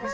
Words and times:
Oh, 0.00 0.06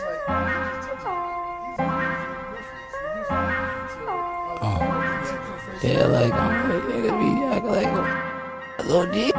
yeah, 5.83 6.05
like, 6.07 6.33
I'm 6.33 6.69
like, 6.69 6.83
nigga 6.89 7.11
be 7.19 7.27
acting 7.45 7.69
like 7.69 7.93
a 8.79 8.83
little 8.83 9.05
D. 9.05 9.31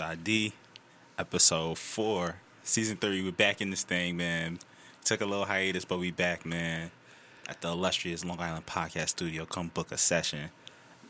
SSID, 0.00 0.52
episode 1.18 1.76
four, 1.76 2.36
season 2.62 2.96
three. 2.96 3.22
We're 3.22 3.32
back 3.32 3.60
in 3.60 3.68
this 3.68 3.82
thing, 3.82 4.16
man. 4.16 4.58
Took 5.04 5.20
a 5.20 5.26
little 5.26 5.44
hiatus, 5.44 5.84
but 5.84 5.98
we 5.98 6.10
back, 6.10 6.46
man. 6.46 6.90
At 7.48 7.60
the 7.60 7.68
illustrious 7.68 8.24
Long 8.24 8.40
Island 8.40 8.64
Podcast 8.64 9.10
Studio. 9.10 9.44
Come 9.44 9.68
book 9.68 9.92
a 9.92 9.98
session. 9.98 10.50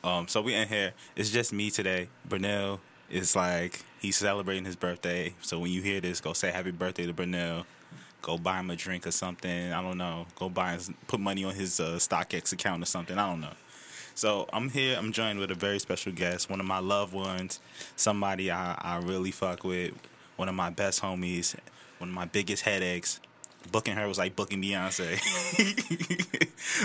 Um, 0.02 0.26
so 0.26 0.42
we 0.42 0.54
in 0.54 0.66
here. 0.66 0.92
It's 1.14 1.30
just 1.30 1.52
me 1.52 1.70
today. 1.70 2.08
Burnell 2.28 2.80
is 3.08 3.36
like 3.36 3.84
he's 4.00 4.16
celebrating 4.16 4.64
his 4.64 4.76
birthday. 4.76 5.34
So 5.40 5.60
when 5.60 5.70
you 5.70 5.82
hear 5.82 6.00
this, 6.00 6.20
go 6.20 6.32
say 6.32 6.50
happy 6.50 6.72
birthday 6.72 7.06
to 7.06 7.12
Burnell. 7.12 7.66
Go 8.22 8.38
buy 8.38 8.58
him 8.58 8.70
a 8.70 8.76
drink 8.76 9.06
or 9.06 9.12
something. 9.12 9.72
I 9.72 9.82
don't 9.82 9.98
know. 9.98 10.26
Go 10.36 10.48
buy 10.48 10.72
his, 10.72 10.90
put 11.06 11.20
money 11.20 11.44
on 11.44 11.54
his 11.54 11.78
uh, 11.78 11.92
StockX 11.96 12.52
account 12.52 12.82
or 12.82 12.86
something. 12.86 13.16
I 13.16 13.30
don't 13.30 13.40
know. 13.40 13.54
So 14.14 14.48
I'm 14.52 14.68
here. 14.70 14.96
I'm 14.98 15.12
joined 15.12 15.38
with 15.38 15.50
a 15.50 15.54
very 15.54 15.78
special 15.78 16.12
guest, 16.12 16.50
one 16.50 16.60
of 16.60 16.66
my 16.66 16.78
loved 16.78 17.12
ones, 17.12 17.60
somebody 17.96 18.50
I, 18.50 18.74
I 18.78 18.98
really 18.98 19.30
fuck 19.30 19.64
with, 19.64 19.94
one 20.36 20.48
of 20.48 20.54
my 20.54 20.70
best 20.70 21.02
homies, 21.02 21.54
one 21.98 22.10
of 22.10 22.14
my 22.14 22.26
biggest 22.26 22.64
headaches. 22.64 23.20
Booking 23.70 23.94
her 23.94 24.08
was 24.08 24.16
like 24.18 24.36
booking 24.36 24.62
Beyonce. 24.62 25.20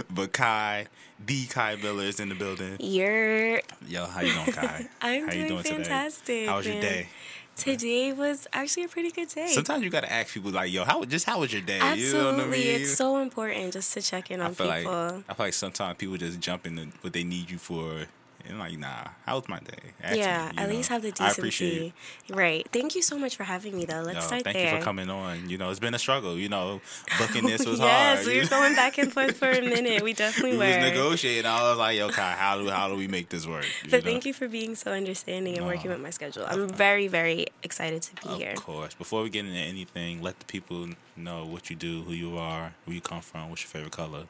but 0.10 0.34
Kai, 0.34 0.88
the 1.26 1.46
Kai 1.46 1.78
Miller 1.78 2.04
is 2.04 2.20
in 2.20 2.30
the 2.30 2.36
building. 2.36 2.76
You're. 2.80 3.62
Yo, 3.88 4.06
how 4.06 4.22
you 4.22 4.34
doing, 4.34 4.52
Kai? 4.52 4.88
I'm 5.02 5.24
how 5.24 5.30
doing, 5.30 5.42
you 5.42 5.48
doing 5.48 5.64
fantastic. 5.64 6.26
Today? 6.26 6.46
How 6.46 6.58
was 6.58 6.68
your 6.68 6.82
day? 6.82 7.08
Today 7.56 8.12
was 8.12 8.48
actually 8.52 8.84
a 8.84 8.88
pretty 8.90 9.12
good 9.12 9.30
day. 9.30 9.48
Sometimes 9.48 9.84
you 9.84 9.90
gotta 9.90 10.12
ask 10.12 10.34
people 10.34 10.52
like, 10.52 10.72
"Yo, 10.72 10.84
how 10.84 11.04
just 11.06 11.26
how 11.26 11.40
was 11.40 11.54
your 11.54 11.62
day?" 11.62 11.80
Absolutely, 11.80 12.20
You 12.32 12.38
know 12.38 12.44
I 12.44 12.48
mean? 12.48 12.82
it's 12.82 12.96
so 12.96 13.18
important 13.22 13.72
just 13.74 13.94
to 13.94 14.02
check 14.02 14.30
in 14.30 14.42
I 14.42 14.46
on 14.48 14.54
feel 14.56 14.72
people. 14.72 14.92
like 14.94 15.24
I 15.30 15.34
feel 15.34 15.46
like 15.48 15.54
sometimes 15.54 15.98
people 15.98 16.18
just 16.18 16.40
jump 16.42 16.68
into 16.68 16.88
what 17.02 17.14
they 17.14 17.24
need 17.24 17.50
you 17.50 17.58
for, 17.58 18.08
and 18.48 18.60
like, 18.60 18.78
nah, 18.78 19.10
how 19.26 19.38
was 19.40 19.48
my 19.50 19.60
day? 19.60 19.74
Ask 20.04 20.18
yeah, 20.18 20.52
me, 20.54 20.58
at 20.62 20.70
know? 20.70 20.76
least 20.76 20.90
have 20.90 21.02
the 21.02 21.12
decency. 21.12 21.24
I 21.24 21.32
appreciate 21.32 21.94
it. 22.30 22.36
Right. 22.36 22.68
Thank 22.72 22.96
you 22.96 23.02
so 23.02 23.18
much 23.18 23.36
for 23.36 23.44
having 23.44 23.76
me, 23.76 23.86
though. 23.86 24.02
Let's 24.02 24.16
Yo, 24.16 24.22
start 24.22 24.44
thank 24.44 24.56
there. 24.58 24.74
you 24.74 24.80
for 24.80 24.84
coming 24.84 25.10
on. 25.10 25.50
You 25.50 25.58
know, 25.58 25.70
it's 25.70 25.80
been 25.80 25.94
a 25.94 26.00
struggle. 26.00 26.38
You 26.38 26.50
know, 26.50 26.82
booking 27.18 27.46
this 27.46 27.66
was 27.66 27.80
hard. 27.80 27.90
yes, 27.92 28.26
we 28.28 28.40
were 28.40 28.46
going 28.48 28.76
back 28.76 28.98
and 28.98 29.12
forth 29.12 29.38
for 29.38 29.50
a 29.50 29.62
minute. 29.76 30.02
We 30.04 30.14
definitely 30.14 30.52
we 30.54 30.58
were. 30.58 30.66
was 30.68 30.78
negotiating. 30.78 31.46
I 31.46 31.62
was 31.70 31.78
like, 31.78 31.98
"Yo, 31.98 32.10
Kai, 32.10 32.34
how 32.34 32.58
do 32.58 32.70
how 32.70 32.88
do 32.88 32.96
we 32.96 33.08
make 33.08 33.30
this 33.30 33.48
work?" 33.48 33.66
but 33.90 34.04
thank 34.04 34.26
you 34.26 34.34
for 34.34 34.48
being 34.48 34.76
so 34.76 34.92
understanding 34.92 35.58
and 35.58 35.66
working 35.66 35.90
with 35.92 36.00
my 36.02 36.10
schedule. 36.12 36.46
I'm 36.48 36.70
very, 36.70 37.08
very 37.08 37.48
excited 37.64 38.02
to 38.04 38.16
be 38.16 38.30
Of 38.34 38.38
here. 38.38 38.52
Of 38.52 38.64
course. 38.64 38.94
Before 38.94 39.24
we 39.24 39.30
get 39.30 39.46
into 39.46 39.58
anything, 39.60 40.22
let 40.22 40.40
the 40.40 40.46
people 40.46 40.90
know 41.16 41.46
what 41.46 41.70
you 41.70 41.76
do, 41.76 42.02
who 42.04 42.14
you 42.14 42.38
are, 42.38 42.74
where 42.86 42.94
you 42.96 43.02
come 43.02 43.22
from, 43.22 43.50
what's 43.50 43.64
your 43.64 43.70
favorite 43.70 43.92
color. 43.94 44.24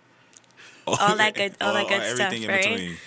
All 0.87 1.15
that 1.17 1.33
good- 1.39 1.55
all 1.61 1.73
that 1.73 1.87
good 1.87 2.03
stuff, 2.15 2.31
everything 2.31 2.43
in 2.43 2.49
right? 2.49 2.63
between. 2.63 2.97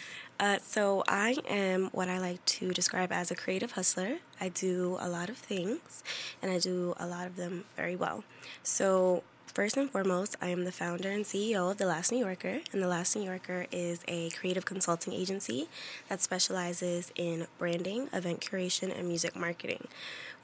Uh, 0.40 0.58
so 0.62 1.02
I 1.08 1.36
am 1.48 1.88
what 1.92 2.08
I 2.08 2.18
like 2.18 2.44
to 2.44 2.72
describe 2.72 3.10
as 3.10 3.32
a 3.32 3.34
creative 3.34 3.72
hustler. 3.72 4.18
I 4.40 4.50
do 4.50 4.96
a 5.00 5.08
lot 5.08 5.28
of 5.28 5.36
things, 5.36 6.04
and 6.40 6.50
I 6.50 6.60
do 6.60 6.94
a 6.96 7.06
lot 7.08 7.26
of 7.26 7.34
them 7.34 7.64
very 7.76 7.96
well. 7.96 8.22
So 8.62 9.24
first 9.52 9.76
and 9.76 9.90
foremost, 9.90 10.36
I 10.40 10.50
am 10.50 10.64
the 10.64 10.70
founder 10.70 11.10
and 11.10 11.24
CEO 11.24 11.72
of 11.72 11.78
The 11.78 11.86
Last 11.86 12.12
New 12.12 12.24
Yorker, 12.24 12.60
and 12.72 12.80
The 12.80 12.86
Last 12.86 13.16
New 13.16 13.24
Yorker 13.24 13.66
is 13.72 14.00
a 14.06 14.30
creative 14.30 14.64
consulting 14.64 15.12
agency 15.12 15.68
that 16.08 16.20
specializes 16.20 17.10
in 17.16 17.48
branding, 17.58 18.08
event 18.12 18.40
curation, 18.40 18.96
and 18.96 19.08
music 19.08 19.34
marketing. 19.34 19.88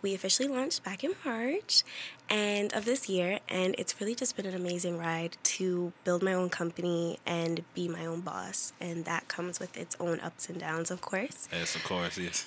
We 0.05 0.13
officially 0.13 0.51
launched 0.51 0.85
back 0.85 1.03
in 1.03 1.15
March 1.25 1.83
and 2.29 2.75
of 2.75 2.85
this 2.85 3.09
year, 3.09 3.39
and 3.49 3.75
it's 3.79 4.03
really 4.03 4.15
just 4.15 4.37
been 4.37 4.45
an 4.45 4.55
amazing 4.55 4.99
ride 4.99 5.39
to 5.45 5.95
build 6.05 6.23
my 6.23 6.35
own 6.35 6.51
company 6.51 7.19
and 7.25 7.65
be 7.73 7.89
my 7.89 8.05
own 8.05 8.21
boss. 8.21 8.75
And 8.79 9.07
that 9.07 9.29
comes 9.29 9.59
with 9.59 9.75
its 9.79 9.97
own 9.99 10.21
ups 10.21 10.51
and 10.51 10.61
downs, 10.61 10.91
of 10.91 11.01
course. 11.01 11.49
Yes, 11.51 11.75
of 11.75 11.85
course, 11.85 12.19
yes. 12.19 12.45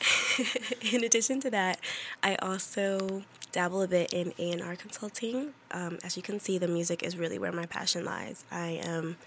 In 0.93 1.03
addition 1.03 1.39
to 1.39 1.49
that, 1.49 1.79
I 2.21 2.35
also 2.35 3.23
dabble 3.51 3.81
a 3.81 3.87
bit 3.87 4.13
in 4.13 4.33
A&R 4.37 4.75
consulting. 4.75 5.55
Um, 5.71 5.97
as 6.03 6.15
you 6.15 6.21
can 6.21 6.39
see, 6.39 6.59
the 6.59 6.67
music 6.67 7.01
is 7.01 7.17
really 7.17 7.39
where 7.39 7.51
my 7.51 7.65
passion 7.65 8.05
lies. 8.05 8.45
I 8.51 8.79
am 8.83 9.17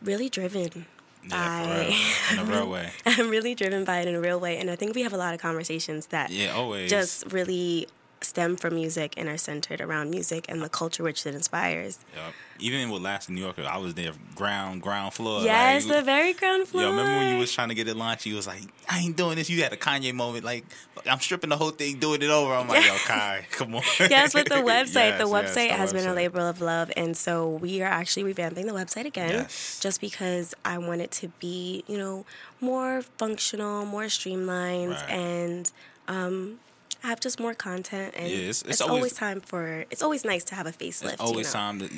really 0.00 0.30
driven 0.30 0.86
Yeah, 1.30 1.88
real. 1.88 1.94
In 2.32 2.38
a 2.38 2.44
real 2.52 2.68
way. 2.68 2.90
I'm 3.06 3.28
really 3.30 3.54
driven 3.54 3.84
by 3.84 4.00
it 4.00 4.08
in 4.08 4.14
a 4.14 4.20
real 4.20 4.38
way, 4.40 4.58
and 4.58 4.70
I 4.70 4.76
think 4.76 4.94
we 4.94 5.02
have 5.02 5.12
a 5.12 5.16
lot 5.16 5.34
of 5.34 5.40
conversations 5.40 6.06
that 6.08 6.30
Yeah, 6.30 6.52
always. 6.52 6.90
just 6.90 7.32
really 7.32 7.88
stem 8.26 8.56
from 8.56 8.74
music 8.74 9.14
and 9.16 9.28
are 9.28 9.36
centered 9.36 9.80
around 9.80 10.10
music 10.10 10.46
and 10.48 10.60
the 10.62 10.68
culture 10.68 11.02
which 11.02 11.24
it 11.26 11.34
inspires. 11.34 11.98
Yep. 12.14 12.34
Even 12.58 12.90
with 12.90 13.02
Last 13.02 13.28
New 13.28 13.40
Yorker, 13.40 13.64
I 13.64 13.76
was 13.76 13.94
there 13.94 14.12
ground 14.34 14.80
ground 14.82 15.12
floor. 15.12 15.42
yes, 15.42 15.84
like, 15.86 15.98
the 15.98 16.02
very 16.02 16.32
ground 16.32 16.66
floor. 16.68 16.84
Yo, 16.84 16.90
remember 16.90 17.12
when 17.18 17.28
you 17.34 17.38
was 17.38 17.52
trying 17.52 17.68
to 17.68 17.74
get 17.74 17.86
it 17.86 17.96
launched? 17.96 18.24
You 18.26 18.34
was 18.34 18.46
like, 18.46 18.62
I 18.88 19.00
ain't 19.00 19.16
doing 19.16 19.36
this. 19.36 19.50
You 19.50 19.62
had 19.62 19.72
a 19.72 19.76
Kanye 19.76 20.14
moment, 20.14 20.44
like 20.44 20.64
I'm 21.08 21.20
stripping 21.20 21.50
the 21.50 21.56
whole 21.56 21.70
thing, 21.70 21.98
doing 21.98 22.22
it 22.22 22.30
over. 22.30 22.54
I'm 22.54 22.66
like, 22.68 22.84
yo, 22.86 22.94
Kai, 23.04 23.46
come 23.50 23.74
on. 23.74 23.82
yes, 24.00 24.34
with 24.34 24.48
the 24.48 24.54
website. 24.72 25.18
the 25.18 25.26
Yes, 25.28 25.30
yes, 25.30 25.54
website 25.56 25.68
the 25.68 25.74
has 25.76 25.92
been 25.92 26.06
a 26.06 26.10
website. 26.12 26.16
labor 26.16 26.40
of 26.40 26.60
love, 26.62 26.90
and 26.96 27.14
so 27.16 27.48
we 27.48 27.82
are 27.82 27.88
actually 27.88 28.32
revamping 28.32 28.64
the 28.66 28.72
website 28.72 29.04
again, 29.04 29.30
Yes. 29.32 29.78
just 29.82 30.00
because 30.00 30.54
I 30.64 30.78
want 30.78 31.02
it 31.02 31.10
to 31.12 31.28
be, 31.38 31.84
you 31.86 31.98
know, 31.98 32.24
more 32.60 33.02
functional, 33.18 33.84
more 33.84 34.08
streamlined, 34.08 34.92
Right. 34.92 35.10
and 35.10 35.70
um, 36.08 36.58
have 37.06 37.20
just 37.20 37.40
more 37.40 37.54
content. 37.54 38.14
And 38.16 38.28
Yeah, 38.28 38.36
it's- 38.36 38.62
it's, 38.62 38.70
it's 38.70 38.80
always, 38.80 38.96
always- 38.98 39.12
time 39.14 39.40
for. 39.40 39.84
It's 39.90 40.02
always 40.02 40.24
nice 40.24 40.44
to 40.44 40.54
have 40.54 40.66
a 40.66 40.72
facelift. 40.72 41.12
It's 41.14 41.20
always 41.20 41.46
you 41.48 41.52
know? 41.54 41.64
time 41.66 41.78
to, 41.80 41.88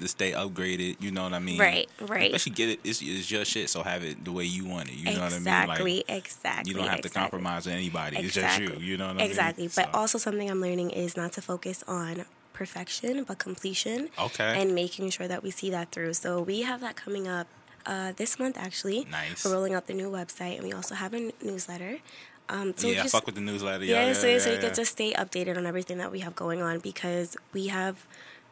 to 0.00 0.08
stay 0.08 0.32
upgraded. 0.32 0.96
You 1.00 1.10
know 1.10 1.22
what 1.24 1.32
I 1.32 1.38
mean? 1.38 1.58
Right, 1.58 1.88
right. 2.00 2.26
Especially 2.34 2.52
get 2.52 2.68
it. 2.70 2.80
It's, 2.84 3.00
it's 3.02 3.30
your 3.30 3.44
shit, 3.44 3.70
so 3.70 3.82
have 3.82 4.04
it 4.04 4.24
the 4.24 4.32
way 4.32 4.44
you 4.44 4.64
want 4.66 4.88
it. 4.88 4.94
You 4.94 5.04
know 5.06 5.12
what 5.12 5.18
I 5.22 5.28
mean? 5.30 5.36
exactly, 5.38 5.96
Like, 6.08 6.16
exactly. 6.18 6.70
you 6.72 6.78
don't 6.78 6.88
have 6.88 7.00
to 7.02 7.08
compromise 7.08 7.66
with 7.66 7.74
anybody. 7.74 8.18
It's 8.18 8.34
just 8.34 8.60
you. 8.60 8.74
You 8.78 8.96
know 8.96 9.06
what 9.06 9.16
I 9.16 9.18
mean? 9.18 9.26
Exactly. 9.26 9.66
But 9.66 9.86
So- 9.86 9.90
also 9.94 10.18
something 10.18 10.50
I'm 10.50 10.60
learning 10.60 10.90
is 10.90 11.16
not 11.16 11.32
to 11.32 11.40
focus 11.42 11.82
on 11.88 12.24
perfection, 12.52 13.22
but 13.24 13.38
completion. 13.38 14.08
Okay. 14.18 14.60
And 14.60 14.74
making 14.74 15.10
sure 15.10 15.28
that 15.28 15.42
we 15.42 15.50
see 15.50 15.70
that 15.70 15.92
through. 15.92 16.14
So 16.14 16.40
we 16.40 16.62
have 16.62 16.80
that 16.80 16.96
coming 16.96 17.28
up 17.28 17.46
uh, 17.84 18.12
this 18.16 18.38
month, 18.38 18.56
actually. 18.58 19.06
Nice. 19.10 19.44
We're 19.44 19.52
rolling 19.52 19.74
out 19.74 19.86
the 19.86 19.94
new 19.94 20.10
website, 20.10 20.56
and 20.56 20.64
we 20.64 20.72
also 20.72 20.94
have 20.96 21.12
a 21.14 21.18
n- 21.18 21.32
newsletter. 21.42 21.98
Um, 22.48 22.74
so 22.76 22.86
yeah, 22.88 23.02
just, 23.02 23.12
fuck 23.12 23.26
with 23.26 23.34
the 23.34 23.40
newsletter. 23.40 23.84
yeah, 23.84 24.06
Yeah, 24.06 24.12
so, 24.12 24.26
yeah, 24.26 24.38
so 24.38 24.52
you 24.52 24.60
get 24.60 24.74
to 24.74 24.84
stay 24.84 25.12
updated 25.14 25.56
on 25.56 25.66
everything 25.66 25.98
that 25.98 26.12
we 26.12 26.20
have 26.20 26.36
going 26.36 26.62
on 26.62 26.78
because 26.78 27.36
we 27.52 27.66
have, 27.68 28.06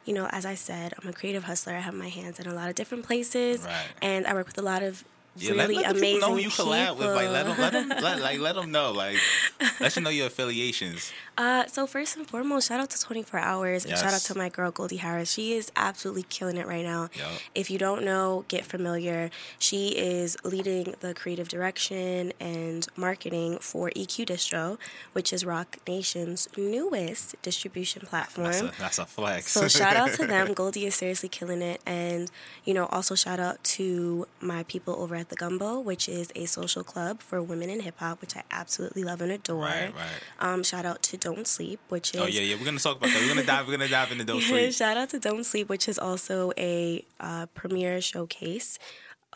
you 0.04 0.12
know, 0.12 0.26
as 0.30 0.44
I 0.44 0.54
said, 0.54 0.94
I'm 1.00 1.08
a 1.08 1.12
creative 1.12 1.44
hustler. 1.44 1.74
I 1.74 1.80
have 1.80 1.94
my 1.94 2.08
hands 2.08 2.40
in 2.40 2.46
a 2.46 2.54
lot 2.54 2.68
of 2.68 2.74
different 2.74 3.04
places, 3.06 3.62
Right. 3.64 3.86
and 4.02 4.26
I 4.26 4.34
work 4.34 4.46
with 4.46 4.58
a 4.58 4.62
lot 4.62 4.82
of 4.82 5.04
Yeah, 5.36 5.54
let, 5.54 5.68
really 5.68 5.82
let 5.82 5.90
the 5.94 5.98
amazing 5.98 6.14
people 6.16 6.28
know 6.28 6.34
who 6.34 6.40
you 6.42 6.48
collab 6.48 6.96
with. 6.98 7.08
Like, 7.08 7.28
let 7.28 7.46
them, 7.46 7.58
let 7.58 7.72
them, 7.72 7.88
let, 7.88 8.20
like, 8.20 8.38
let 8.38 8.54
them 8.54 8.70
know. 8.70 8.92
Like, 8.92 9.16
let 9.80 9.96
you 9.96 10.02
know 10.02 10.10
your 10.10 10.28
affiliations. 10.28 11.12
Uh, 11.36 11.66
so 11.66 11.86
first 11.86 12.16
and 12.16 12.26
foremost, 12.26 12.68
shout 12.68 12.80
out 12.80 12.90
to 12.90 13.00
24 13.00 13.40
Hours 13.40 13.84
and 13.84 13.98
shout 13.98 14.14
out 14.14 14.20
to 14.20 14.36
my 14.38 14.48
girl 14.48 14.70
Goldie 14.70 14.96
Harris. 14.96 15.32
She 15.32 15.54
is 15.54 15.70
absolutely 15.76 16.22
killing 16.24 16.56
it 16.56 16.66
right 16.66 16.84
now. 16.84 17.08
Yup. 17.14 17.32
If 17.54 17.70
you 17.70 17.78
don't 17.78 18.04
know, 18.04 18.44
get 18.48 18.64
familiar. 18.64 19.30
She 19.58 19.88
is 19.88 20.36
leading 20.44 20.94
the 21.00 21.14
creative 21.14 21.48
direction 21.48 22.32
and 22.40 22.86
marketing 22.96 23.58
for 23.58 23.90
EQ 23.90 24.26
Distro, 24.26 24.78
which 25.12 25.32
is 25.32 25.44
Roc 25.44 25.78
Nation's 25.86 26.48
newest 26.56 27.40
distribution 27.42 28.06
platform. 28.06 28.52
That's 28.52 28.60
a, 28.62 28.72
that's 28.78 28.98
a 28.98 29.06
flex. 29.06 29.50
So 29.50 29.68
shout 29.68 29.96
out 29.96 30.12
to 30.14 30.26
them. 30.26 30.54
Goldie 30.54 30.86
is 30.86 30.94
seriously 30.94 31.28
killing 31.28 31.60
it, 31.62 31.80
and 31.84 32.30
you 32.64 32.72
know 32.72 32.86
also 32.86 33.14
shout 33.14 33.40
out 33.40 33.62
to 33.64 34.26
my 34.40 34.62
people 34.64 34.94
over 34.98 35.16
at 35.16 35.23
the 35.28 35.36
Gumbo, 35.36 35.80
which 35.80 36.08
is 36.08 36.32
a 36.34 36.46
social 36.46 36.82
club 36.84 37.20
for 37.20 37.42
women 37.42 37.70
in 37.70 37.80
hip 37.80 37.98
hop, 37.98 38.20
which 38.20 38.36
I 38.36 38.42
absolutely 38.50 39.04
love 39.04 39.20
and 39.20 39.32
adore. 39.32 39.62
Right, 39.62 39.92
right. 39.94 40.06
Um, 40.40 40.62
shout 40.62 40.84
out 40.84 41.02
to 41.04 41.16
Don't 41.16 41.46
Sleep, 41.46 41.80
which 41.88 42.14
is 42.14 42.20
Oh 42.20 42.26
yeah, 42.26 42.40
yeah. 42.42 42.56
We're 42.56 42.64
gonna 42.64 42.78
talk 42.78 42.96
about 42.98 43.10
that. 43.10 43.20
We're 43.20 43.28
gonna 43.34 43.46
dive. 43.46 43.66
We're 43.66 43.76
gonna 43.76 43.88
dive 43.88 44.12
into 44.12 44.24
those 44.24 44.46
three. 44.48 44.70
shout 44.70 44.96
out 44.96 45.10
to 45.10 45.18
Don't 45.18 45.44
Sleep, 45.44 45.68
which 45.68 45.88
is 45.88 45.98
also 45.98 46.52
a 46.58 47.04
uh, 47.20 47.46
premiere 47.54 48.00
showcase 48.00 48.78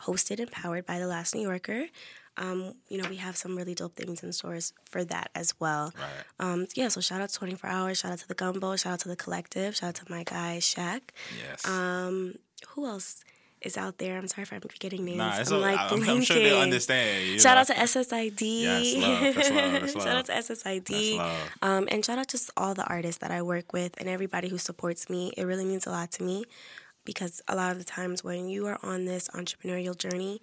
hosted 0.01 0.39
and 0.39 0.51
powered 0.51 0.85
by 0.85 0.99
The 0.99 1.07
Last 1.07 1.35
New 1.35 1.41
Yorker. 1.41 1.85
Um, 2.37 2.75
you 2.87 3.01
know, 3.01 3.09
we 3.09 3.17
have 3.17 3.35
some 3.35 3.57
really 3.57 3.75
dope 3.75 3.95
things 3.97 4.23
in 4.23 4.31
stores 4.31 4.71
for 4.85 5.03
that 5.03 5.29
as 5.35 5.53
well. 5.59 5.91
Right. 5.97 6.07
Um, 6.53 6.67
yeah, 6.73 6.87
so 6.87 7.01
shout 7.01 7.19
out 7.21 7.29
to 7.29 7.35
24 7.35 7.69
Hours, 7.69 7.97
shout 7.97 8.13
out 8.13 8.19
to 8.19 8.27
the 8.29 8.33
Gumbo, 8.33 8.77
shout 8.77 8.93
out 8.93 8.99
to 9.01 9.09
the 9.09 9.17
Collective, 9.17 9.75
shout 9.75 9.89
out 9.89 9.95
to 9.95 10.09
my 10.09 10.23
guy 10.23 10.59
Shaq. 10.61 11.01
Yes. 11.37 11.67
Um, 11.67 12.35
who 12.69 12.85
else? 12.85 13.25
Is 13.61 13.77
out 13.77 13.97
there. 13.97 14.17
I'm 14.17 14.27
sorry 14.27 14.43
if 14.43 14.53
I'm 14.53 14.61
forgetting 14.61 15.05
names. 15.05 15.17
Nah, 15.17 15.37
it's 15.37 15.51
I'm 15.51 15.55
all, 15.55 15.61
like 15.61 15.79
I'm, 15.79 16.09
I'm 16.09 16.21
sure 16.21 16.37
they'll 16.37 16.59
understand. 16.59 17.41
Shout 17.41 17.55
know. 17.55 17.61
out 17.61 17.67
to 17.67 17.73
SSID. 17.73 18.41
Yes, 18.41 18.95
love. 18.95 19.35
That's 19.35 19.49
love. 19.49 19.71
That's 19.81 19.93
shout 20.03 20.07
out 20.07 20.25
to 20.25 20.31
SSID. 20.31 20.85
That's 20.85 21.17
love. 21.17 21.49
Um, 21.61 21.87
and 21.91 22.05
shout 22.05 22.19
out 22.19 22.27
to 22.29 22.37
just 22.37 22.51
all 22.55 22.73
the 22.73 22.85
artists 22.85 23.19
that 23.19 23.31
I 23.31 23.41
work 23.41 23.73
with 23.73 23.99
and 23.99 24.07
everybody 24.07 24.49
who 24.49 24.57
supports 24.57 25.09
me. 25.09 25.33
It 25.35 25.43
really 25.43 25.65
means 25.65 25.85
a 25.85 25.91
lot 25.91 26.11
to 26.13 26.23
me 26.23 26.45
because 27.05 27.41
a 27.47 27.55
lot 27.55 27.71
of 27.71 27.79
the 27.79 27.85
times 27.85 28.23
when 28.23 28.47
you 28.47 28.67
are 28.67 28.79
on 28.83 29.05
this 29.05 29.27
entrepreneurial 29.29 29.97
journey, 29.97 30.41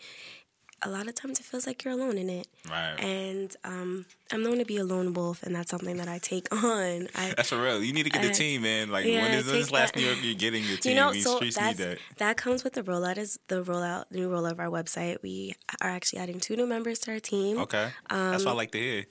a 0.87 0.91
lot 0.91 1.09
of 1.09 1.15
times 1.15 1.41
it 1.41 1.45
feels 1.47 1.67
like 1.67 1.83
you're 1.85 1.95
alone 1.95 2.17
in 2.19 2.31
it. 2.31 2.47
Right. 2.71 2.95
And 3.01 3.55
um, 3.65 4.07
I'm 4.33 4.43
known 4.43 4.59
to 4.59 4.65
be 4.65 4.77
a 4.77 4.85
lone 4.85 5.13
wolf, 5.13 5.43
and 5.43 5.55
that's 5.55 5.71
something 5.71 5.97
that 5.99 6.09
I 6.09 6.19
take 6.19 6.47
on. 6.53 7.09
I, 7.15 7.35
That's 7.37 7.49
for 7.51 7.61
real. 7.63 7.83
You 7.83 7.93
need 7.93 8.05
to 8.05 8.11
get 8.11 8.25
a 8.25 8.31
Uh, 8.31 8.33
team, 8.33 8.63
man. 8.63 8.91
Like 8.91 9.05
yeah, 9.07 9.23
when 9.23 9.33
is 9.35 9.47
this 9.47 9.71
last 9.71 9.95
that. 9.95 10.01
New 10.01 10.07
York 10.07 10.19
you're 10.23 10.35
getting 10.35 10.65
your 10.65 10.77
team? 10.83 10.91
you 10.91 10.97
know, 10.97 11.13
These 11.13 11.25
so 11.25 11.37
streets 11.37 11.57
need 11.61 11.77
that's, 11.77 11.79
that. 11.79 11.99
that 12.19 12.37
comes 12.37 12.65
with 12.65 12.75
the 12.75 12.83
rollout. 12.83 13.19
Is 13.19 13.39
the 13.49 13.63
rollout, 13.63 14.05
the 14.11 14.19
new 14.19 14.29
rollout 14.29 14.53
of 14.53 14.61
our 14.61 14.69
website? 14.71 15.23
We 15.23 15.55
are 15.81 15.91
actually 15.91 16.21
adding 16.21 16.41
two 16.41 16.57
new 16.57 16.67
members 16.67 16.99
to 17.01 17.13
our 17.13 17.21
team. 17.21 17.59
Okay. 17.59 17.91
That's 18.09 18.43
Um, 18.43 18.47
what 18.47 18.53
I 18.53 18.57
like 18.57 18.71
to 18.73 18.79
hear. 18.79 19.07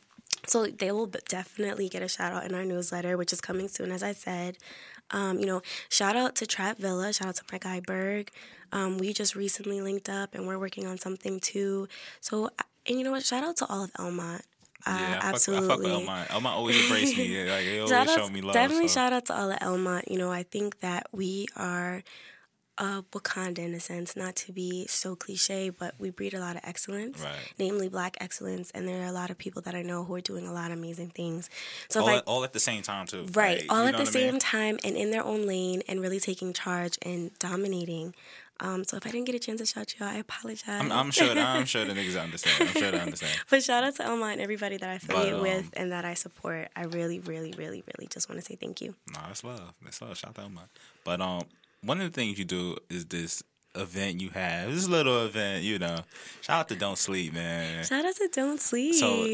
So 0.47 0.67
they 0.67 0.91
will 0.91 1.07
definitely 1.27 1.89
get 1.89 2.03
a 2.03 2.07
shout 2.07 2.31
out 2.33 2.43
in 2.45 2.53
our 2.53 2.65
newsletter, 2.65 3.17
which 3.17 3.33
is 3.33 3.41
coming 3.41 3.67
soon, 3.67 3.91
as 3.91 4.03
I 4.03 4.11
said. 4.11 4.57
Um, 5.11 5.39
you 5.39 5.45
know, 5.45 5.61
shout 5.89 6.15
out 6.15 6.35
to 6.37 6.47
Trap 6.47 6.77
Villa, 6.77 7.13
shout 7.13 7.27
out 7.29 7.35
to 7.35 7.43
my 7.51 7.57
guy 7.57 7.79
Berg. 7.79 8.31
Um, 8.71 8.97
we 8.97 9.13
just 9.13 9.35
recently 9.35 9.79
linked 9.81 10.09
up 10.09 10.33
and 10.35 10.47
we're 10.47 10.59
working 10.59 10.85
on 10.87 10.97
something 10.97 11.39
too. 11.39 11.87
So, 12.19 12.49
and 12.87 12.97
you 12.97 13.03
know 13.03 13.11
what? 13.11 13.23
Shout 13.23 13.43
out 13.43 13.57
to 13.57 13.65
all 13.67 13.83
of 13.83 13.93
Elmont. 13.93 14.41
Uh, 14.85 14.97
Yeah, 14.99 15.19
I 15.21 15.29
absolutely. 15.29 15.67
fuck, 15.67 15.79
I 15.79 15.83
fuck 15.83 15.99
with 15.99 16.07
Elmont. 16.07 16.27
Elmont 16.27 16.55
always 16.55 16.83
embrace 16.83 17.17
me. 17.17 17.25
Yeah, 17.45 17.51
like, 17.53 17.65
they 17.65 17.77
always 17.79 17.89
Shout 17.91 18.09
show 18.09 18.23
out, 18.25 18.31
me 18.33 18.41
love. 18.41 18.53
definitely 18.53 18.87
so. 18.87 18.93
shout 18.95 19.13
out 19.13 19.25
to 19.27 19.35
all 19.37 19.51
of 19.51 19.59
Elmont. 19.59 20.09
You 20.11 20.17
know, 20.17 20.31
I 20.31 20.43
think 20.43 20.79
that 20.81 21.07
we 21.11 21.45
are 21.55 22.03
uh, 22.77 23.01
Wakanda 23.13 23.59
in 23.59 23.73
a 23.73 23.79
sense, 23.79 24.15
not 24.15 24.35
to 24.35 24.51
be 24.51 24.85
so 24.87 25.15
cliche, 25.15 25.69
but 25.69 25.95
we 25.97 26.09
breed 26.09 26.33
a 26.33 26.39
lot 26.39 26.55
of 26.57 26.61
excellence, 26.65 27.21
Right. 27.21 27.53
namely 27.57 27.87
black 27.87 28.17
excellence. 28.19 28.69
And 28.71 28.87
there 28.87 29.01
are 29.01 29.07
a 29.07 29.11
lot 29.13 29.29
of 29.29 29.37
people 29.37 29.61
that 29.61 29.75
I 29.75 29.81
know 29.81 30.03
who 30.03 30.15
are 30.15 30.21
doing 30.21 30.45
a 30.45 30.51
lot 30.53 30.71
of 30.71 30.77
amazing 30.77 31.11
things. 31.11 31.49
So 31.89 32.01
all, 32.01 32.09
I, 32.09 32.15
at, 32.17 32.23
all 32.25 32.43
at 32.43 32.53
the 32.53 32.59
same 32.59 32.81
time 32.81 33.07
too. 33.07 33.27
Right, 33.33 33.59
Like, 33.61 33.71
all 33.71 33.83
you 33.83 33.87
at 33.89 33.91
the 33.93 33.97
I 33.99 34.03
mean? 34.03 34.11
same 34.11 34.39
time 34.39 34.77
and 34.83 34.95
in 34.97 35.11
their 35.11 35.23
own 35.23 35.47
lane 35.47 35.83
and 35.87 36.01
really 36.01 36.19
taking 36.19 36.51
charge 36.53 36.97
and 37.01 37.31
dominating. 37.39 38.13
Um, 38.61 38.85
so 38.85 38.95
if 38.95 39.05
I 39.05 39.11
didn't 39.11 39.25
get 39.25 39.35
a 39.35 39.39
chance 39.39 39.59
to 39.59 39.65
shout 39.65 39.95
you 39.99 40.05
out, 40.05 40.13
I 40.13 40.19
apologize. 40.19 40.79
I'm, 40.81 40.89
I'm 40.91 41.11
sure. 41.11 41.37
I'm 41.37 41.65
sure 41.65 41.83
the 41.83 41.93
niggas 41.93 42.21
understand. 42.21 42.69
I'm 42.69 42.81
sure 42.81 42.91
they 42.91 42.99
understand. 43.01 43.37
but 43.49 43.61
shout 43.63 43.83
out 43.83 43.95
to 43.97 44.05
Elma 44.05 44.27
and 44.27 44.39
everybody 44.39 44.77
that 44.77 44.89
I 44.89 44.93
affiliate 44.93 45.33
um, 45.33 45.41
with 45.41 45.69
and 45.73 45.91
that 45.91 46.05
I 46.05 46.13
support. 46.13 46.69
I 46.73 46.83
really, 46.83 47.19
really, 47.19 47.53
really, 47.57 47.83
really 47.85 48.07
just 48.09 48.29
want 48.29 48.39
to 48.39 48.45
say 48.45 48.55
thank 48.55 48.79
you. 48.79 48.95
No, 49.13 49.19
that's 49.27 49.43
love. 49.43 49.73
That's 49.83 50.01
love. 50.01 50.17
Shout 50.17 50.39
out 50.39 50.45
Elmont. 50.49 50.69
But 51.03 51.19
um, 51.19 51.41
one 51.85 52.01
of 52.01 52.11
the 52.11 52.21
things 52.21 52.37
you 52.39 52.45
do 52.45 52.77
is 52.89 53.05
this 53.05 53.43
event 53.75 54.21
you 54.21 54.29
have. 54.29 54.73
This 54.73 54.87
little 54.87 55.25
event, 55.25 55.63
you 55.63 55.79
know. 55.79 55.99
Shout 56.41 56.61
out 56.61 56.67
to 56.69 56.75
Don't 56.75 56.97
Sleep, 56.97 57.33
man. 57.33 57.83
Shout 57.83 58.05
out 58.05 58.15
to 58.15 58.29
Don't 58.31 58.59
Sleep. 58.59 58.95
So, 58.95 59.25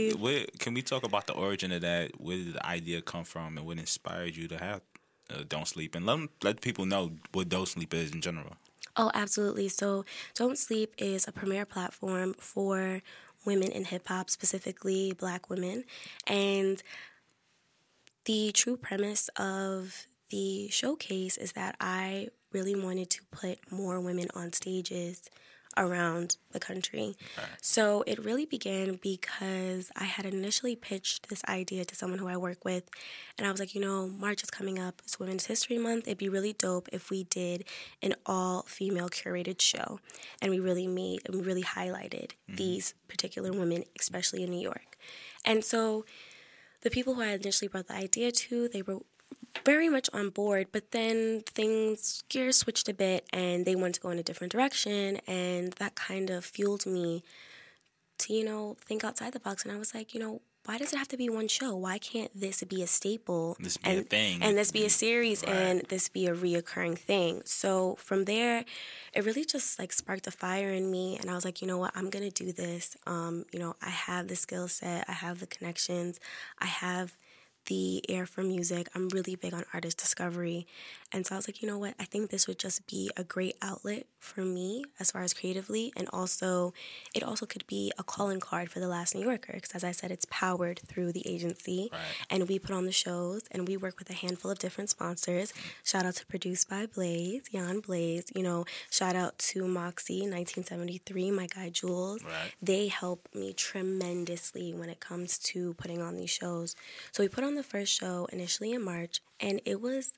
can 0.59 0.73
we 0.73 0.81
talk 0.81 1.03
about 1.03 1.27
the 1.27 1.33
origin 1.33 1.71
of 1.71 1.81
that? 1.81 2.19
Where 2.19 2.37
did 2.37 2.53
the 2.53 2.65
idea 2.65 3.01
come 3.01 3.23
from, 3.23 3.57
and 3.57 3.65
what 3.65 3.77
inspired 3.77 4.35
you 4.35 4.47
to 4.47 4.57
have 4.57 4.81
uh, 5.29 5.43
Don't 5.47 5.67
Sleep? 5.67 5.95
And 5.95 6.05
let 6.05 6.19
let 6.43 6.61
people 6.61 6.85
know 6.85 7.11
what 7.33 7.49
Don't 7.49 7.67
Sleep 7.67 7.93
is 7.93 8.11
in 8.11 8.21
general. 8.21 8.53
Oh, 8.97 9.11
absolutely. 9.13 9.69
So, 9.69 10.05
Don't 10.35 10.57
Sleep 10.57 10.93
is 10.97 11.27
a 11.27 11.31
premier 11.31 11.65
platform 11.65 12.33
for 12.37 13.01
women 13.45 13.71
in 13.71 13.85
hip 13.85 14.07
hop, 14.07 14.29
specifically 14.29 15.13
black 15.13 15.49
women. 15.49 15.85
And 16.27 16.83
the 18.25 18.51
true 18.51 18.77
premise 18.77 19.29
of 19.37 20.07
the 20.29 20.69
showcase 20.69 21.37
is 21.37 21.53
that 21.53 21.75
I 21.79 22.27
really 22.51 22.75
wanted 22.75 23.09
to 23.11 23.23
put 23.31 23.71
more 23.71 23.99
women 23.99 24.27
on 24.35 24.53
stages 24.53 25.29
around 25.77 26.35
the 26.51 26.59
country. 26.59 27.15
So 27.61 28.03
it 28.05 28.19
really 28.19 28.45
began 28.45 28.99
because 29.01 29.89
I 29.95 30.03
had 30.03 30.25
initially 30.25 30.75
pitched 30.75 31.29
this 31.29 31.43
idea 31.45 31.85
to 31.85 31.95
someone 31.95 32.19
who 32.19 32.27
I 32.27 32.35
work 32.35 32.65
with, 32.65 32.83
and 33.37 33.47
I 33.47 33.51
was 33.51 33.59
like, 33.59 33.73
you 33.73 33.79
know, 33.79 34.07
March 34.07 34.43
is 34.43 34.49
coming 34.49 34.79
up, 34.79 35.01
it's 35.05 35.19
Women's 35.19 35.45
History 35.45 35.77
Month. 35.77 36.07
It'd 36.07 36.17
be 36.17 36.29
really 36.29 36.53
dope 36.53 36.89
if 36.91 37.09
we 37.09 37.23
did 37.23 37.63
an 38.01 38.15
all 38.25 38.63
female 38.63 39.09
curated 39.09 39.61
show, 39.61 39.99
and 40.41 40.51
we 40.51 40.59
really 40.59 40.87
made 40.87 41.21
and 41.25 41.35
we 41.35 41.41
really 41.41 41.63
highlighted 41.63 42.31
mm-hmm. 42.31 42.55
these 42.57 42.93
particular 43.07 43.51
women, 43.51 43.85
especially 43.99 44.43
in 44.43 44.51
New 44.51 44.61
York. 44.61 44.97
And 45.45 45.63
so 45.63 46.05
the 46.81 46.89
people 46.89 47.13
who 47.13 47.21
I 47.21 47.27
initially 47.27 47.67
brought 47.67 47.87
the 47.87 47.95
idea 47.95 48.31
to, 48.31 48.67
they 48.67 48.81
were 48.81 48.99
very 49.65 49.89
much 49.89 50.09
on 50.13 50.29
board, 50.29 50.67
but 50.71 50.91
then 50.91 51.43
things 51.45 52.23
gears 52.29 52.57
switched 52.57 52.89
a 52.89 52.93
bit 52.93 53.25
and 53.31 53.65
they 53.65 53.75
wanted 53.75 53.95
to 53.95 54.01
go 54.01 54.09
in 54.09 54.19
a 54.19 54.23
different 54.23 54.51
direction 54.51 55.17
and 55.27 55.73
that 55.73 55.95
kind 55.95 56.29
of 56.29 56.45
fueled 56.45 56.85
me 56.85 57.23
to, 58.19 58.33
you 58.33 58.43
know, 58.45 58.77
think 58.85 59.03
outside 59.03 59.33
the 59.33 59.39
box 59.39 59.63
and 59.63 59.71
I 59.71 59.77
was 59.77 59.93
like, 59.93 60.13
you 60.13 60.19
know, 60.19 60.41
why 60.65 60.77
does 60.77 60.93
it 60.93 60.97
have 60.97 61.07
to 61.07 61.17
be 61.17 61.27
one 61.27 61.47
show? 61.47 61.75
Why 61.75 61.97
can't 61.97 62.29
this 62.39 62.63
be 62.63 62.83
a 62.83 62.87
staple 62.87 63.57
This 63.59 63.77
be 63.77 63.89
and, 63.89 63.99
a 64.01 64.03
thing. 64.03 64.43
and 64.43 64.55
this 64.55 64.71
be 64.71 64.85
a 64.85 64.91
series 64.91 65.43
Right. 65.43 65.55
and 65.55 65.81
this 65.89 66.07
be 66.07 66.27
a 66.27 66.35
reoccurring 66.35 66.99
thing? 66.99 67.41
So 67.45 67.95
from 67.95 68.25
there, 68.25 68.63
it 69.13 69.25
really 69.25 69.43
just 69.43 69.79
like 69.79 69.91
sparked 69.91 70.27
a 70.27 70.31
fire 70.31 70.69
in 70.69 70.91
me, 70.91 71.17
and 71.19 71.31
I 71.31 71.33
was 71.33 71.45
like, 71.45 71.63
you 71.63 71.67
know 71.67 71.79
what, 71.79 71.93
I'm 71.95 72.11
gonna 72.11 72.29
do 72.29 72.51
this. 72.51 72.95
Um, 73.07 73.45
you 73.51 73.57
know, 73.57 73.75
I 73.81 73.89
have 73.89 74.27
the 74.27 74.35
skill 74.35 74.67
set, 74.67 75.05
I 75.09 75.13
have 75.13 75.39
the 75.39 75.47
connections, 75.47 76.19
I 76.59 76.67
have 76.67 77.17
the 77.65 78.03
air 78.09 78.25
for 78.25 78.43
music. 78.43 78.89
I'm 78.95 79.09
really 79.09 79.35
big 79.35 79.53
on 79.53 79.65
artist 79.73 79.97
discovery. 79.97 80.67
And 81.13 81.25
so 81.25 81.35
I 81.35 81.37
was 81.37 81.47
like, 81.47 81.61
you 81.61 81.67
know 81.67 81.77
what? 81.77 81.93
I 81.99 82.05
think 82.05 82.29
this 82.29 82.47
would 82.47 82.59
just 82.59 82.87
be 82.87 83.09
a 83.17 83.23
great 83.23 83.55
outlet 83.61 84.05
for 84.19 84.41
me 84.41 84.83
as 84.99 85.11
far 85.11 85.23
as 85.23 85.33
creatively. 85.33 85.91
And 85.97 86.07
also, 86.13 86.73
it 87.13 87.23
also 87.23 87.45
could 87.45 87.67
be 87.67 87.91
a 87.97 88.03
calling 88.03 88.39
card 88.39 88.71
for 88.71 88.79
The 88.79 88.87
Last 88.87 89.13
New 89.13 89.25
Yorker. 89.25 89.53
Because 89.53 89.71
as 89.75 89.83
I 89.83 89.91
said, 89.91 90.11
it's 90.11 90.25
powered 90.29 90.79
through 90.79 91.11
the 91.11 91.27
agency. 91.27 91.89
Right. 91.91 92.01
And 92.29 92.47
we 92.47 92.59
put 92.59 92.75
on 92.75 92.85
the 92.85 92.91
shows 92.91 93.43
and 93.51 93.67
we 93.67 93.75
work 93.75 93.99
with 93.99 94.09
a 94.09 94.13
handful 94.13 94.51
of 94.51 94.59
different 94.59 94.89
sponsors. 94.89 95.53
Shout 95.83 96.05
out 96.05 96.15
to 96.15 96.25
Produced 96.25 96.69
by 96.69 96.85
Blaze, 96.85 97.49
Jan 97.51 97.79
Blaze. 97.79 98.31
You 98.33 98.43
know, 98.43 98.65
shout 98.89 99.15
out 99.15 99.37
to 99.39 99.67
Moxie, 99.67 100.21
1973, 100.21 101.31
my 101.31 101.47
guy 101.47 101.69
Jules. 101.69 102.23
Right. 102.23 102.53
They 102.61 102.87
help 102.87 103.27
me 103.33 103.53
tremendously 103.53 104.73
when 104.73 104.89
it 104.89 104.99
comes 104.99 105.37
to 105.39 105.73
putting 105.73 106.01
on 106.01 106.15
these 106.15 106.29
shows. 106.29 106.75
So 107.11 107.23
we 107.23 107.27
put 107.27 107.43
on 107.43 107.55
the 107.55 107.63
first 107.63 107.91
show 107.99 108.27
initially 108.31 108.71
in 108.71 108.83
March, 108.83 109.21
and 109.39 109.59
it 109.65 109.81
was 109.81 110.13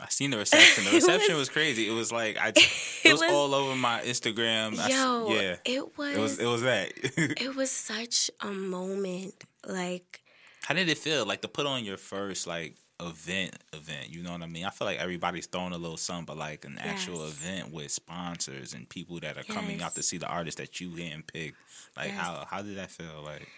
I 0.00 0.08
seen 0.08 0.30
the 0.30 0.38
reception. 0.38 0.84
The 0.84 0.90
reception 0.94 1.34
was- 1.34 1.40
was, 1.40 1.48
crazy. 1.50 1.88
It 1.88 1.92
was 1.92 2.10
like 2.12 2.36
I. 2.38 2.52
It, 3.04 3.12
was, 3.12 3.20
was- 3.20 3.32
all 3.32 3.52
over 3.54 3.74
my 3.76 4.00
Instagram. 4.02 4.78
I 4.78 4.88
yo, 4.88 5.28
yeah. 5.34 5.56
it 5.64 5.98
was 5.98 6.16
It 6.16 6.20
was. 6.20 6.38
It 6.38 6.46
was 6.46 6.62
that. 6.62 6.92
it 7.16 7.54
was 7.56 7.70
such 7.70 8.30
a 8.40 8.48
moment. 8.52 9.34
Like 9.66 10.20
How 10.62 10.74
did 10.74 10.88
it 10.88 10.98
feel 10.98 11.26
like 11.26 11.42
to 11.42 11.48
put 11.48 11.66
on 11.66 11.84
your 11.84 11.96
first 11.96 12.46
like 12.46 12.76
event 13.00 13.56
event? 13.72 14.08
You 14.10 14.22
know 14.22 14.30
what 14.32 14.42
I 14.42 14.46
mean? 14.46 14.64
I 14.64 14.70
feel 14.70 14.86
like 14.86 14.98
everybody's 14.98 15.46
throwing 15.46 15.72
a 15.72 15.78
little 15.78 15.96
something, 15.96 16.24
but 16.26 16.36
like 16.36 16.64
an 16.64 16.78
actual 16.78 17.24
event 17.26 17.72
with 17.72 17.90
sponsors 17.90 18.72
and 18.72 18.88
people 18.88 19.18
that 19.20 19.36
are 19.36 19.42
coming 19.44 19.82
out 19.82 19.94
to 19.96 20.02
see 20.02 20.18
the 20.18 20.28
artist 20.28 20.58
that 20.58 20.80
you 20.80 20.90
handpicked. 20.90 21.54
Like 21.96 22.08
Yes. 22.08 22.16
how 22.20 22.46
how 22.48 22.62
did 22.62 22.76
that 22.76 22.90
feel? 22.92 23.22
Like 23.24 23.48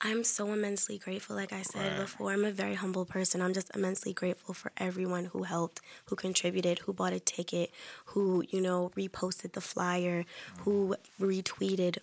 I'm 0.00 0.22
so 0.22 0.52
immensely 0.52 0.96
grateful. 0.98 1.34
Like 1.34 1.52
I 1.52 1.62
said 1.62 1.92
Right. 1.92 2.00
before, 2.02 2.32
I'm 2.32 2.44
a 2.44 2.52
very 2.52 2.74
humble 2.74 3.04
person. 3.04 3.42
I'm 3.42 3.52
just 3.52 3.70
immensely 3.74 4.12
grateful 4.12 4.54
for 4.54 4.70
everyone 4.76 5.26
who 5.26 5.42
helped, 5.42 5.80
who 6.06 6.14
contributed, 6.14 6.80
who 6.80 6.92
bought 6.92 7.12
a 7.12 7.18
ticket, 7.20 7.72
who, 8.06 8.44
you 8.48 8.60
know, 8.60 8.92
reposted 8.96 9.52
the 9.52 9.60
flyer, 9.60 10.24
who 10.58 10.94
retweeted, 11.20 11.98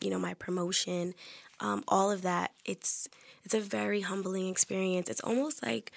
you 0.00 0.10
know, 0.10 0.18
my 0.18 0.34
promotion. 0.34 1.14
Um, 1.58 1.84
all 1.88 2.10
of 2.10 2.20
that. 2.22 2.52
It's 2.66 3.08
it's 3.44 3.54
a 3.54 3.60
very 3.60 4.02
humbling 4.02 4.48
experience. 4.48 5.08
It's 5.08 5.20
almost 5.22 5.62
like 5.64 5.92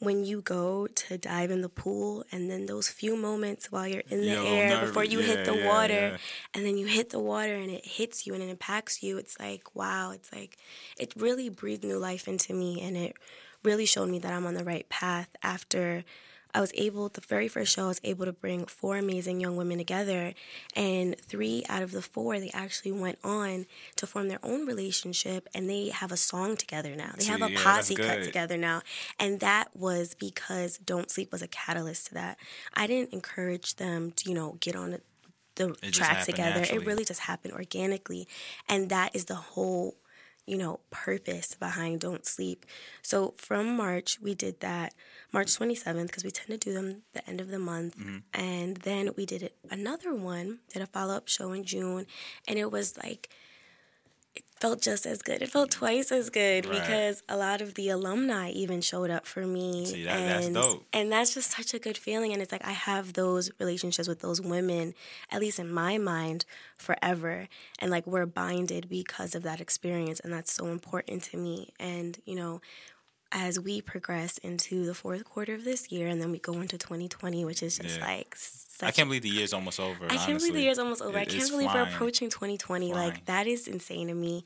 when 0.00 0.24
you 0.24 0.40
go 0.40 0.86
to 0.86 1.18
dive 1.18 1.50
in 1.50 1.60
the 1.60 1.68
pool 1.68 2.24
and 2.32 2.50
then 2.50 2.64
those 2.64 2.88
few 2.88 3.16
moments 3.16 3.70
while 3.70 3.86
you're 3.86 4.02
in 4.08 4.22
the 4.22 4.26
little 4.26 4.46
air 4.46 4.70
nervous. 4.70 4.88
before 4.88 5.04
you 5.04 5.20
hit 5.20 5.44
the 5.44 5.54
yeah, 5.54 5.66
water 5.66 5.92
yeah. 5.94 6.16
and 6.54 6.64
then 6.64 6.78
you 6.78 6.86
hit 6.86 7.10
the 7.10 7.18
water 7.20 7.54
and 7.54 7.70
it 7.70 7.84
hits 7.84 8.26
you 8.26 8.32
and 8.32 8.42
it 8.42 8.48
impacts 8.48 9.02
you 9.02 9.18
it's 9.18 9.38
like 9.38 9.74
wow 9.76 10.10
it's 10.10 10.32
like 10.32 10.56
it 10.98 11.12
really 11.16 11.50
breathed 11.50 11.84
new 11.84 11.98
life 11.98 12.26
into 12.26 12.54
me 12.54 12.80
and 12.80 12.96
it 12.96 13.14
really 13.62 13.84
showed 13.84 14.08
me 14.08 14.18
that 14.18 14.32
i'm 14.32 14.46
on 14.46 14.54
the 14.54 14.64
right 14.64 14.88
path 14.88 15.28
after 15.42 16.02
i 16.54 16.60
was 16.60 16.72
able 16.74 17.08
the 17.08 17.20
very 17.22 17.48
first 17.48 17.74
show 17.74 17.84
i 17.84 17.88
was 17.88 18.00
able 18.04 18.24
to 18.24 18.32
bring 18.32 18.64
four 18.66 18.96
amazing 18.96 19.40
young 19.40 19.56
women 19.56 19.78
together 19.78 20.34
and 20.76 21.18
three 21.20 21.64
out 21.68 21.82
of 21.82 21.92
the 21.92 22.02
four 22.02 22.38
they 22.38 22.50
actually 22.52 22.92
went 22.92 23.18
on 23.24 23.66
to 23.96 24.06
form 24.06 24.28
their 24.28 24.40
own 24.42 24.66
relationship 24.66 25.48
and 25.54 25.68
they 25.68 25.88
have 25.88 26.12
a 26.12 26.16
song 26.16 26.56
together 26.56 26.94
now 26.94 27.12
they 27.18 27.24
have 27.24 27.42
a 27.42 27.50
yeah, 27.50 27.62
posse 27.62 27.94
cut 27.94 28.22
together 28.22 28.56
now 28.56 28.80
and 29.18 29.40
that 29.40 29.68
was 29.74 30.14
because 30.14 30.78
don't 30.78 31.10
sleep 31.10 31.32
was 31.32 31.42
a 31.42 31.48
catalyst 31.48 32.06
to 32.06 32.14
that 32.14 32.38
i 32.74 32.86
didn't 32.86 33.12
encourage 33.12 33.76
them 33.76 34.10
to 34.12 34.28
you 34.28 34.34
know 34.34 34.56
get 34.60 34.76
on 34.76 34.90
the 34.90 35.00
It 35.82 35.96
happened 35.98 36.26
together. 36.26 36.60
naturally. 36.60 36.82
It 36.82 36.86
really 36.86 37.04
just 37.04 37.20
happened 37.20 37.52
organically. 37.54 38.28
And 38.68 38.88
that 38.90 39.14
is 39.14 39.26
the 39.26 39.34
whole, 39.34 39.96
you 40.50 40.58
know, 40.58 40.80
purpose 40.90 41.54
behind 41.54 42.00
Don't 42.00 42.26
Sleep. 42.26 42.66
So 43.02 43.34
from 43.36 43.76
March, 43.76 44.18
we 44.20 44.34
did 44.34 44.58
that 44.60 44.92
March 45.32 45.56
27th 45.56 46.08
because 46.08 46.24
we 46.24 46.32
tend 46.32 46.48
to 46.48 46.58
do 46.58 46.74
them 46.74 47.02
the 47.12 47.24
end 47.30 47.40
of 47.40 47.50
the 47.50 47.60
month. 47.60 47.96
Mm-hmm. 47.96 48.18
And 48.34 48.78
then 48.78 49.10
we 49.16 49.26
did 49.26 49.52
another 49.70 50.12
one, 50.12 50.58
did 50.72 50.82
a 50.82 50.86
follow 50.86 51.14
up 51.14 51.28
show 51.28 51.52
in 51.52 51.62
June. 51.62 52.04
And 52.48 52.58
it 52.58 52.72
was 52.72 52.96
like, 52.96 53.28
it 54.36 54.44
felt 54.60 54.82
just 54.82 55.06
as 55.06 55.22
good. 55.22 55.40
It 55.42 55.50
felt 55.50 55.70
twice 55.70 56.12
as 56.12 56.28
good 56.30 56.66
Right. 56.66 56.80
because 56.80 57.22
a 57.28 57.36
lot 57.36 57.60
of 57.62 57.74
the 57.74 57.88
alumni 57.88 58.50
even 58.50 58.80
showed 58.82 59.10
up 59.10 59.26
for 59.26 59.46
me. 59.46 59.86
See, 59.86 60.04
that- 60.04 60.18
that's 60.18 60.46
and, 60.46 60.54
dope. 60.54 60.84
And 60.92 61.10
that's 61.10 61.32
just 61.34 61.50
such 61.56 61.72
a 61.72 61.78
good 61.78 61.96
feeling. 61.96 62.32
And 62.32 62.42
it's 62.42 62.52
like 62.52 62.64
I 62.64 62.72
have 62.72 63.14
those 63.14 63.50
relationships 63.58 64.06
with 64.06 64.20
those 64.20 64.40
women, 64.40 64.94
at 65.30 65.40
least 65.40 65.58
in 65.58 65.72
my 65.72 65.96
mind, 65.96 66.44
forever. 66.76 67.48
And 67.78 67.90
like 67.90 68.06
we're 68.06 68.26
binded 68.26 68.88
because 68.88 69.34
of 69.34 69.42
that 69.44 69.60
experience. 69.60 70.20
And 70.20 70.32
that's 70.32 70.52
so 70.52 70.66
important 70.66 71.22
to 71.24 71.36
me. 71.38 71.72
And, 71.80 72.18
you 72.26 72.34
know, 72.34 72.60
as 73.32 73.60
we 73.60 73.80
progress 73.80 74.38
into 74.38 74.84
the 74.84 74.94
fourth 74.94 75.24
quarter 75.24 75.54
of 75.54 75.64
this 75.64 75.90
year 75.92 76.08
and 76.08 76.20
then 76.20 76.30
we 76.32 76.38
go 76.38 76.54
into 76.54 76.76
2020, 76.76 77.44
which 77.44 77.62
is 77.62 77.78
just 77.78 77.98
Yeah. 77.98 78.06
like 78.06 78.34
such 78.36 78.88
I 78.88 78.90
can't 78.90 79.08
believe 79.08 79.22
the 79.22 79.28
year's 79.28 79.52
almost 79.52 79.78
over. 79.78 80.06
I 80.10 80.16
can't 80.16 80.38
believe 80.38 80.54
the 80.54 80.62
year's 80.62 80.78
almost 80.78 81.02
over. 81.02 81.16
I 81.18 81.24
can't 81.24 81.50
believe 81.50 81.72
we're 81.72 81.82
approaching 81.82 82.28
2020. 82.30 82.90
Flying. 82.90 83.10
Like 83.10 83.26
that 83.26 83.46
is 83.46 83.68
insane 83.68 84.08
to 84.08 84.14
me. 84.14 84.44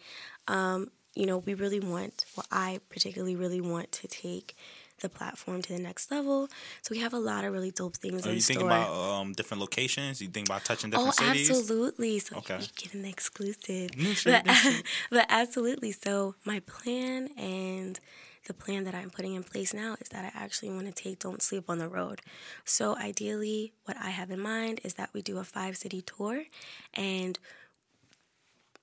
Um, 0.49 0.91
you 1.15 1.27
know, 1.27 1.39
we 1.39 1.55
really 1.55 1.81
want. 1.81 2.25
Well, 2.37 2.45
I 2.51 2.81
particularly 2.91 3.37
really 3.37 3.61
want 3.61 3.93
to 3.93 4.09
take 4.09 4.57
the 5.01 5.09
platform 5.09 5.63
to 5.63 5.73
the 5.73 5.79
next 5.79 6.11
level. 6.11 6.49
So 6.83 6.91
we 6.93 6.99
have 7.01 7.13
a 7.13 7.19
lot 7.19 7.45
of 7.45 7.53
really 7.53 7.71
dope 7.71 7.97
things 7.97 8.27
Are 8.27 8.31
in 8.31 8.35
you 8.37 8.41
store. 8.41 8.55
thinking 8.55 8.67
about 8.67 8.91
um, 9.21 9.33
different 9.33 9.61
locations? 9.61 10.21
You 10.21 10.29
think 10.29 10.49
about 10.49 10.65
touching 10.65 10.91
Oh, 10.95 10.99
different 10.99 11.15
cities? 11.15 11.51
absolutely. 11.51 12.19
So 12.19 12.37
Okay. 12.39 12.59
you 12.61 12.67
get 12.77 12.95
an 12.95 13.05
exclusive. 13.05 13.97
New 13.97 14.15
shit, 14.15 14.45
but, 14.45 14.65
new 14.65 14.81
but 15.11 15.27
absolutely. 15.29 15.93
So 15.93 16.35
my 16.45 16.61
plan 16.61 17.29
and 17.39 17.99
the 18.45 18.55
plan 18.55 18.85
that 18.85 18.95
I'm 18.95 19.11
putting 19.11 19.35
in 19.35 19.43
place 19.43 19.73
now 19.73 19.97
is 20.01 20.09
that 20.11 20.25
I 20.25 20.39
actually 20.39 20.71
want 20.71 20.87
to 20.87 20.93
take 20.93 21.19
Don't 21.19 21.43
Sleep 21.43 21.65
on 21.69 21.79
the 21.79 21.89
road. 21.89 22.21
So 22.65 22.97
ideally, 22.97 23.73
what 23.85 23.97
I 23.97 24.11
have 24.11 24.31
in 24.31 24.41
mind 24.41 24.81
is 24.85 24.95
that 24.95 25.11
we 25.13 25.23
do 25.23 25.39
a 25.39 25.45
five 25.45 25.77
city 25.77 26.03
tour 26.03 26.45
and 26.93 27.39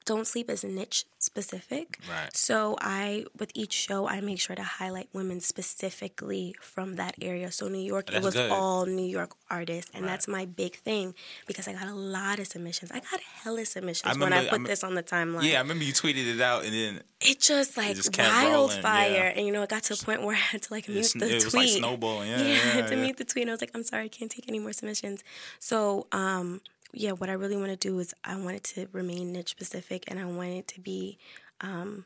don't 0.05 0.25
Sleep 0.25 0.49
is 0.49 0.63
niche 0.63 1.05
specific. 1.19 1.99
Right. 2.09 2.35
So 2.35 2.75
I, 2.81 3.25
with 3.37 3.51
each 3.53 3.73
show, 3.73 4.07
I 4.07 4.19
make 4.21 4.39
sure 4.39 4.55
to 4.55 4.63
highlight 4.63 5.09
women 5.13 5.39
specifically 5.41 6.55
from 6.61 6.95
that 6.95 7.15
area. 7.21 7.51
So 7.51 7.67
New 7.67 7.79
York, 7.79 8.11
it 8.13 8.23
was 8.23 8.33
good. 8.33 8.51
all 8.51 8.85
New 8.85 9.05
York 9.05 9.31
artists, 9.49 9.91
and 9.93 10.03
Right. 10.03 10.11
that's 10.11 10.27
my 10.27 10.45
big 10.45 10.75
thing 10.77 11.13
because 11.47 11.67
I 11.67 11.73
got 11.73 11.87
a 11.87 11.93
lot 11.93 12.39
of 12.39 12.47
submissions. 12.47 12.91
I 12.91 12.99
got 12.99 13.19
hella 13.43 13.65
submissions 13.65 14.15
I 14.15 14.19
when 14.19 14.33
I 14.33 14.43
put 14.45 14.53
I 14.53 14.57
me- 14.59 14.67
this 14.69 14.83
on 14.83 14.95
the 14.95 15.03
timeline. 15.03 15.43
Yeah, 15.43 15.57
I 15.59 15.61
remember 15.61 15.83
you 15.83 15.93
tweeted 15.93 16.27
it 16.35 16.41
out, 16.41 16.63
and 16.65 16.73
then 16.73 17.01
it 17.19 17.39
just 17.39 17.77
like 17.77 17.95
just 17.95 18.11
kept 18.13 18.29
wildfire, 18.29 19.11
yeah. 19.11 19.33
and 19.37 19.45
you 19.45 19.51
know, 19.51 19.61
it 19.63 19.69
got 19.69 19.83
to 19.83 19.93
a 19.93 19.97
point 19.97 20.23
where 20.23 20.35
I 20.35 20.39
had 20.39 20.61
to 20.63 20.73
like 20.73 20.87
mute 20.87 20.99
it's, 20.99 21.13
the 21.13 21.25
it 21.25 21.29
tweet. 21.41 21.45
was 21.45 21.53
like 21.53 21.69
snowballing. 21.69 22.29
Yeah, 22.29 22.41
Yeah, 22.41 22.77
yeah, 22.77 22.87
to 22.87 22.95
mute 22.95 23.17
the 23.17 23.25
tweet. 23.25 23.47
I 23.47 23.51
was 23.51 23.61
like, 23.61 23.71
I'm 23.75 23.83
sorry, 23.83 24.05
I 24.05 24.07
can't 24.07 24.31
take 24.31 24.47
any 24.47 24.59
more 24.59 24.73
submissions. 24.73 25.23
So, 25.59 26.07
um, 26.11 26.61
yeah, 26.93 27.11
what 27.11 27.29
I 27.29 27.33
really 27.33 27.57
want 27.57 27.69
to 27.69 27.75
do 27.77 27.97
is 27.99 28.13
I 28.23 28.35
want 28.35 28.55
it 28.57 28.63
to 28.75 28.87
remain 28.91 29.31
niche 29.31 29.49
specific, 29.49 30.03
and 30.07 30.19
I 30.19 30.25
want 30.25 30.49
it 30.51 30.67
to 30.69 30.81
be, 30.81 31.17
um, 31.61 32.05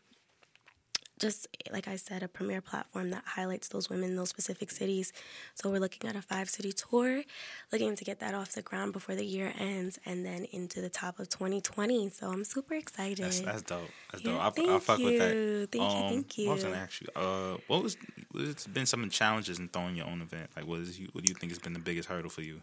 just 1.18 1.48
like 1.72 1.88
I 1.88 1.96
said, 1.96 2.24
a 2.24 2.28
premier 2.28 2.60
platform 2.60 3.10
that 3.12 3.24
highlights 3.26 3.70
those 3.70 3.90
women 3.90 4.10
in 4.12 4.16
those 4.18 4.30
specific 4.30 4.70
cities. 4.70 5.14
So 5.54 5.72
we're 5.72 5.80
looking 5.80 6.10
at 6.10 6.16
a 6.18 6.22
five 6.22 6.50
city 6.50 6.74
tour, 6.74 7.24
looking 7.72 7.96
to 7.96 8.04
get 8.04 8.20
that 8.20 8.34
off 8.36 8.52
the 8.52 8.62
ground 8.62 8.92
before 8.92 9.16
the 9.16 9.26
year 9.26 9.54
ends, 9.58 9.98
and 10.06 10.26
then 10.26 10.46
into 10.52 10.82
the 10.82 10.90
top 10.90 11.20
of 11.20 11.30
2020. 11.30 12.10
So 12.10 12.30
I'm 12.30 12.44
super 12.44 12.74
excited. 12.76 13.24
That's 13.24 13.40
that's 13.40 13.62
dope. 13.62 13.90
That's 14.12 14.24
Yeah, 14.26 14.34
dope. 14.34 14.42
I'll, 14.42 14.52
thank 14.52 14.70
I'll 14.70 14.80
fuck 14.80 15.00
with 15.00 15.18
that. 15.20 15.36
you. 15.36 15.68
Thank 15.68 15.94
you, 15.94 16.00
thank 16.10 16.48
What 16.48 16.54
was 16.56 16.64
I 16.66 16.68
you. 16.68 16.74
gonna 16.74 16.84
ask 16.84 17.02
you? 17.02 17.08
Uh, 17.16 17.58
what 17.68 17.82
was 17.82 17.98
what's 18.32 18.68
been 18.68 18.86
some 18.86 19.10
challenges 19.10 19.58
in 19.58 19.70
throwing 19.70 19.96
your 19.96 20.08
own 20.08 20.22
event? 20.22 20.50
Like, 20.56 20.68
what 20.68 20.80
is 20.82 21.00
you? 21.00 21.08
What 21.14 21.24
do 21.24 21.32
you 21.32 21.36
think 21.40 21.52
has 21.54 21.60
been 21.60 21.74
the 21.74 21.80
biggest 21.80 22.10
hurdle 22.10 22.30
for 22.30 22.42
you? 22.42 22.62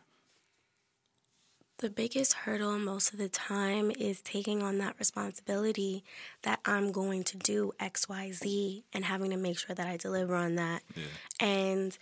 The 1.78 1.90
biggest 1.90 2.34
hurdle 2.34 2.78
most 2.78 3.12
of 3.12 3.18
the 3.18 3.28
time 3.28 3.90
is 3.90 4.20
taking 4.20 4.62
on 4.62 4.78
that 4.78 4.94
responsibility 4.98 6.04
that 6.42 6.60
I'm 6.64 6.92
going 6.92 7.24
to 7.24 7.36
do 7.38 7.72
XYZ 7.80 8.84
and 8.92 9.04
having 9.04 9.30
to 9.30 9.36
make 9.36 9.58
sure 9.58 9.74
that 9.74 9.86
I 9.86 9.96
deliver 9.96 10.36
on 10.36 10.54
that. 10.56 10.82
Yeah. 10.94 11.46
And 11.46 11.98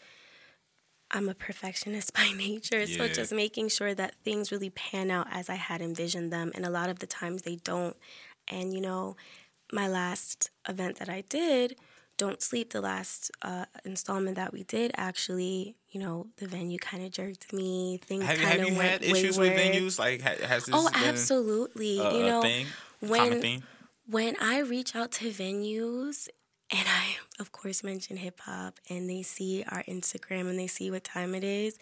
I'm 1.11 1.29
a 1.29 1.35
perfectionist 1.35 2.13
by 2.15 2.31
nature, 2.37 2.87
so 2.87 3.09
just 3.09 3.33
making 3.33 3.69
sure 3.69 3.95
that 3.95 4.17
things 4.23 4.53
really 4.53 4.71
pan 4.71 5.11
out 5.11 5.29
as 5.31 5.49
I 5.49 5.55
had 5.55 5.81
envisioned 5.81 6.33
them. 6.33 6.53
And 6.55 6.67
a 6.67 6.71
lot 6.71 6.91
of 6.91 6.99
the 6.99 7.07
times 7.07 7.43
they 7.43 7.57
don't. 7.57 7.97
And, 8.49 8.75
you 8.75 8.81
know, 8.81 9.17
my 9.73 9.89
last 9.89 10.51
event 10.69 10.99
that 10.99 11.09
I 11.09 11.23
did, 11.29 11.77
Don't 12.21 12.43
Sleep, 12.43 12.69
the 12.73 12.83
last 12.93 13.31
uh, 13.43 13.65
installment 13.85 14.37
that 14.37 14.53
we 14.53 14.63
did, 14.65 14.89
actually, 14.97 15.77
you 15.91 15.99
know, 16.03 16.27
the 16.37 16.47
venue 16.47 16.79
kind 16.79 17.03
of 17.07 17.11
jerked 17.13 17.53
me. 17.53 17.99
Things 18.05 18.25
Have, 18.25 18.37
kind 18.39 18.49
have 18.51 18.61
of 18.61 18.69
you 18.69 18.79
went 18.79 18.91
had 18.91 19.03
issues 19.03 19.39
with 19.39 19.53
venues? 19.53 19.99
Like, 19.99 20.21
ha, 20.21 20.33
has 20.47 20.67
this 20.67 20.75
Oh, 20.77 20.89
been 20.93 21.03
absolutely. 21.11 21.99
a, 21.99 22.13
you 22.17 22.23
know, 22.31 22.43
thing? 22.43 22.67
when 23.01 23.63
when 24.07 24.37
I 24.41 24.61
reach 24.61 24.95
out 24.95 25.11
to 25.19 25.31
venues 25.31 26.29
and 26.71 26.87
I, 26.87 27.17
of 27.39 27.53
course, 27.53 27.83
mention 27.83 28.17
hip 28.19 28.39
hop 28.41 28.75
and 28.91 29.09
they 29.09 29.23
see 29.23 29.65
our 29.73 29.83
Instagram 29.85 30.45
and 30.51 30.59
they 30.59 30.67
see 30.67 30.91
what 30.91 31.05
time 31.05 31.35
it 31.35 31.45
is, 31.45 31.79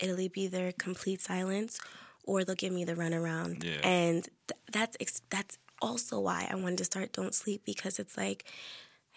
it'll 0.00 0.16
be 0.16 0.30
either 0.34 0.72
complete 0.72 1.20
silence 1.20 1.78
or 2.24 2.44
they'll 2.44 2.54
give 2.64 2.72
me 2.72 2.84
the 2.84 2.94
runaround. 2.94 3.64
Yeah. 3.64 3.80
And 3.82 4.22
th- 4.48 4.60
that's 4.72 4.96
ex- 5.00 5.22
that's 5.30 5.58
also 5.80 6.18
why 6.20 6.48
I 6.50 6.54
wanted 6.56 6.78
to 6.78 6.84
start 6.84 7.12
Don't 7.12 7.34
Sleep 7.34 7.62
because 7.64 7.98
it's 7.98 8.16
like 8.16 8.44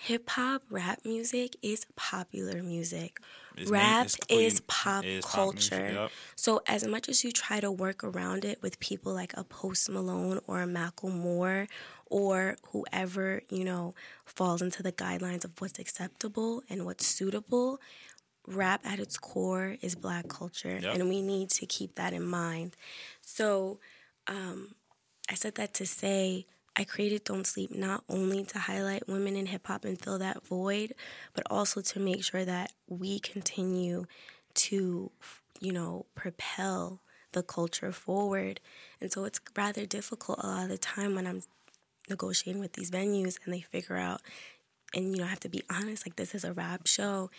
hip 0.02 0.28
hop, 0.32 0.64
rap 0.72 1.00
music 1.06 1.56
is 1.62 1.86
popular 1.96 2.64
music. 2.64 3.20
It's 3.56 3.70
rap 3.70 4.08
is 4.30 4.60
pop 4.62 5.06
is 5.06 5.24
pop 5.24 5.36
culture. 5.36 5.76
music, 5.76 5.94
yup. 5.94 6.12
So 6.36 6.62
as 6.66 6.88
much 6.88 7.08
as 7.08 7.24
you 7.24 7.32
try 7.32 7.60
to 7.60 7.72
work 7.72 8.04
around 8.04 8.44
it 8.44 8.64
with 8.64 8.80
people 8.80 9.14
like 9.14 9.34
a 9.38 9.44
Post 9.44 9.92
Malone 9.92 10.40
or 10.48 10.64
a 10.64 10.66
Macklemore 10.66 11.68
or 12.08 12.56
whoever, 12.72 13.44
you 13.52 13.64
know, 13.64 13.94
falls 14.26 14.64
into 14.64 14.82
the 14.82 14.92
guidelines 14.92 15.46
of 15.46 15.52
what's 15.62 15.78
acceptable 15.78 16.64
and 16.68 16.84
what's 16.84 17.06
suitable, 17.06 17.80
rap 18.48 18.82
at 18.84 19.00
its 19.00 19.20
core 19.20 19.78
is 19.82 19.94
black 19.94 20.28
culture 20.28 20.80
Yep. 20.82 20.96
and 20.96 21.10
we 21.10 21.22
need 21.22 21.52
to 21.52 21.68
keep 21.68 21.94
that 21.96 22.12
in 22.12 22.26
mind. 22.26 22.76
So 23.22 23.80
um, 24.26 24.74
I 25.30 25.36
said 25.36 25.56
that 25.56 25.76
to 25.76 25.86
say 25.86 26.48
I 26.76 26.84
created 26.86 27.24
Don't 27.26 27.46
Sleep 27.46 27.76
not 27.76 28.04
only 28.08 28.44
to 28.46 28.60
highlight 28.60 29.08
women 29.08 29.36
in 29.36 29.48
hip 29.48 29.68
hop 29.68 29.84
and 29.84 30.00
fill 30.00 30.20
that 30.20 30.46
void, 30.46 30.94
but 31.34 31.44
also 31.50 31.82
to 31.82 32.00
make 32.00 32.24
sure 32.24 32.46
that 32.46 32.72
we 32.88 33.20
continue 33.20 34.06
to, 34.54 35.12
you 35.60 35.74
know, 35.74 36.06
propel 36.16 37.02
the 37.34 37.44
culture 37.44 37.92
forward. 37.92 38.60
And 39.00 39.12
so 39.12 39.26
it's 39.26 39.40
rather 39.56 39.86
difficult 39.86 40.40
a 40.42 40.48
lot 40.48 40.64
of 40.64 40.70
the 40.70 40.78
time 40.78 41.16
when 41.16 41.28
I'm 41.28 41.44
negotiating 42.10 42.62
with 42.62 42.74
these 42.74 42.92
venues 42.92 43.38
and 43.44 43.54
they 43.54 43.62
figure 43.62 43.98
out, 43.98 44.22
and, 44.94 45.12
you 45.12 45.18
know, 45.18 45.26
I 45.26 45.30
have 45.30 45.40
to 45.42 45.50
be 45.50 45.64
honest, 45.70 46.06
like 46.06 46.16
this 46.16 46.36
is 46.36 46.44
a 46.44 46.54
rap 46.54 46.88
show. 46.88 47.30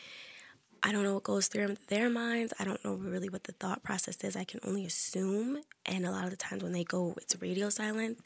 I 0.83 0.93
don't 0.93 1.05
know 1.05 1.15
what 1.15 1.23
goes 1.23 1.47
through 1.47 1.77
their 1.89 2.11
minds. 2.11 2.53
I 2.59 2.65
don't 2.65 2.85
know 2.85 2.95
really 2.95 3.29
what 3.29 3.45
the 3.45 3.53
thought 3.53 3.83
process 3.83 4.17
is. 4.25 4.35
I 4.37 4.45
can 4.45 4.61
only 4.65 4.85
assume. 4.85 5.63
And 5.87 6.05
a 6.05 6.11
lot 6.11 6.25
of 6.25 6.31
the 6.31 6.37
times 6.37 6.63
when 6.63 6.73
they 6.73 6.85
go, 6.85 7.15
it's 7.19 7.41
radio 7.41 7.69
silence. 7.71 8.21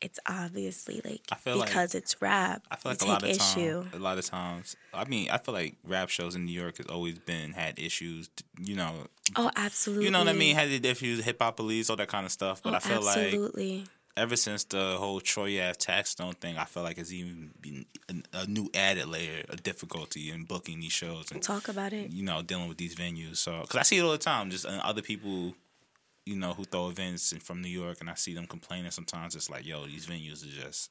It's 0.00 0.20
obviously 0.26 1.00
like 1.04 1.22
I 1.32 1.34
feel 1.34 1.56
like- 1.56 1.68
because 1.68 1.94
it's 1.94 2.20
rap. 2.22 2.62
I 2.70 2.76
feel 2.76 2.92
like 2.92 3.02
a 3.02 3.06
lot 3.06 3.22
of 3.24 3.28
issue. 3.30 3.82
times, 3.82 3.94
a 3.94 3.98
lot 3.98 4.18
of 4.18 4.24
times. 4.26 4.76
I 4.94 5.04
mean, 5.04 5.28
I 5.30 5.38
feel 5.38 5.54
like 5.54 5.74
rap 5.84 6.08
shows 6.08 6.34
in 6.36 6.44
New 6.44 6.52
York 6.60 6.76
has 6.76 6.86
always 6.86 7.18
been 7.18 7.52
had 7.52 7.78
issues. 7.78 8.30
You 8.60 8.76
know, 8.76 9.08
Oh, 9.36 9.50
absolutely. 9.56 10.04
you 10.04 10.10
know 10.12 10.20
what 10.20 10.28
I 10.28 10.32
mean? 10.34 10.54
Had 10.54 10.68
the 10.70 10.88
issues, 10.88 11.24
hip 11.24 11.38
hop 11.42 11.56
police, 11.56 11.90
all 11.90 11.96
that 11.96 12.08
kind 12.08 12.24
of 12.26 12.30
stuff. 12.32 12.62
But 12.62 12.74
Oh, 12.74 12.76
I 12.76 12.78
feel 12.78 13.02
like 13.02 13.16
absolutely. 13.18 13.84
ever 14.16 14.36
since 14.36 14.62
the 14.64 14.96
whole 14.98 15.20
Troy 15.20 15.60
Ave 15.60 15.74
Taxstone 15.78 16.36
thing, 16.36 16.56
I 16.58 16.64
feel 16.64 16.84
like 16.84 16.96
it's 16.98 17.12
even 17.12 17.50
been 17.60 17.84
a, 18.08 18.38
a 18.42 18.46
new 18.46 18.70
added 18.74 19.08
layer 19.08 19.44
of 19.48 19.62
difficulty 19.64 20.30
in 20.30 20.44
booking 20.44 20.78
these 20.80 20.92
shows 20.92 21.30
and 21.32 21.42
Talk 21.42 21.66
about 21.68 21.92
it. 21.92 22.10
you 22.12 22.22
know 22.22 22.40
dealing 22.42 22.68
with 22.68 22.78
these 22.78 22.94
venues. 22.94 23.38
So 23.38 23.62
because 23.62 23.76
I 23.76 23.82
see 23.82 23.98
it 23.98 24.02
all 24.02 24.12
the 24.12 24.18
time, 24.18 24.50
just 24.50 24.64
uh, 24.64 24.80
other 24.84 25.02
people, 25.02 25.54
you 26.28 26.36
know, 26.36 26.52
who 26.52 26.64
throw 26.64 26.88
events 26.88 27.32
in, 27.32 27.40
from 27.40 27.62
New 27.62 27.68
York, 27.68 27.98
and 28.00 28.10
I 28.10 28.14
see 28.14 28.34
them 28.34 28.46
complaining 28.46 28.90
sometimes. 28.90 29.34
It's 29.34 29.50
like, 29.50 29.66
yo, 29.66 29.86
these 29.86 30.06
venues 30.06 30.44
are 30.46 30.62
just 30.64 30.90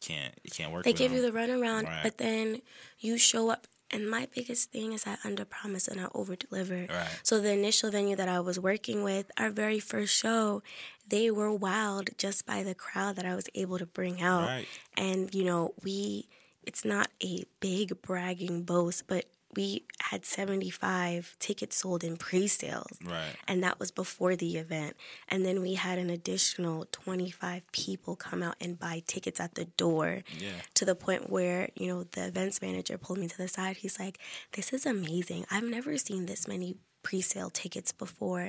can't 0.00 0.34
it 0.44 0.52
can't 0.52 0.72
work. 0.72 0.84
They 0.84 0.92
give 0.92 1.12
you 1.12 1.22
the 1.22 1.32
runaround, 1.32 1.84
Right. 1.84 2.00
but 2.02 2.18
then 2.18 2.60
you 2.98 3.18
show 3.18 3.50
up. 3.50 3.66
And 3.88 4.10
my 4.10 4.26
biggest 4.34 4.72
thing 4.72 4.92
is 4.92 5.06
I 5.06 5.16
under 5.24 5.44
promise 5.44 5.86
and 5.86 6.00
I 6.00 6.08
over 6.12 6.34
deliver. 6.34 6.86
Right. 6.90 7.20
So 7.22 7.40
the 7.40 7.52
initial 7.52 7.88
venue 7.90 8.16
that 8.16 8.28
I 8.28 8.40
was 8.40 8.58
working 8.58 9.04
with, 9.04 9.30
our 9.38 9.48
very 9.48 9.78
first 9.78 10.12
show, 10.12 10.62
they 11.08 11.30
were 11.30 11.52
wild 11.52 12.10
just 12.18 12.44
by 12.46 12.64
the 12.64 12.74
crowd 12.74 13.14
that 13.14 13.24
I 13.24 13.36
was 13.36 13.48
able 13.54 13.78
to 13.78 13.86
bring 13.86 14.20
out. 14.20 14.48
Right. 14.48 14.66
And 14.96 15.32
you 15.34 15.44
know, 15.44 15.72
we 15.84 16.28
it's 16.64 16.84
not 16.84 17.08
a 17.22 17.44
big 17.60 18.02
bragging 18.02 18.64
boast, 18.64 19.06
but 19.06 19.26
we 19.56 19.84
had 20.00 20.24
75 20.24 21.36
tickets 21.38 21.76
sold 21.76 22.04
in 22.04 22.16
pre-sales. 22.16 22.98
Right. 23.04 23.34
And 23.48 23.62
that 23.62 23.80
was 23.80 23.90
before 23.90 24.36
the 24.36 24.56
event. 24.56 24.96
And 25.28 25.44
then 25.44 25.62
we 25.62 25.74
had 25.74 25.98
an 25.98 26.10
additional 26.10 26.86
25 26.92 27.70
people 27.72 28.16
come 28.16 28.42
out 28.42 28.56
and 28.60 28.78
buy 28.78 29.02
tickets 29.06 29.40
at 29.40 29.54
the 29.54 29.64
door. 29.64 30.22
Yeah. 30.38 30.50
To 30.74 30.84
the 30.84 30.94
point 30.94 31.30
where, 31.30 31.70
you 31.74 31.86
know, 31.88 32.04
the 32.04 32.26
events 32.26 32.60
manager 32.60 32.98
pulled 32.98 33.18
me 33.18 33.28
to 33.28 33.36
the 33.38 33.48
side. 33.48 33.78
He's 33.78 33.98
like, 33.98 34.18
"This 34.52 34.72
is 34.72 34.86
amazing. 34.86 35.46
I've 35.50 35.64
never 35.64 35.96
seen 35.96 36.26
this 36.26 36.46
many 36.46 36.76
pre-sale 37.06 37.50
tickets 37.50 37.90
before." 37.92 38.46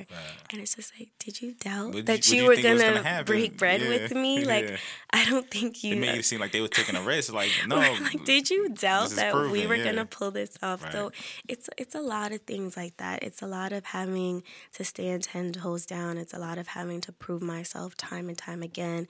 And 0.50 0.56
it's 0.62 0.74
just 0.78 0.90
like, 0.98 1.10
"Did 1.24 1.34
you 1.42 1.50
doubt 1.68 1.92
did 1.92 2.06
that 2.06 2.22
you- 2.28 2.42
you, 2.42 2.46
were 2.48 2.54
you 2.54 2.62
think 2.62 2.74
was 2.74 2.82
gonna, 2.82 3.02
gonna 3.02 3.24
break 3.24 3.56
bread 3.62 3.80
Yeah. 3.80 3.88
with 3.94 4.14
me? 4.14 4.32
Like, 4.54 4.68
Yeah. 4.68 4.76
I 5.18 5.24
don't 5.30 5.48
think 5.50 5.82
you 5.84 5.94
It 5.94 5.98
made 6.00 6.18
it 6.18 6.24
seem 6.24 6.40
like 6.40 6.52
they 6.52 6.60
were 6.60 6.68
taking 6.80 6.96
a 6.96 7.02
risk. 7.02 7.32
Like, 7.32 7.52
no. 7.66 7.76
like, 7.76 8.24
did 8.24 8.50
you 8.50 8.68
doubt 8.70 9.10
that 9.20 9.34
we 9.54 9.66
were 9.66 9.74
yeah. 9.76 9.84
gonna 9.84 10.06
pull 10.06 10.30
this 10.30 10.52
off? 10.62 10.80
So 10.92 11.12
it's 11.52 11.68
it's 11.82 11.94
a 11.94 12.00
lot 12.14 12.32
of 12.32 12.40
things 12.52 12.76
like 12.76 12.96
that. 12.98 13.22
It's 13.22 13.42
a 13.42 13.46
lot 13.46 13.72
of 13.72 13.84
having 13.98 14.42
to 14.76 14.82
stand 14.84 15.22
ten 15.22 15.52
toes 15.52 15.86
down. 15.86 16.18
It's 16.18 16.34
a 16.34 16.38
lot 16.38 16.58
of 16.58 16.66
having 16.68 17.00
to 17.02 17.12
prove 17.12 17.42
myself 17.42 17.96
time 17.96 18.28
and 18.28 18.36
time 18.38 18.62
again. 18.62 19.06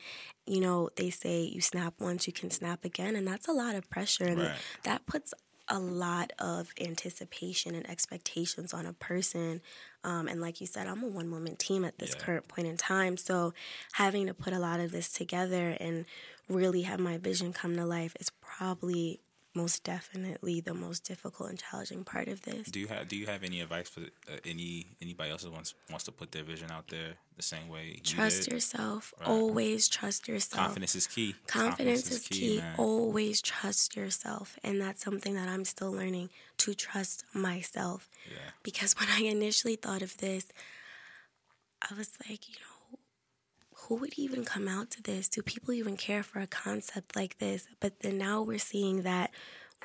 You 0.46 0.60
know, 0.60 0.88
they 0.96 1.10
say 1.10 1.42
you 1.42 1.60
snap 1.60 1.94
once, 2.00 2.26
you 2.26 2.32
can 2.32 2.50
snap 2.50 2.84
again, 2.84 3.16
and 3.16 3.26
that's 3.26 3.48
a 3.48 3.52
lot 3.52 3.74
of 3.74 3.88
pressure, 3.90 4.24
and 4.24 4.40
Right. 4.40 4.56
that 4.84 5.04
puts 5.06 5.34
a 5.68 5.78
lot 5.78 6.32
of 6.38 6.72
anticipation 6.80 7.74
and 7.74 7.88
expectations 7.88 8.72
on 8.72 8.86
a 8.86 8.92
person. 8.92 9.60
Um, 10.04 10.28
and 10.28 10.40
like 10.40 10.60
you 10.60 10.66
said, 10.66 10.86
I'm 10.86 11.02
a 11.02 11.06
one 11.06 11.30
woman 11.30 11.56
team 11.56 11.84
at 11.84 11.98
this 11.98 12.14
Yeah. 12.14 12.24
current 12.24 12.48
point 12.48 12.66
in 12.68 12.76
time. 12.76 13.16
So 13.16 13.52
having 13.92 14.26
to 14.26 14.34
put 14.34 14.52
a 14.52 14.58
lot 14.58 14.80
of 14.80 14.92
this 14.92 15.12
together 15.12 15.76
and 15.80 16.06
really 16.48 16.82
have 16.82 17.00
my 17.00 17.18
vision 17.18 17.52
come 17.52 17.76
to 17.76 17.84
life 17.84 18.16
is 18.20 18.30
probably 18.40 19.20
most 19.54 19.82
definitely 19.82 20.60
the 20.60 20.74
most 20.74 21.04
difficult 21.04 21.50
and 21.50 21.58
challenging 21.58 22.04
part 22.04 22.28
of 22.28 22.42
this. 22.42 22.70
Do 22.70 22.80
you 22.80 22.86
have 22.88 23.08
Do 23.08 23.16
you 23.16 23.26
have 23.26 23.42
any 23.42 23.60
advice 23.60 23.88
for 23.88 24.00
uh, 24.00 24.36
any 24.44 24.86
anybody 25.00 25.30
else 25.30 25.42
that 25.42 25.52
wants 25.52 25.74
wants 25.90 26.04
to 26.04 26.12
put 26.12 26.32
their 26.32 26.42
vision 26.44 26.70
out 26.70 26.88
there 26.88 27.14
the 27.36 27.42
same 27.42 27.68
way? 27.68 27.94
you 27.96 28.00
Trust 28.02 28.44
did? 28.44 28.52
yourself. 28.52 29.14
Right. 29.18 29.28
Always 29.28 29.88
trust 29.88 30.28
yourself. 30.28 30.64
Confidence 30.66 30.94
is 30.94 31.06
key. 31.06 31.34
Confidence, 31.46 32.10
is 32.10 32.20
key. 32.28 32.58
man. 32.58 32.74
Always 32.78 33.40
trust 33.42 33.96
yourself. 33.96 34.58
And 34.62 34.80
that's 34.80 35.02
something 35.02 35.34
that 35.34 35.48
I'm 35.48 35.64
still 35.64 35.92
learning 35.92 36.30
to 36.58 36.74
trust 36.74 37.24
myself. 37.34 38.10
Yeah. 38.30 38.36
Because 38.62 38.94
when 38.98 39.08
I 39.08 39.22
initially 39.22 39.76
thought 39.76 40.02
of 40.02 40.18
this, 40.18 40.46
I 41.82 41.94
was 41.94 42.10
like, 42.28 42.48
you 42.48 42.54
know, 42.56 42.67
who 43.88 43.94
would 43.94 44.18
even 44.18 44.44
come 44.44 44.68
out 44.68 44.90
to 44.90 45.02
this? 45.02 45.28
Do 45.28 45.40
people 45.40 45.72
even 45.72 45.96
care 45.96 46.22
for 46.22 46.40
a 46.40 46.46
concept 46.46 47.16
like 47.16 47.38
this? 47.38 47.66
But 47.80 48.00
then 48.00 48.18
now 48.18 48.42
we're 48.42 48.58
seeing 48.58 49.00
that 49.02 49.30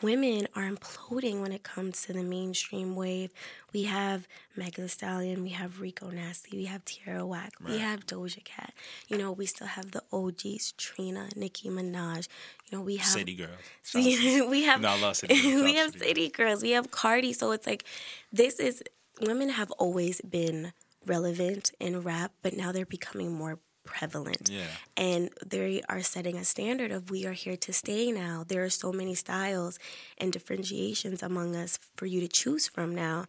women 0.01 0.45
are 0.55 0.69
imploding 0.69 1.39
when 1.39 1.53
it 1.53 1.63
comes 1.63 2.01
to 2.01 2.11
the 2.11 2.21
mainstream 2.21 2.97
wave. 2.97 3.31
We 3.71 3.83
have 3.83 4.27
Meg 4.57 4.75
Thee 4.75 4.89
Stallion, 4.89 5.41
we 5.41 5.49
have 5.49 5.79
Rico 5.79 6.09
Nasty, 6.09 6.57
we 6.57 6.65
have 6.65 6.83
Tierra 6.83 7.25
Whack, 7.25 7.53
we 7.65 7.77
have 7.77 8.05
Doja 8.05 8.43
Cat. 8.43 8.73
You 9.07 9.17
know, 9.17 9.31
we 9.31 9.45
still 9.45 9.67
have 9.67 9.91
the 9.91 10.03
OGs, 10.11 10.73
Trina, 10.73 11.29
Nicki 11.37 11.69
Minaj. 11.69 12.27
You 12.65 12.77
know, 12.77 12.83
we 12.83 12.97
have 12.97 13.07
City 13.07 13.35
girls. 13.35 13.51
we 13.95 14.63
have 14.63 14.81
No, 14.81 14.89
I 14.89 14.99
love 14.99 15.15
City 15.15 15.41
Girls. 15.41 15.63
We 15.63 15.75
have 15.75 15.91
City 15.91 16.05
city 16.05 16.29
girls. 16.29 16.61
We 16.61 16.71
have 16.71 16.91
Cardi. 16.91 17.31
So 17.31 17.51
it's 17.51 17.65
like 17.65 17.85
this 18.33 18.59
is 18.59 18.83
women 19.21 19.47
have 19.47 19.71
always 19.71 20.19
been 20.19 20.73
relevant 21.05 21.71
in 21.79 22.01
rap, 22.01 22.33
but 22.41 22.53
now 22.53 22.73
they're 22.73 22.85
becoming 22.85 23.31
more 23.31 23.59
prevalent. 23.83 24.49
Yeah. 24.49 24.65
And 24.97 25.29
they 25.45 25.81
are 25.89 26.01
setting 26.01 26.37
a 26.37 26.43
standard 26.43 26.91
of 26.91 27.09
we 27.09 27.25
are 27.25 27.33
here 27.33 27.57
to 27.57 27.73
stay 27.73 28.11
now. 28.11 28.43
There 28.47 28.63
are 28.63 28.69
so 28.69 28.91
many 28.91 29.15
styles 29.15 29.79
and 30.17 30.31
differentiations 30.31 31.21
among 31.23 31.55
us 31.55 31.79
for 31.95 32.05
you 32.05 32.21
to 32.21 32.27
choose 32.27 32.67
from 32.67 32.95
now. 32.95 33.25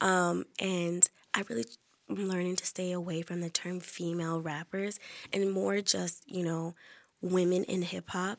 Um, 0.00 0.44
and 0.58 1.08
I 1.34 1.44
really 1.48 1.64
am 2.10 2.28
learning 2.28 2.56
to 2.56 2.66
stay 2.66 2.92
away 2.92 3.22
from 3.22 3.40
the 3.40 3.50
term 3.50 3.80
female 3.80 4.40
rappers 4.40 4.98
and 5.32 5.52
more 5.52 5.80
just, 5.80 6.22
you 6.26 6.44
know, 6.44 6.74
women 7.20 7.64
in 7.64 7.82
hip 7.82 8.08
hop. 8.10 8.38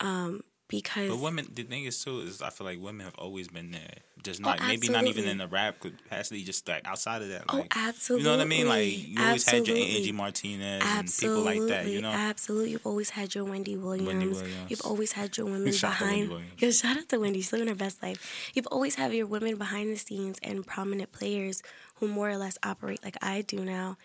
Um, 0.00 0.42
because 0.68 1.08
But 1.08 1.18
women, 1.18 1.50
the 1.52 1.62
thing 1.62 1.84
is 1.84 2.02
too 2.02 2.20
is 2.20 2.42
I 2.42 2.50
feel 2.50 2.66
like 2.66 2.78
women 2.80 3.04
have 3.04 3.14
always 3.16 3.48
been 3.48 3.70
there. 3.70 3.94
Just 4.22 4.40
oh, 4.40 4.48
not 4.48 4.58
Oh, 4.60 4.66
maybe 4.66 4.88
not 4.88 5.06
even 5.06 5.26
in 5.26 5.38
the 5.38 5.48
rap 5.48 5.80
capacity, 5.80 6.44
just 6.44 6.68
like 6.68 6.86
outside 6.86 7.22
of 7.22 7.28
that. 7.28 7.44
Oh, 7.48 7.58
Like, 7.58 7.74
absolutely. 7.76 8.24
You 8.24 8.30
know 8.30 8.36
what 8.36 8.44
I 8.44 8.48
mean? 8.48 8.68
Like 8.68 9.08
you 9.08 9.16
always 9.18 9.48
had 9.48 9.66
your 9.66 9.76
Angie 9.76 10.12
Martinez 10.12 10.82
Absolutely, 10.84 10.98
and 10.98 11.56
people 11.56 11.66
like 11.66 11.84
that. 11.84 11.90
You 11.90 12.02
know, 12.02 12.10
absolutely. 12.10 12.70
You've 12.72 12.86
always 12.86 13.10
had 13.10 13.34
your 13.34 13.44
Wendy 13.44 13.76
Williams. 13.76 14.42
Williams. 14.42 14.70
You've 14.70 14.84
always 14.84 15.12
had 15.12 15.36
your 15.36 15.46
women 15.46 15.72
Shout 15.72 16.00
Wendy 16.00 16.26
behind. 16.26 16.44
Yo, 16.58 16.70
shout 16.72 16.96
out 16.98 17.08
to 17.08 17.18
Wendy. 17.18 17.40
She's 17.40 17.52
living 17.52 17.68
her 17.68 17.74
best 17.74 18.02
life. 18.02 18.50
You've 18.54 18.68
always 18.68 18.96
had 18.96 19.12
your 19.12 19.26
women 19.26 19.56
behind 19.56 19.90
the 19.90 19.96
scenes 19.96 20.38
and 20.42 20.66
prominent 20.66 21.12
players 21.12 21.62
who 21.96 22.08
more 22.08 22.28
or 22.28 22.36
less 22.36 22.58
operate 22.62 23.02
like 23.02 23.16
I 23.22 23.42
do 23.42 23.64
now. 23.64 23.96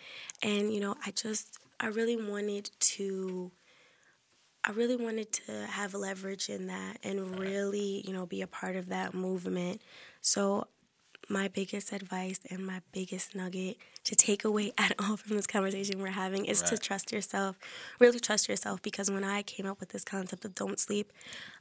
And 0.41 0.73
you 0.73 0.80
know, 0.80 0.95
I 1.06 1.12
just 1.12 1.58
I 1.80 1.88
really 1.88 2.15
wanted 2.15 2.69
to. 2.80 3.52
I 4.65 4.71
really 4.71 4.95
wanted 4.95 5.32
to 5.34 5.67
have 5.67 5.93
leverage 5.93 6.49
in 6.49 6.67
that 6.67 6.97
and 7.04 7.38
really, 7.38 8.04
you 8.08 8.13
know, 8.13 8.26
be 8.26 8.41
a 8.41 8.47
part 8.47 8.76
of 8.78 8.89
that 8.89 9.13
movement. 9.13 9.82
So 10.21 10.67
my 11.29 11.47
biggest 11.47 11.91
advice 11.91 12.39
and 12.49 12.65
my 12.65 12.81
biggest 12.91 13.36
nugget 13.36 13.77
to 14.03 14.15
take 14.15 14.43
away 14.43 14.73
at 14.77 14.93
all 14.99 15.17
from 15.17 15.36
this 15.36 15.47
conversation 15.47 16.01
we're 16.01 16.07
having 16.07 16.45
is 16.45 16.62
to 16.63 16.77
trust 16.77 17.12
yourself. 17.12 17.57
Really 17.99 18.19
trust 18.19 18.49
yourself 18.49 18.81
because 18.81 19.09
when 19.09 19.23
I 19.23 19.41
came 19.43 19.65
up 19.65 19.79
with 19.79 19.89
this 19.89 20.03
concept 20.03 20.45
of 20.45 20.55
don't 20.55 20.79
sleep, 20.79 21.12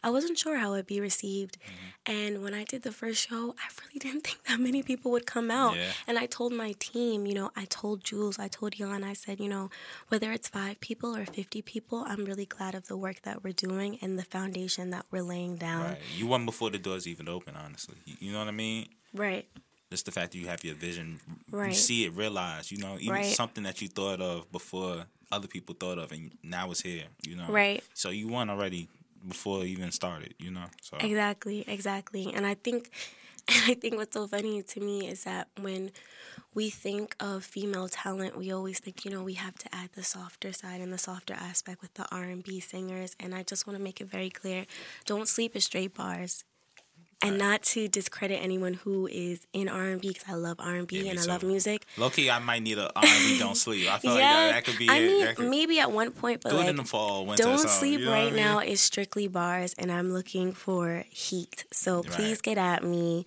I 0.02 0.10
wasn't 0.10 0.38
sure 0.38 0.58
how 0.58 0.74
it'd 0.74 0.86
be 0.86 1.00
received. 1.00 1.58
Mm-hmm. 1.58 2.12
And 2.12 2.42
when 2.42 2.54
I 2.54 2.64
did 2.64 2.82
the 2.82 2.92
first 2.92 3.28
show, 3.28 3.54
I 3.58 3.68
really 3.82 3.98
didn't 4.00 4.26
think 4.26 4.44
that 4.44 4.60
many 4.60 4.82
people 4.82 5.10
would 5.12 5.26
come 5.26 5.50
out. 5.50 5.76
Yeah. 5.76 5.92
And 6.06 6.18
I 6.18 6.26
told 6.26 6.52
my 6.52 6.74
team, 6.78 7.26
you 7.26 7.34
know, 7.34 7.50
I 7.56 7.66
told 7.66 8.04
Jules, 8.04 8.38
I 8.38 8.48
told 8.48 8.72
Jan, 8.72 9.04
I 9.04 9.12
said, 9.12 9.40
you 9.40 9.48
know, 9.48 9.70
whether 10.08 10.32
it's 10.32 10.48
five 10.48 10.80
people 10.80 11.16
or 11.16 11.24
50 11.24 11.62
people, 11.62 12.04
I'm 12.06 12.24
really 12.24 12.46
glad 12.46 12.74
of 12.74 12.88
the 12.88 12.96
work 12.96 13.22
that 13.22 13.44
we're 13.44 13.52
doing 13.52 13.98
and 14.02 14.18
the 14.18 14.24
foundation 14.24 14.90
that 14.90 15.06
we're 15.10 15.22
laying 15.22 15.56
down. 15.56 15.84
right? 15.84 15.98
You 16.16 16.26
won 16.26 16.44
before 16.44 16.70
the 16.70 16.78
doors 16.78 17.06
even 17.06 17.28
open. 17.28 17.54
Honestly, 17.56 17.96
you 18.04 18.32
know 18.32 18.38
what 18.38 18.48
I 18.48 18.52
mean? 18.52 18.88
Right. 19.14 19.46
Just 19.90 20.06
the 20.06 20.12
fact 20.12 20.32
that 20.32 20.38
you 20.38 20.46
have 20.46 20.64
your 20.64 20.74
vision, 20.74 21.20
you 21.50 21.56
Right. 21.56 21.74
see 21.74 22.04
it, 22.04 22.14
realize, 22.14 22.70
you 22.72 22.78
know, 22.78 22.96
even 22.98 23.16
Right. 23.16 23.24
something 23.36 23.64
that 23.64 23.82
you 23.82 23.88
thought 23.88 24.20
of 24.20 24.50
before 24.50 25.06
other 25.30 25.48
people 25.48 25.74
thought 25.74 25.98
of, 25.98 26.12
and 26.12 26.32
now 26.42 26.70
it's 26.70 26.80
here, 26.80 27.04
you 27.26 27.36
know. 27.36 27.46
Right. 27.48 27.82
So 27.94 28.10
you 28.10 28.28
won 28.28 28.48
already 28.50 28.88
before 29.26 29.62
it 29.64 29.68
even 29.68 29.92
started, 29.92 30.34
you 30.38 30.50
know. 30.50 30.66
So 30.82 30.96
Exactly, 31.00 31.64
exactly. 31.66 32.32
And 32.32 32.46
I 32.46 32.54
think 32.54 32.90
and 33.48 33.62
I 33.70 33.74
think 33.74 33.96
what's 33.96 34.14
so 34.14 34.26
funny 34.26 34.62
to 34.62 34.80
me 34.80 35.08
is 35.08 35.24
that 35.24 35.48
when 35.60 35.90
we 36.54 36.70
think 36.70 37.16
of 37.20 37.44
female 37.44 37.88
talent, 37.88 38.36
we 38.36 38.52
always 38.52 38.78
think, 38.78 39.04
you 39.04 39.10
know, 39.10 39.22
we 39.22 39.34
have 39.34 39.56
to 39.58 39.74
add 39.74 39.90
the 39.94 40.02
softer 40.02 40.52
side 40.52 40.80
and 40.80 40.92
the 40.92 40.98
softer 40.98 41.34
aspect 41.34 41.80
with 41.82 41.94
the 41.94 42.06
R&B 42.14 42.60
singers, 42.60 43.16
and 43.20 43.34
I 43.34 43.42
just 43.42 43.66
want 43.66 43.78
to 43.78 43.82
make 43.82 44.00
it 44.00 44.06
very 44.10 44.30
clear, 44.30 44.66
don't 45.06 45.28
sleep 45.28 45.56
at 45.56 45.62
straight 45.62 45.94
bars. 45.94 46.44
And 47.22 47.38
not 47.38 47.62
to 47.62 47.86
discredit 47.88 48.42
anyone 48.42 48.74
who 48.74 49.06
is 49.06 49.46
in 49.52 49.68
R&B 49.68 50.08
because 50.08 50.24
I 50.28 50.34
love 50.34 50.56
R&B 50.58 51.08
and 51.08 51.18
I 51.18 51.22
love 51.24 51.42
music. 51.44 51.86
low 51.96 52.10
key, 52.10 52.28
I 52.30 52.38
might 52.40 52.62
need 52.62 52.78
a 52.78 52.90
R&B 52.96 53.38
don't 53.38 53.54
sleep. 53.56 53.88
I 53.90 53.98
feel 53.98 54.10
like 54.12 54.20
that, 54.20 54.52
that 54.52 54.64
could 54.64 54.78
be 54.78 54.88
I 54.88 54.96
it. 54.98 55.06
mean, 55.06 55.34
could- 55.36 55.48
maybe 55.48 55.78
at 55.80 55.92
one 55.92 56.10
point, 56.10 56.42
but 56.42 56.52
like, 56.52 56.66
it 56.66 56.70
in 56.70 56.76
the 56.76 56.84
fall, 56.84 57.24
winter. 57.26 57.42
don't 57.44 57.58
something, 57.58 57.78
sleep 57.78 58.00
you 58.00 58.04
know 58.06 58.10
what 58.10 58.18
I 58.20 58.24
right 58.24 58.32
mean? 58.32 58.42
now 58.44 58.58
is 58.58 58.80
strictly 58.80 59.28
bars, 59.28 59.74
and 59.78 59.92
I'm 59.92 60.12
looking 60.12 60.52
for 60.52 61.04
heat. 61.10 61.64
So 61.72 62.02
please 62.02 62.38
Right. 62.38 62.42
get 62.42 62.58
at 62.58 62.82
me 62.84 63.24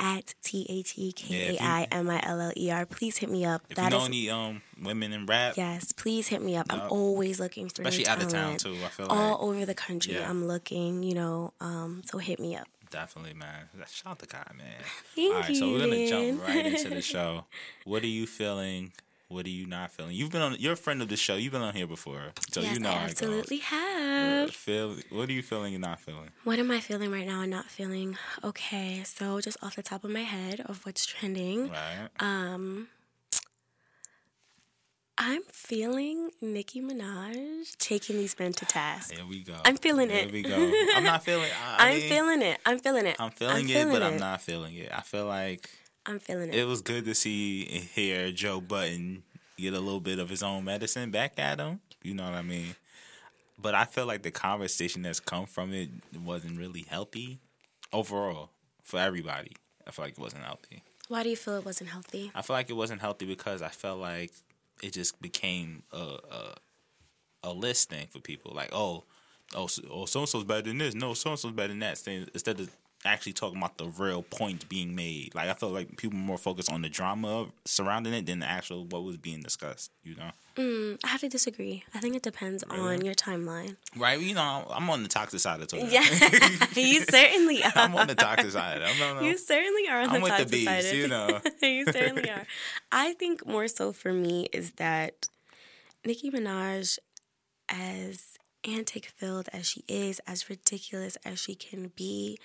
at 0.00 0.34
T 0.44 0.64
H 0.68 0.94
E 0.96 1.10
K 1.12 1.56
A 1.56 1.62
I 1.62 1.86
M 1.90 2.08
I 2.08 2.20
L 2.22 2.40
L 2.40 2.52
E 2.56 2.70
R. 2.70 2.86
Please 2.86 3.16
hit 3.16 3.28
me 3.30 3.44
up. 3.44 3.62
If 3.68 3.76
That 3.76 3.84
you 3.84 3.90
know 3.90 4.02
is 4.02 4.06
any 4.08 4.30
um 4.30 4.62
women 4.80 5.12
in 5.12 5.26
rap, 5.26 5.56
yes. 5.56 5.90
Please 5.92 6.28
hit 6.28 6.40
me 6.42 6.56
up. 6.56 6.66
I'm 6.70 6.82
always 6.90 7.40
looking 7.40 7.68
for 7.68 7.82
especially 7.82 8.04
new 8.04 8.10
out 8.10 8.22
of 8.22 8.28
town 8.28 8.56
too, 8.58 8.76
I 8.84 8.88
feel 8.88 9.06
like 9.06 9.18
All 9.18 9.30
like 9.32 9.40
over 9.40 9.66
the 9.66 9.74
country, 9.74 10.14
Yeah. 10.14 10.28
I'm 10.30 10.46
looking. 10.46 11.02
You 11.02 11.14
know, 11.14 11.52
um, 11.60 12.02
so 12.04 12.18
hit 12.18 12.38
me 12.38 12.54
up. 12.54 12.68
Definitely, 12.90 13.34
man. 13.34 13.68
Shout 13.90 14.12
out 14.12 14.18
to 14.20 14.26
God, 14.26 14.50
man. 14.56 14.66
Thank 15.14 15.34
All 15.34 15.40
right, 15.40 15.56
so 15.56 15.70
we're 15.72 15.78
gonna 15.80 16.08
jump 16.08 16.46
right 16.46 16.66
into 16.66 16.90
the 16.90 17.02
show. 17.14 17.44
What 17.84 18.02
are 18.02 18.06
you 18.06 18.26
feeling? 18.26 18.92
What 19.30 19.44
are 19.44 19.50
you 19.50 19.66
not 19.66 19.92
feeling? 19.92 20.14
You've 20.16 20.30
been 20.30 20.40
on. 20.40 20.56
You're 20.58 20.72
a 20.72 20.76
friend 20.76 21.02
of 21.02 21.08
the 21.08 21.16
show. 21.16 21.36
You've 21.36 21.52
been 21.52 21.60
on 21.60 21.74
here 21.74 21.86
before, 21.86 22.32
so 22.50 22.62
yes, 22.62 22.72
you 22.74 22.80
know 22.80 22.88
I 22.90 22.94
absolutely 22.94 23.58
Uh, 23.58 23.64
have. 23.64 24.50
Feel. 24.54 24.96
What 25.10 25.28
are 25.28 25.32
you 25.32 25.42
feeling 25.42 25.74
and 25.74 25.82
not 25.82 26.00
feeling? 26.00 26.30
What 26.44 26.58
am 26.58 26.70
I 26.70 26.80
feeling 26.80 27.10
right 27.12 27.26
now 27.26 27.42
and 27.42 27.50
not 27.50 27.66
feeling? 27.66 28.16
Okay, 28.42 29.02
so 29.04 29.38
just 29.42 29.58
off 29.62 29.76
the 29.76 29.82
top 29.82 30.02
of 30.04 30.10
my 30.10 30.22
head 30.22 30.60
of 30.64 30.86
what's 30.86 31.04
trending, 31.04 31.68
Right. 31.70 32.08
Um, 32.20 32.88
I'm 35.20 35.42
feeling 35.50 36.30
Nicki 36.40 36.80
Minaj 36.80 37.76
taking 37.78 38.18
these 38.18 38.38
men 38.38 38.52
to 38.52 38.64
task. 38.64 39.12
Here 39.12 39.26
we 39.28 39.42
go. 39.42 39.56
I'm 39.64 39.76
feeling 39.76 40.10
Here 40.10 40.20
it. 40.26 40.32
we 40.32 40.42
go. 40.42 40.72
I'm 40.94 41.02
not 41.02 41.24
feeling. 41.24 41.50
I, 41.76 41.88
I'm 41.88 41.98
mean, 41.98 42.08
feeling 42.08 42.42
it. 42.42 42.60
I'm 42.64 42.78
feeling 42.78 43.04
it. 43.04 43.16
I'm 43.18 43.30
feeling 43.32 43.68
it, 43.68 43.90
but 43.90 44.00
I'm 44.02 44.16
not 44.16 44.40
feeling 44.42 44.76
it. 44.76 44.90
I 44.96 45.00
feel 45.00 45.26
like 45.26 45.68
I'm 46.06 46.20
feeling 46.20 46.50
it. 46.50 46.54
it 46.54 46.66
was 46.68 46.82
good 46.82 47.04
to 47.06 47.16
see 47.16 47.66
and 47.66 47.82
hear 47.82 48.30
Joe 48.30 48.60
Budden 48.60 49.24
get 49.56 49.74
a 49.74 49.80
little 49.80 49.98
bit 49.98 50.20
of 50.20 50.28
his 50.28 50.44
own 50.44 50.64
medicine 50.64 51.10
back 51.10 51.32
at 51.36 51.58
him. 51.58 51.80
You 52.04 52.14
know 52.14 52.22
what 52.22 52.34
I 52.34 52.42
mean? 52.42 52.76
But 53.60 53.74
I 53.74 53.86
feel 53.86 54.06
like 54.06 54.22
the 54.22 54.30
conversation 54.30 55.02
that's 55.02 55.18
come 55.18 55.46
from 55.46 55.74
it 55.74 55.90
wasn't 56.24 56.60
really 56.60 56.86
healthy 56.88 57.40
overall 57.92 58.50
for 58.84 59.00
everybody. 59.00 59.56
I 59.84 59.90
feel 59.90 60.04
like 60.04 60.12
it 60.12 60.20
wasn't 60.20 60.44
healthy. 60.44 60.84
Why 61.08 61.24
do 61.24 61.30
you 61.30 61.36
feel 61.36 61.56
it 61.56 61.64
wasn't 61.64 61.90
healthy? 61.90 62.30
I 62.36 62.42
feel 62.42 62.54
like 62.54 62.70
it 62.70 62.74
wasn't 62.74 63.00
healthy 63.00 63.26
because 63.26 63.62
I 63.62 63.68
felt 63.68 63.98
like 63.98 64.30
it 64.82 64.92
just 64.92 65.20
became 65.20 65.82
a 65.92 65.96
a, 65.96 66.54
a 67.44 67.52
list 67.52 67.90
thing 67.90 68.06
for 68.08 68.20
people. 68.20 68.52
Like, 68.54 68.70
oh, 68.72 69.04
oh, 69.54 69.66
so, 69.66 69.82
oh, 69.90 70.06
so 70.06 70.20
and 70.20 70.28
so's 70.28 70.44
better 70.44 70.62
than 70.62 70.78
this. 70.78 70.94
No, 70.94 71.14
so 71.14 71.30
and 71.30 71.38
so's 71.38 71.52
better 71.52 71.68
than 71.68 71.80
that. 71.80 72.00
Instead 72.06 72.60
of 72.60 72.70
actually 73.04 73.32
talking 73.32 73.58
about 73.58 73.78
the 73.78 73.86
real 73.86 74.22
point 74.22 74.68
being 74.68 74.94
made. 74.94 75.34
Like 75.34 75.48
I 75.48 75.54
felt 75.54 75.72
like 75.72 75.96
people 75.96 76.18
were 76.18 76.24
more 76.24 76.38
focused 76.38 76.70
on 76.70 76.82
the 76.82 76.88
drama 76.88 77.46
surrounding 77.64 78.12
it 78.12 78.26
than 78.26 78.40
the 78.40 78.46
actual 78.46 78.84
what 78.84 79.04
was 79.04 79.16
being 79.16 79.40
discussed. 79.40 79.90
You 80.02 80.16
know. 80.16 80.30
Mm, 80.56 80.98
I 81.04 81.08
have 81.08 81.20
to 81.20 81.28
disagree. 81.28 81.84
I 81.94 82.00
think 82.00 82.16
it 82.16 82.22
depends 82.22 82.64
really? 82.68 82.80
on 82.96 83.04
your 83.04 83.14
timeline. 83.14 83.76
Right. 83.96 84.20
You 84.20 84.34
know, 84.34 84.66
I'm 84.68 84.90
on 84.90 85.04
the 85.04 85.08
toxic 85.08 85.38
side 85.38 85.60
of 85.60 85.68
Twitter. 85.68 85.86
Yeah, 85.86 86.02
you 86.74 87.04
certainly 87.08 87.62
are. 87.62 87.72
I'm 87.76 87.94
on 87.94 88.08
the 88.08 88.16
toxic 88.16 88.50
side. 88.50 88.82
I'm 88.82 89.24
You 89.24 89.38
certainly 89.38 89.88
are 89.88 90.00
on 90.00 90.08
I'm 90.10 90.20
the 90.20 90.28
toxic 90.28 90.48
the 90.48 90.50
beast, 90.50 90.88
side. 90.88 90.96
You 90.96 91.08
know. 91.08 91.40
you 91.62 91.84
certainly 91.84 92.28
are. 92.28 92.44
I 92.90 93.12
think 93.14 93.46
more 93.46 93.68
so 93.68 93.92
for 93.92 94.12
me 94.12 94.48
is 94.52 94.72
that 94.72 95.28
Nicki 96.04 96.30
Minaj, 96.30 96.98
as 97.68 98.38
antic 98.64 99.06
filled 99.06 99.48
as 99.52 99.66
she 99.66 99.84
is, 99.86 100.20
as 100.26 100.50
ridiculous 100.50 101.16
as 101.24 101.38
she 101.38 101.54
can 101.54 101.92
be, 101.94 102.38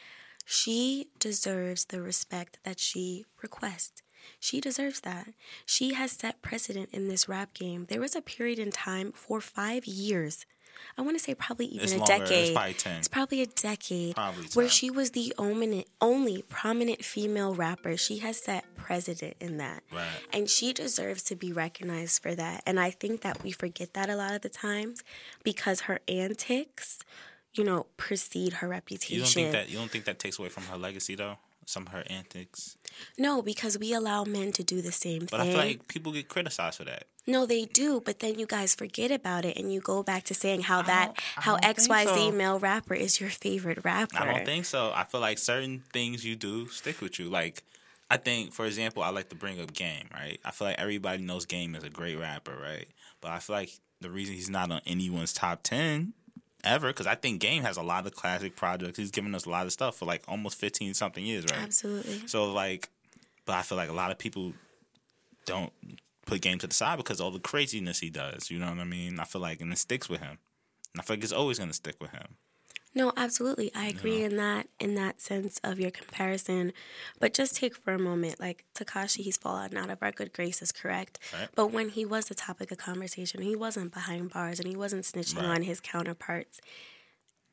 she 0.45 1.07
deserves 1.19 1.85
the 1.85 2.01
respect 2.01 2.59
that 2.63 2.79
she 2.79 3.25
requests. 3.41 4.01
She 4.39 4.61
deserves 4.61 5.01
that. 5.01 5.29
She 5.65 5.93
has 5.93 6.11
set 6.13 6.41
precedent 6.41 6.89
in 6.91 7.07
this 7.07 7.27
rap 7.27 7.53
game. 7.53 7.85
There 7.89 7.99
was 7.99 8.15
a 8.15 8.21
period 8.21 8.59
in 8.59 8.71
time 8.71 9.11
for 9.11 9.41
five 9.41 9.85
years. 9.85 10.45
I 10.97 11.01
want 11.01 11.17
to 11.17 11.23
say 11.23 11.35
probably 11.35 11.67
even 11.67 11.83
it's 11.83 11.93
a 11.93 11.97
longer. 11.97 12.25
decade. 12.25 12.47
It's 12.47 12.53
probably 12.53 12.73
10. 12.73 12.97
It's 12.97 13.07
probably 13.07 13.41
a 13.41 13.45
decade 13.47 14.15
probably 14.15 14.45
where 14.53 14.69
she 14.69 14.89
was 14.89 15.11
the 15.11 15.33
only, 15.37 15.85
only 16.01 16.43
prominent 16.49 17.03
female 17.03 17.53
rapper. 17.53 17.97
She 17.97 18.19
has 18.19 18.37
set 18.37 18.65
precedent 18.75 19.35
in 19.39 19.57
that. 19.57 19.83
Right. 19.91 20.05
And 20.31 20.49
she 20.49 20.73
deserves 20.73 21.23
to 21.23 21.35
be 21.35 21.51
recognized 21.51 22.21
for 22.21 22.35
that. 22.35 22.63
And 22.65 22.79
I 22.79 22.89
think 22.89 23.21
that 23.21 23.43
we 23.43 23.51
forget 23.51 23.93
that 23.93 24.09
a 24.09 24.15
lot 24.15 24.33
of 24.33 24.41
the 24.41 24.49
times 24.49 25.03
because 25.43 25.81
her 25.81 25.99
antics 26.07 26.99
you 27.55 27.63
know, 27.63 27.85
precede 27.97 28.53
her 28.53 28.67
reputation. 28.67 29.15
You 29.15 29.23
don't 29.23 29.33
think 29.33 29.51
that 29.51 29.69
you 29.69 29.77
don't 29.77 29.91
think 29.91 30.05
that 30.05 30.19
takes 30.19 30.39
away 30.39 30.49
from 30.49 30.63
her 30.63 30.77
legacy 30.77 31.15
though? 31.15 31.37
Some 31.65 31.87
of 31.87 31.93
her 31.93 32.03
antics. 32.07 32.75
No, 33.17 33.41
because 33.41 33.79
we 33.79 33.93
allow 33.93 34.25
men 34.25 34.51
to 34.53 34.63
do 34.63 34.81
the 34.81 34.91
same 34.91 35.21
but 35.21 35.29
thing. 35.29 35.39
But 35.39 35.41
I 35.41 35.45
feel 35.45 35.57
like 35.57 35.87
people 35.87 36.11
get 36.11 36.27
criticized 36.27 36.77
for 36.77 36.83
that. 36.83 37.05
No, 37.25 37.45
they 37.45 37.65
do, 37.65 38.01
but 38.03 38.19
then 38.19 38.37
you 38.37 38.45
guys 38.45 38.75
forget 38.75 39.09
about 39.09 39.45
it 39.45 39.57
and 39.57 39.71
you 39.71 39.79
go 39.79 40.03
back 40.03 40.25
to 40.25 40.33
saying 40.33 40.63
how 40.63 40.81
that 40.81 41.13
how 41.35 41.55
XYZ 41.57 42.15
so. 42.15 42.31
male 42.31 42.59
rapper 42.59 42.93
is 42.93 43.21
your 43.21 43.29
favorite 43.29 43.85
rapper. 43.85 44.17
I 44.17 44.25
don't 44.25 44.45
think 44.45 44.65
so. 44.65 44.91
I 44.93 45.05
feel 45.05 45.21
like 45.21 45.37
certain 45.37 45.83
things 45.93 46.25
you 46.25 46.35
do 46.35 46.67
stick 46.67 46.99
with 47.01 47.17
you. 47.19 47.29
Like 47.29 47.63
I 48.09 48.17
think, 48.17 48.51
for 48.51 48.65
example, 48.65 49.03
I 49.03 49.09
like 49.09 49.29
to 49.29 49.35
bring 49.35 49.61
up 49.61 49.73
Game, 49.73 50.09
right? 50.13 50.39
I 50.43 50.51
feel 50.51 50.67
like 50.67 50.79
everybody 50.79 51.23
knows 51.23 51.45
Game 51.45 51.75
is 51.75 51.83
a 51.83 51.89
great 51.89 52.19
rapper, 52.19 52.57
right? 52.61 52.87
But 53.21 53.31
I 53.31 53.39
feel 53.39 53.55
like 53.55 53.71
the 54.01 54.11
reason 54.11 54.35
he's 54.35 54.49
not 54.49 54.69
on 54.69 54.81
anyone's 54.85 55.31
top 55.31 55.63
ten 55.63 56.13
ever 56.63 56.87
because 56.87 57.07
I 57.07 57.15
think 57.15 57.39
Game 57.39 57.63
has 57.63 57.77
a 57.77 57.83
lot 57.83 58.05
of 58.05 58.13
classic 58.13 58.55
projects. 58.55 58.97
He's 58.97 59.11
given 59.11 59.35
us 59.35 59.45
a 59.45 59.49
lot 59.49 59.65
of 59.65 59.71
stuff 59.71 59.97
for 59.97 60.05
like 60.05 60.23
almost 60.27 60.57
fifteen 60.57 60.93
something 60.93 61.25
years, 61.25 61.45
right? 61.51 61.61
Absolutely. 61.61 62.27
So 62.27 62.51
like, 62.51 62.89
but 63.45 63.53
I 63.53 63.61
feel 63.61 63.77
like 63.77 63.89
a 63.89 63.93
lot 63.93 64.11
of 64.11 64.17
people 64.17 64.53
don't 65.45 65.71
put 66.25 66.41
Game 66.41 66.59
to 66.59 66.67
the 66.67 66.73
side 66.73 66.97
because 66.97 67.19
all 67.19 67.31
the 67.31 67.39
craziness 67.39 67.99
he 67.99 68.09
does. 68.09 68.49
You 68.49 68.59
know 68.59 68.69
what 68.69 68.79
I 68.79 68.85
mean? 68.85 69.19
I 69.19 69.25
feel 69.25 69.41
like 69.41 69.61
and 69.61 69.71
it 69.71 69.77
sticks 69.77 70.09
with 70.09 70.21
him. 70.21 70.37
And 70.93 71.01
I 71.01 71.03
feel 71.03 71.17
like 71.17 71.23
it's 71.23 71.33
always 71.33 71.59
gonna 71.59 71.73
stick 71.73 71.95
with 71.99 72.11
him. 72.11 72.35
No, 72.95 73.11
absolutely. 73.17 73.71
I 73.73 73.87
agree 73.87 74.21
in 74.21 74.37
that 74.37 74.67
in 74.79 74.95
that 74.95 75.19
sense 75.19 75.59
of 75.63 75.79
your 75.79 75.89
comparison. 75.91 76.73
But 77.19 77.33
just 77.33 77.55
take 77.55 77.75
for 77.75 77.93
a 77.93 77.99
moment, 77.99 78.39
like 78.39 78.65
Tekashi, 78.75 79.21
he's 79.23 79.37
fallen 79.37 79.75
out 79.75 79.89
of 79.89 79.97
our 80.01 80.11
good 80.11 80.31
graces, 80.31 80.71
correct? 80.71 81.19
Right. 81.33 81.49
But 81.55 81.67
when 81.67 81.89
he 81.89 82.05
was 82.05 82.25
the 82.25 82.35
topic 82.35 82.71
of 82.71 82.77
conversation, 82.77 83.41
he 83.41 83.55
wasn't 83.55 83.93
behind 83.93 84.31
bars 84.31 84.59
and 84.59 84.67
he 84.67 84.75
wasn't 84.75 85.05
snitching 85.05 85.37
right. 85.37 85.45
on 85.45 85.61
his 85.63 85.79
counterparts. 85.79 86.61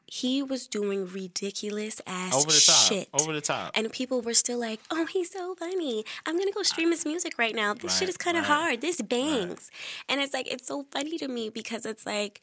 He 0.05 0.43
was 0.43 0.67
doing 0.67 1.07
ridiculous 1.07 2.03
ass 2.05 2.35
over 2.35 2.51
the 2.51 2.65
top, 2.67 2.89
shit. 2.89 3.09
over 3.15 3.33
the 3.33 3.41
top, 3.41 3.71
and 3.77 3.93
people 3.93 4.21
were 4.23 4.35
still 4.35 4.59
like, 4.59 4.81
"Oh, 4.91 5.07
he's 5.07 5.31
so 5.31 5.55
funny. 5.55 6.05
I'm 6.27 6.37
gonna 6.37 6.51
go 6.51 6.65
stream 6.65 6.91
his 6.91 7.07
music 7.07 7.39
right 7.39 7.55
now. 7.55 7.75
This 7.75 7.85
right, 7.85 7.93
shit 7.93 8.09
is 8.09 8.17
kind 8.17 8.37
of 8.37 8.45
hard. 8.45 8.81
This 8.81 9.01
bangs." 9.01 9.71
And 10.09 10.21
it's 10.21 10.35
like 10.35 10.49
it's 10.49 10.67
so 10.67 10.85
funny 10.91 11.17
to 11.19 11.29
me 11.29 11.49
because 11.49 11.87
it's 11.87 12.05
like 12.05 12.43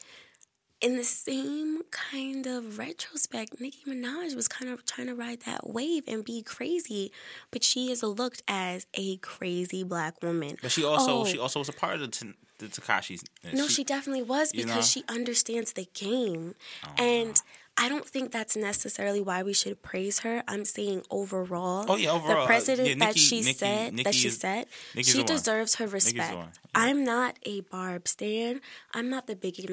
in 0.80 0.96
the 0.96 1.04
same 1.04 1.82
kind 1.90 2.46
of 2.46 2.78
retrospect, 2.78 3.60
Nicki 3.60 3.84
Minaj 3.88 4.36
was 4.36 4.48
kind 4.48 4.72
of 4.72 4.86
trying 4.86 5.08
to 5.08 5.16
ride 5.16 5.42
that 5.42 5.68
wave 5.68 6.04
and 6.08 6.24
be 6.24 6.44
crazy, 6.44 7.12
but 7.52 7.64
she 7.64 7.92
is 7.92 8.04
looked 8.04 8.44
as 8.48 8.86
a 8.94 9.18
crazy 9.18 9.84
black 9.84 10.22
woman. 10.22 10.58
But 10.62 10.72
she 10.72 10.84
also 10.84 11.22
oh, 11.22 11.26
she 11.26 11.40
also 11.40 11.60
was 11.60 11.70
a 11.70 11.74
part 11.74 11.96
of 11.96 12.02
the, 12.02 12.08
t- 12.08 12.34
the 12.60 12.68
Tekashi's. 12.68 13.24
No, 13.54 13.68
she, 13.68 13.76
she, 13.76 13.84
definitely 13.84 14.24
was 14.24 14.52
because 14.52 14.68
you 14.68 14.76
know? 14.76 14.82
she 14.82 15.04
understands 15.10 15.74
the 15.74 15.88
game, 15.94 16.56
oh, 16.86 17.04
and. 17.04 17.42
I 17.80 17.90
don't 17.90 18.08
think 18.08 18.32
that's 18.32 18.58
necessarily 18.58 19.22
why 19.22 19.44
we 19.44 19.54
should 19.54 19.84
praise 19.84 20.22
her. 20.22 20.42
I'm 20.48 20.66
saying 20.66 21.04
overall, 21.12 21.86
oh 21.88 21.96
yeah, 21.96 22.10
overall, 22.10 22.42
the 22.42 22.48
precedent 22.48 22.88
yeah, 22.88 22.96
Nicki, 22.96 23.06
that 23.06 23.18
she 23.20 23.42
Nicki, 23.42 23.54
set, 23.54 23.94
Nicki 23.94 24.04
that 24.04 24.16
she 24.16 24.28
is, 24.30 24.38
set, 24.40 24.68
she 25.04 25.24
deserves 25.24 25.76
her 25.76 25.86
respect. 25.86 26.34
Yeah. 26.34 26.48
I'm 26.74 27.04
not 27.04 27.38
a 27.44 27.62
Barb 27.62 28.08
stan. 28.08 28.62
I'm 28.96 29.12
not 29.12 29.28
the 29.28 29.36
biggest 29.36 29.70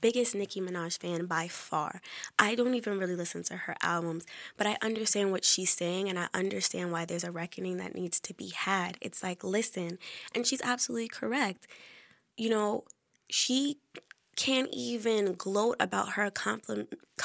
biggest 0.00 0.34
Nicki 0.34 0.60
Minaj 0.60 0.98
fan 0.98 1.26
by 1.26 1.48
far. 1.48 2.00
I 2.38 2.54
don't 2.54 2.74
even 2.74 2.98
really 2.98 3.16
listen 3.16 3.42
to 3.44 3.56
her 3.56 3.76
albums, 3.82 4.26
but 4.56 4.66
I 4.66 4.76
understand 4.82 5.32
what 5.32 5.44
she's 5.44 5.70
saying 5.70 6.08
and 6.08 6.18
I 6.18 6.28
understand 6.34 6.92
why 6.92 7.04
there's 7.04 7.24
a 7.24 7.30
reckoning 7.30 7.76
that 7.78 7.94
needs 7.94 8.20
to 8.20 8.34
be 8.34 8.48
had. 8.48 8.98
It's 9.00 9.22
like, 9.22 9.42
listen, 9.42 9.98
and 10.34 10.46
she's 10.46 10.62
absolutely 10.62 11.08
correct. 11.08 11.66
You 12.36 12.50
know, 12.50 12.84
she 13.28 13.78
can't 14.36 14.68
even 14.70 15.32
gloat 15.32 15.76
about 15.80 16.10
her 16.10 16.30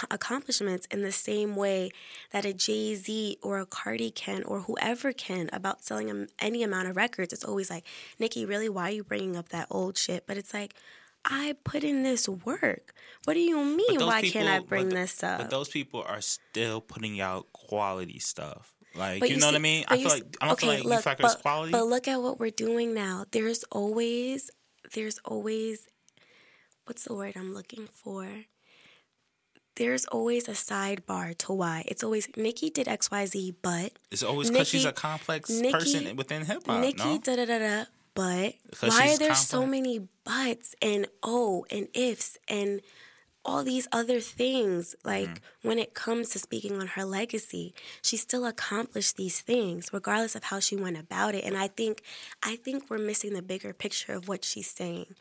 accomplishments 0.09 0.87
in 0.89 1.01
the 1.01 1.11
same 1.11 1.57
way 1.57 1.91
that 2.31 2.45
a 2.45 2.53
Jay 2.53 2.95
Z 2.95 3.37
or 3.43 3.59
a 3.59 3.65
Cardi 3.65 4.11
can 4.11 4.43
or 4.43 4.61
whoever 4.61 5.11
can 5.11 5.49
about 5.51 5.83
selling 5.83 6.29
any 6.39 6.63
amount 6.63 6.87
of 6.87 6.95
records. 6.95 7.33
It's 7.33 7.43
always 7.43 7.69
like, 7.69 7.83
Nicki, 8.17 8.45
really, 8.45 8.69
why 8.69 8.83
are 8.83 8.91
you 8.91 9.03
bringing 9.03 9.35
up 9.35 9.49
that 9.49 9.67
old 9.69 9.97
shit? 9.97 10.25
But 10.25 10.37
it's 10.37 10.53
like, 10.53 10.73
I 11.25 11.55
put 11.63 11.83
in 11.83 12.03
this 12.03 12.27
work. 12.27 12.93
What 13.25 13.35
do 13.35 13.39
you 13.39 13.63
mean? 13.63 13.99
Why 13.99 14.21
people, 14.21 14.41
can't 14.41 14.49
I 14.49 14.59
bring 14.65 14.89
but, 14.89 14.95
this 14.95 15.23
up? 15.23 15.39
But 15.39 15.49
those 15.49 15.69
people 15.69 16.03
are 16.07 16.21
still 16.21 16.81
putting 16.81 17.21
out 17.21 17.51
quality 17.53 18.19
stuff. 18.19 18.73
Like 18.95 19.21
you, 19.21 19.29
you, 19.29 19.35
know 19.35 19.41
see, 19.41 19.45
what 19.47 19.55
I 19.55 19.59
mean? 19.59 19.85
I 19.87 19.97
feel 19.97 20.09
like 20.09 20.37
I 20.41 20.45
don't 20.47 20.53
okay, 20.53 20.67
feel 20.67 20.75
like 20.75 20.83
look, 20.83 21.05
like 21.05 21.17
but, 21.19 21.41
quality. 21.41 21.71
But 21.71 21.87
look 21.87 22.07
at 22.07 22.21
what 22.21 22.39
we're 22.39 22.49
doing 22.49 22.93
now. 22.93 23.25
There's 23.31 23.63
always 23.65 24.51
there's 24.93 25.19
always 25.23 25.87
what's 26.85 27.05
the 27.05 27.13
word 27.13 27.33
I'm 27.35 27.53
looking 27.53 27.87
for? 27.93 28.27
There's 29.75 30.05
always 30.07 30.49
a 30.49 30.51
sidebar 30.51 31.37
to 31.39 31.53
why. 31.53 31.85
It's 31.87 32.03
always 32.03 32.27
Nicki 32.35 32.69
did 32.69 32.87
XYZ, 32.87 33.55
but 33.61 33.93
it's 34.11 34.23
always 34.23 34.51
because 34.51 34.67
she's 34.67 34.83
a 34.83 34.91
complex 34.91 35.49
Nicki, 35.49 35.71
person 35.71 36.15
within 36.17 36.45
hip 36.45 36.67
hop. 36.67 36.81
Nicki 36.81 36.97
no? 37.03 37.17
da 37.19 37.35
da 37.37 37.45
da 37.45 37.59
da 37.59 37.85
but 38.13 38.55
why 38.81 39.13
are 39.13 39.17
there 39.17 39.35
so 39.35 39.65
many 39.65 40.07
buts 40.23 40.75
and 40.81 41.07
oh 41.23 41.65
and 41.71 41.87
ifs 41.93 42.37
and 42.47 42.81
all 43.43 43.63
these 43.63 43.87
other 43.91 44.19
things? 44.19 44.95
Like 45.03 45.29
mm. 45.29 45.37
when 45.61 45.79
it 45.79 45.93
comes 45.93 46.29
to 46.29 46.39
speaking 46.39 46.79
on 46.79 46.87
her 46.87 47.05
legacy 47.05 47.73
she 48.01 48.17
still 48.17 48.45
accomplished 48.45 49.17
these 49.17 49.41
things 49.41 49.91
regardless 49.93 50.35
of 50.35 50.45
how 50.45 50.59
she 50.59 50.75
went 50.75 50.97
about 50.97 51.35
it. 51.35 51.43
And 51.43 51.57
i 51.57 51.67
think 51.67 52.03
i 52.43 52.55
think 52.55 52.89
we're 52.89 52.97
missing 52.97 53.33
the 53.33 53.41
bigger 53.41 53.73
picture 53.73 54.13
of 54.13 54.27
what 54.27 54.43
she's 54.43 54.69
saying. 54.69 55.15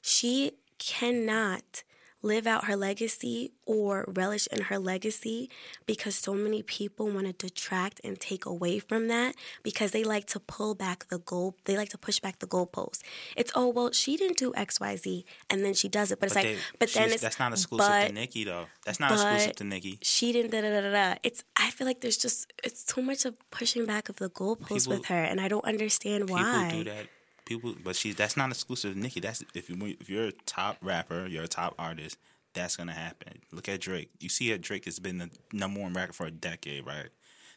She 0.00 0.52
cannot 0.78 1.82
live 2.22 2.46
out 2.46 2.64
her 2.64 2.76
legacy 2.76 3.52
or 3.66 4.04
relish 4.08 4.46
in 4.48 4.62
her 4.62 4.78
legacy 4.78 5.48
because 5.86 6.14
so 6.14 6.34
many 6.34 6.62
people 6.62 7.08
want 7.08 7.26
to 7.26 7.32
detract 7.32 8.00
and 8.02 8.18
take 8.18 8.44
away 8.44 8.78
from 8.78 9.08
that 9.08 9.34
because 9.62 9.92
they 9.92 10.02
like 10.02 10.26
to 10.26 10.40
pull 10.40 10.74
back 10.74 11.08
the 11.08 11.18
goal 11.18 11.54
they 11.64 11.76
like 11.76 11.88
to 11.88 11.98
push 11.98 12.18
back 12.20 12.38
the 12.38 12.46
goalposts. 12.46 13.02
It's 13.36 13.52
oh 13.54 13.68
well 13.68 13.92
she 13.92 14.16
didn't 14.16 14.38
do 14.38 14.52
xyz 14.52 15.24
and 15.50 15.64
then 15.64 15.74
she 15.74 15.88
does 15.88 16.10
it. 16.10 16.20
But, 16.20 16.30
but 16.30 16.38
it's 16.38 16.44
they, 16.44 16.54
like 16.54 16.64
but 16.78 16.92
then 16.92 17.10
it's 17.10 17.22
that's 17.22 17.38
not 17.38 17.52
exclusive 17.52 17.86
but, 17.88 18.06
to 18.08 18.12
nicki 18.12 18.44
though. 18.44 18.66
That's 18.84 19.00
not 19.00 19.12
exclusive 19.12 19.56
to 19.56 19.64
Nicki. 19.64 19.98
she 20.02 20.32
didn't 20.32 20.50
da, 20.50 20.60
da 20.62 20.80
da 20.80 20.90
da 20.90 21.14
it's 21.22 21.44
i 21.56 21.70
feel 21.70 21.86
like 21.86 22.00
there's 22.00 22.16
just 22.16 22.52
it's 22.64 22.84
too 22.84 23.02
much 23.02 23.24
of 23.24 23.34
pushing 23.50 23.84
back 23.84 24.08
of 24.08 24.16
the 24.16 24.30
goalposts 24.30 24.84
people, 24.84 24.98
with 24.98 25.06
her 25.06 25.22
and 25.22 25.40
i 25.40 25.48
don't 25.48 25.64
understand 25.64 26.30
why 26.30 26.68
people 26.70 26.84
do 26.84 26.90
that 26.90 27.06
people, 27.48 27.74
but 27.82 27.96
she 27.96 28.12
that's 28.12 28.36
not 28.36 28.50
exclusive 28.50 28.94
to 28.94 28.98
Nicki. 28.98 29.20
That's 29.20 29.42
if 29.54 29.68
you 29.68 29.96
if 29.98 30.08
you're 30.08 30.26
a 30.26 30.32
top 30.46 30.76
rapper, 30.82 31.26
you're 31.26 31.44
a 31.44 31.48
top 31.48 31.74
artist, 31.78 32.18
that's 32.54 32.76
gonna 32.76 32.92
happen. 32.92 33.40
Look 33.50 33.68
at 33.68 33.80
Drake. 33.80 34.10
You 34.20 34.28
see 34.28 34.50
that 34.50 34.60
Drake 34.60 34.84
has 34.84 34.98
been 35.00 35.18
the 35.18 35.30
number 35.52 35.80
one 35.80 35.94
rapper 35.94 36.12
for 36.12 36.26
a 36.26 36.30
decade, 36.30 36.86
right? 36.86 37.08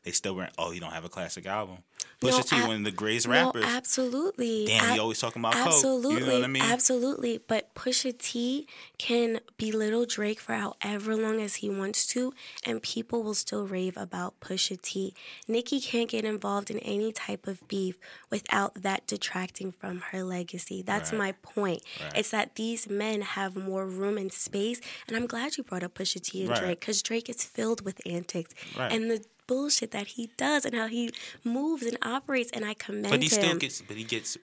They 0.04 0.12
still 0.12 0.36
weren't. 0.36 0.54
Oh, 0.58 0.72
you 0.72 0.80
don't 0.80 0.94
have 0.94 1.06
a 1.06 1.10
classic 1.10 1.46
album. 1.46 1.80
Pusha 2.22 2.48
T, 2.48 2.56
ab- 2.56 2.68
one 2.68 2.78
of 2.78 2.84
the 2.84 2.92
greatest 2.92 3.28
no, 3.28 3.34
rappers. 3.34 3.66
absolutely. 3.66 4.66
Damn, 4.68 4.86
we 4.86 4.94
Ab- 4.94 5.00
always 5.00 5.20
talking 5.20 5.42
about 5.42 5.54
Coke. 5.54 5.68
Absolutely, 5.68 6.14
You 6.22 6.28
know 6.28 6.34
what 6.36 6.44
I 6.44 6.48
mean? 6.48 6.64
absolutely. 6.64 7.40
But 7.48 7.74
Pusha 7.76 8.18
T 8.18 8.68
can 8.98 9.40
belittle 9.58 10.06
Drake 10.06 10.40
for 10.40 10.54
however 10.54 11.16
long 11.16 11.42
as 11.42 11.56
he 11.56 11.70
wants 11.70 12.06
to, 12.08 12.34
and 12.66 12.82
people 12.82 13.24
will 13.24 13.34
still 13.34 13.66
rave 13.66 13.98
about 13.98 14.40
Pusha 14.40 14.80
T. 14.82 15.14
Nicki 15.48 15.82
can't 15.82 16.10
get 16.10 16.24
involved 16.24 16.70
in 16.70 16.78
any 16.80 17.12
type 17.12 17.48
of 17.48 17.68
beef 17.68 17.98
without 18.30 18.76
that 18.76 19.08
detracting 19.08 19.72
from 19.72 20.02
her 20.12 20.24
legacy. 20.24 20.82
That's 20.82 21.12
Right. 21.12 21.18
my 21.18 21.32
point. 21.42 21.82
Right. 22.02 22.18
It's 22.18 22.30
that 22.30 22.56
these 22.56 22.88
men 22.90 23.22
have 23.22 23.56
more 23.56 23.86
room 23.88 24.18
and 24.18 24.32
space, 24.32 24.80
and 25.08 25.18
I'm 25.18 25.26
glad 25.28 25.58
you 25.58 25.64
brought 25.64 25.84
up 25.84 25.96
Pusha 25.96 26.22
T 26.22 26.42
and 26.42 26.50
Right. 26.52 26.60
Drake 26.60 26.80
because 26.82 27.02
Drake 27.02 27.30
is 27.30 27.44
filled 27.44 27.84
with 27.84 28.00
antics 28.06 28.54
Right. 28.78 28.92
and 28.92 29.10
the 29.10 29.24
bullshit 29.48 29.92
that 29.92 30.08
he 30.08 30.30
does 30.38 30.66
and 30.66 30.76
how 30.76 30.88
he 30.88 31.12
moves 31.44 31.84
and 31.84 31.98
operates, 32.02 32.52
and 32.52 32.66
I 32.66 32.74
commend 32.74 33.06
him. 33.06 33.12
But 33.12 33.22
he 33.24 33.28
him. 33.28 33.42
still 33.44 33.58
gets. 33.58 33.82
But 33.82 33.98
he 33.98 34.04
gets. 34.04 34.38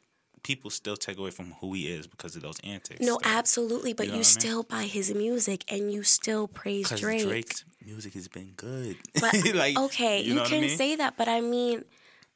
People 0.44 0.70
still 0.70 0.96
take 0.96 1.18
away 1.18 1.30
from 1.30 1.52
who 1.60 1.74
he 1.74 1.88
is 1.88 2.06
because 2.06 2.36
of 2.36 2.42
those 2.42 2.58
antics. 2.62 3.00
No, 3.04 3.18
absolutely. 3.24 3.92
But 3.92 4.06
You 4.06 4.12
you, 4.12 4.18
know 4.18 4.18
what 4.20 4.26
I 4.26 4.34
mean? 4.34 4.40
still 4.40 4.62
buy 4.62 4.82
his 4.84 5.12
music 5.12 5.64
and 5.70 5.92
you 5.92 6.04
still 6.04 6.46
praise 6.46 6.88
Drake. 6.90 7.24
Drake's 7.26 7.64
music 7.84 8.14
has 8.14 8.28
been 8.28 8.52
good. 8.56 8.96
But 9.20 9.34
like, 9.54 9.76
okay, 9.76 10.22
you, 10.22 10.34
know 10.34 10.44
I 10.44 10.46
can 10.46 10.60
mean? 10.62 10.76
say 10.76 10.94
that, 10.96 11.16
but 11.18 11.26
I 11.28 11.40
mean, 11.40 11.84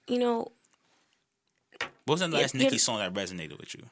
you 0.09 0.19
know, 0.19 0.49
What 2.07 2.15
was 2.15 2.21
the 2.21 2.29
last 2.29 2.55
Nicki 2.55 2.77
song 2.79 2.99
that 2.99 3.15
resonated 3.15 3.59
with 3.59 3.75
you? 3.75 3.85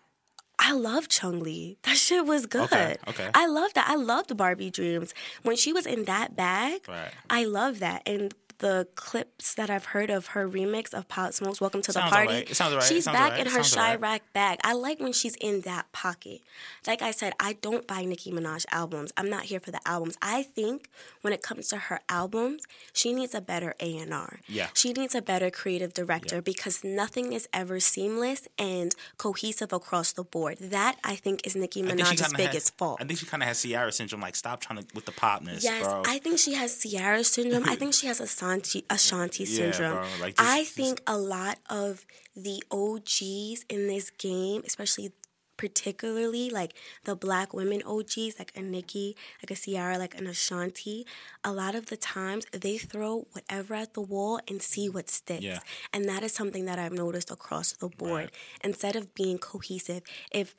I 0.59 0.73
love 0.73 1.09
Chun 1.09 1.41
Li. 1.41 1.79
That 1.85 1.97
shit 1.97 2.27
was 2.27 2.47
good. 2.47 2.63
Okay, 2.65 2.97
okay. 3.09 3.31
I 3.33 3.47
love 3.47 3.73
that. 3.75 3.89
I 3.89 3.95
loved 3.95 4.37
Barbie 4.37 4.71
Dreams. 4.71 5.15
When 5.45 5.57
she 5.57 5.73
was 5.73 5.87
in 5.87 6.05
that 6.05 6.37
bag, 6.37 6.83
Right. 6.89 7.13
I 7.31 7.45
love 7.45 7.79
that. 7.79 8.03
And 8.07 8.35
the 8.61 8.87
clips 8.95 9.55
that 9.55 9.69
I've 9.71 9.87
heard 9.87 10.11
of 10.11 10.29
her 10.29 10.49
remix 10.49 10.95
of 10.95 11.09
Pop 11.09 11.33
Smoke's 11.33 11.61
Welcome 11.61 11.83
to 11.83 11.93
Sounds 11.93 12.11
the 12.11 12.15
Party. 12.15 12.29
alright. 12.29 12.51
It 12.51 12.55
sounds 12.55 12.73
alright. 12.73 12.91
It 12.91 12.95
She's 12.95 13.05
sounds 13.05 13.17
back 13.17 13.33
alright. 13.33 13.47
in 13.47 13.53
her 13.53 13.61
alright. 13.61 14.01
Chiraq 14.01 14.21
bag. 14.33 14.59
I 14.63 14.73
like 14.75 15.01
when 15.01 15.13
she's 15.13 15.35
in 15.37 15.63
that 15.63 15.91
pocket. 15.93 16.41
Like 16.87 17.03
I 17.03 17.11
said, 17.11 17.33
I 17.41 17.55
don't 17.55 17.87
buy 17.87 18.05
Nicki 18.05 18.31
Minaj 18.31 18.67
albums. 18.71 19.13
I'm 19.17 19.29
not 19.29 19.45
here 19.45 19.61
for 19.61 19.71
the 19.71 19.81
albums. 19.87 20.17
I 20.23 20.43
think 20.43 20.89
when 21.23 21.33
it 21.33 21.43
comes 21.43 21.69
to 21.69 21.77
her 21.79 22.01
albums, 22.09 22.65
she 22.93 23.13
needs 23.13 23.35
a 23.35 23.41
better 23.41 23.75
A&R. 23.81 24.41
Yeah. 24.47 24.69
She 24.75 24.93
needs 24.93 25.15
a 25.15 25.23
better 25.23 25.51
creative 25.51 25.93
director 25.95 26.41
because 26.43 26.85
nothing 26.85 27.33
is 27.33 27.49
ever 27.53 27.81
seamless 27.81 28.47
and 28.59 28.95
cohesive 29.17 29.73
across 29.73 30.13
the 30.13 30.25
board. 30.25 30.59
That 30.59 30.97
I 31.03 31.17
think 31.17 31.47
is 31.47 31.57
Nicki 31.57 31.83
I 31.83 31.87
think 31.95 32.07
she 32.07 32.15
Minaj's 32.17 32.33
biggest 32.35 32.55
has, 32.55 32.71
fault. 32.71 32.99
I 33.01 33.05
think 33.05 33.19
she 33.19 33.27
kind 33.27 33.43
of 33.43 33.49
has 33.49 33.63
Ciara 33.63 33.91
syndrome. 33.91 34.21
Like, 34.21 34.37
stop 34.37 34.61
trying 34.61 34.81
to 34.83 34.87
with 34.95 35.07
the 35.07 35.13
popness, 35.13 35.63
Yes, 35.65 35.83
bro. 35.83 36.03
I 36.07 36.19
think 36.19 36.39
she 36.39 36.55
has 36.55 36.79
Ciara 36.83 37.25
syndrome. 37.25 37.65
I 37.69 37.75
think 37.81 37.95
she 37.95 38.07
has 38.07 38.21
Ashanti, 38.51 38.85
Ashanti 38.91 39.45
Yeah, 39.45 39.57
syndrome. 39.57 39.93
bro, 39.99 40.09
like, 40.21 40.37
just- 40.37 40.49
I 40.49 40.65
think 40.65 41.03
a 41.07 41.17
lot 41.19 41.59
of 41.69 42.07
the 42.37 42.63
OGs 42.71 43.65
in 43.69 43.87
this 43.87 44.11
game, 44.11 44.63
especially 44.67 45.13
particularly 45.57 46.49
like 46.49 46.73
the 47.05 47.15
black 47.15 47.53
women 47.53 47.83
OGs, 47.85 48.39
like 48.39 48.51
a 48.57 48.63
Nicki, 48.63 49.15
like 49.43 49.51
a 49.51 49.55
Ciara, 49.55 49.99
like 49.99 50.19
an 50.19 50.27
Ashanti, 50.27 51.07
a 51.45 51.53
lot 51.53 51.75
of 51.75 51.87
the 51.87 51.99
times 51.99 52.47
they 52.53 52.79
throw 52.79 53.27
whatever 53.33 53.75
at 53.75 53.93
the 53.93 54.01
wall 54.01 54.41
and 54.49 54.63
see 54.63 54.89
what 54.89 55.11
sticks. 55.11 55.43
Yeah. 55.45 55.61
And 55.93 56.07
that 56.09 56.23
is 56.23 56.33
something 56.33 56.65
that 56.65 56.79
I've 56.79 56.95
noticed 56.95 57.31
across 57.31 57.73
the 57.73 57.89
board. 57.91 58.13
Right. 58.13 58.31
Instead 58.65 58.97
of 58.97 59.15
being 59.15 59.37
cohesive, 59.39 60.03
if 60.33 60.55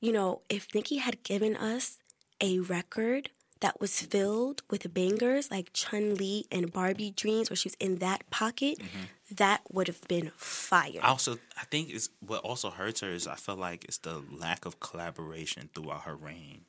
you 0.00 0.12
know, 0.12 0.42
if 0.48 0.68
Nicki 0.74 0.98
had 0.98 1.22
given 1.24 1.56
us 1.56 1.98
a 2.40 2.58
record 2.60 3.30
that 3.64 3.80
was 3.80 4.02
filled 4.02 4.60
with 4.68 4.92
bangers 4.92 5.50
like 5.50 5.70
Chun 5.72 6.16
Li 6.16 6.44
and 6.52 6.70
Barbie 6.70 7.12
Dreams, 7.12 7.48
where 7.48 7.56
she 7.56 7.68
was 7.68 7.76
in 7.80 7.96
that 7.96 8.28
pocket, 8.28 8.78
mm-hmm. 8.78 9.04
that 9.36 9.62
would 9.72 9.86
have 9.86 10.02
been 10.06 10.32
fire. 10.36 11.00
I 11.02 11.08
also, 11.08 11.38
I 11.58 11.64
think 11.64 11.88
is 11.88 12.10
what 12.20 12.42
also 12.42 12.68
hurts 12.68 13.00
her 13.00 13.08
is 13.08 13.26
I 13.26 13.36
feel 13.36 13.56
like 13.56 13.86
it's 13.86 13.96
the 13.96 14.22
lack 14.30 14.66
of 14.66 14.80
collaboration 14.80 15.70
throughout 15.74 16.02
her 16.02 16.14
reign. 16.14 16.66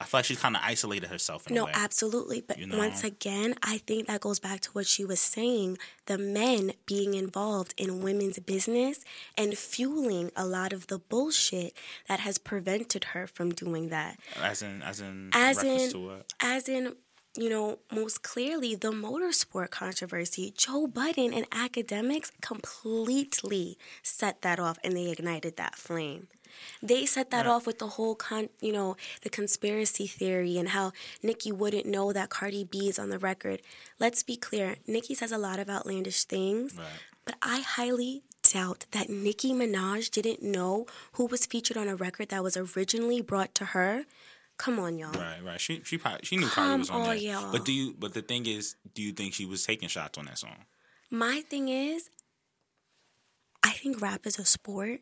I 0.00 0.04
feel 0.04 0.18
like 0.18 0.24
she's 0.24 0.40
kind 0.40 0.56
of 0.56 0.62
isolated 0.64 1.08
herself 1.08 1.48
No, 1.48 1.68
absolutely. 1.72 2.40
But 2.46 2.58
You 2.58 2.66
know? 2.66 2.78
once 2.78 3.04
again, 3.04 3.54
I 3.62 3.78
think 3.78 4.08
that 4.08 4.20
goes 4.20 4.40
back 4.40 4.60
to 4.62 4.70
what 4.70 4.86
she 4.86 5.04
was 5.04 5.20
saying 5.20 5.78
the 6.06 6.18
men 6.18 6.72
being 6.84 7.14
involved 7.14 7.74
in 7.76 8.02
women's 8.02 8.38
business 8.40 9.04
and 9.38 9.56
fueling 9.56 10.30
a 10.36 10.44
lot 10.44 10.72
of 10.72 10.88
the 10.88 10.98
bullshit 10.98 11.74
that 12.08 12.20
has 12.20 12.38
prevented 12.38 13.04
her 13.12 13.26
from 13.26 13.50
doing 13.52 13.88
that. 13.90 14.18
As 14.42 14.62
in, 14.62 14.82
as 14.82 15.00
in, 15.00 15.30
As 15.32 15.62
in, 15.62 15.90
to 15.92 15.98
what? 15.98 16.32
as 16.40 16.68
in, 16.68 16.96
you 17.36 17.48
know, 17.48 17.78
most 17.92 18.22
clearly 18.22 18.74
the 18.74 18.90
motorsport 18.90 19.70
controversy. 19.70 20.52
Joe 20.56 20.86
Budden 20.88 21.32
and 21.32 21.48
Akademiks 21.50 22.30
completely 22.40 23.78
set 24.02 24.42
that 24.42 24.58
off 24.58 24.78
and 24.84 24.96
they 24.96 25.10
ignited 25.10 25.56
that 25.56 25.76
flame. 25.76 26.28
They 26.82 27.06
set 27.06 27.30
that 27.30 27.46
off 27.46 27.66
with 27.66 27.78
the 27.78 27.88
whole 27.88 28.14
con, 28.14 28.48
you 28.60 28.72
know, 28.72 28.96
the 29.22 29.30
conspiracy 29.30 30.06
theory 30.06 30.58
and 30.58 30.70
how 30.70 30.92
Nicki 31.22 31.50
wouldn't 31.52 31.86
know 31.86 32.12
that 32.12 32.30
Cardi 32.30 32.64
B 32.64 32.88
is 32.88 32.98
on 32.98 33.10
the 33.10 33.18
record. 33.18 33.62
Let's 33.98 34.22
be 34.22 34.36
clear, 34.36 34.76
Nicki 34.86 35.14
says 35.14 35.32
a 35.32 35.38
lot 35.38 35.58
of 35.58 35.68
outlandish 35.70 36.24
things, 36.24 36.76
Right. 36.76 36.86
but 37.24 37.36
I 37.42 37.60
highly 37.60 38.22
doubt 38.42 38.86
that 38.92 39.08
Nicki 39.08 39.52
Minaj 39.52 40.10
didn't 40.10 40.42
know 40.42 40.86
who 41.12 41.26
was 41.26 41.46
featured 41.46 41.76
on 41.76 41.88
a 41.88 41.96
record 41.96 42.28
that 42.28 42.42
was 42.42 42.56
originally 42.56 43.20
brought 43.22 43.54
to 43.56 43.64
her. 43.66 44.04
Come 44.56 44.78
on, 44.78 44.98
y'all. 44.98 45.10
Right, 45.12 45.42
right. 45.42 45.60
She 45.60 45.80
she 45.84 45.98
probably 45.98 46.20
she 46.24 46.36
knew 46.36 46.46
Come 46.46 46.64
Cardi 46.64 46.78
was 46.80 46.90
on 46.90 47.00
on, 47.00 47.06
there. 47.08 47.16
y'all. 47.16 47.50
But 47.50 47.64
do 47.64 47.72
you? 47.72 47.94
But 47.98 48.14
the 48.14 48.22
thing 48.22 48.46
is, 48.46 48.76
do 48.94 49.02
you 49.02 49.12
think 49.12 49.34
she 49.34 49.46
was 49.46 49.64
taking 49.66 49.88
shots 49.88 50.16
on 50.16 50.26
that 50.26 50.38
song? 50.38 50.66
My 51.10 51.40
thing 51.50 51.68
is, 51.68 52.08
I 53.62 53.70
think 53.70 54.00
rap 54.00 54.26
is 54.26 54.38
a 54.38 54.44
sport, 54.44 55.00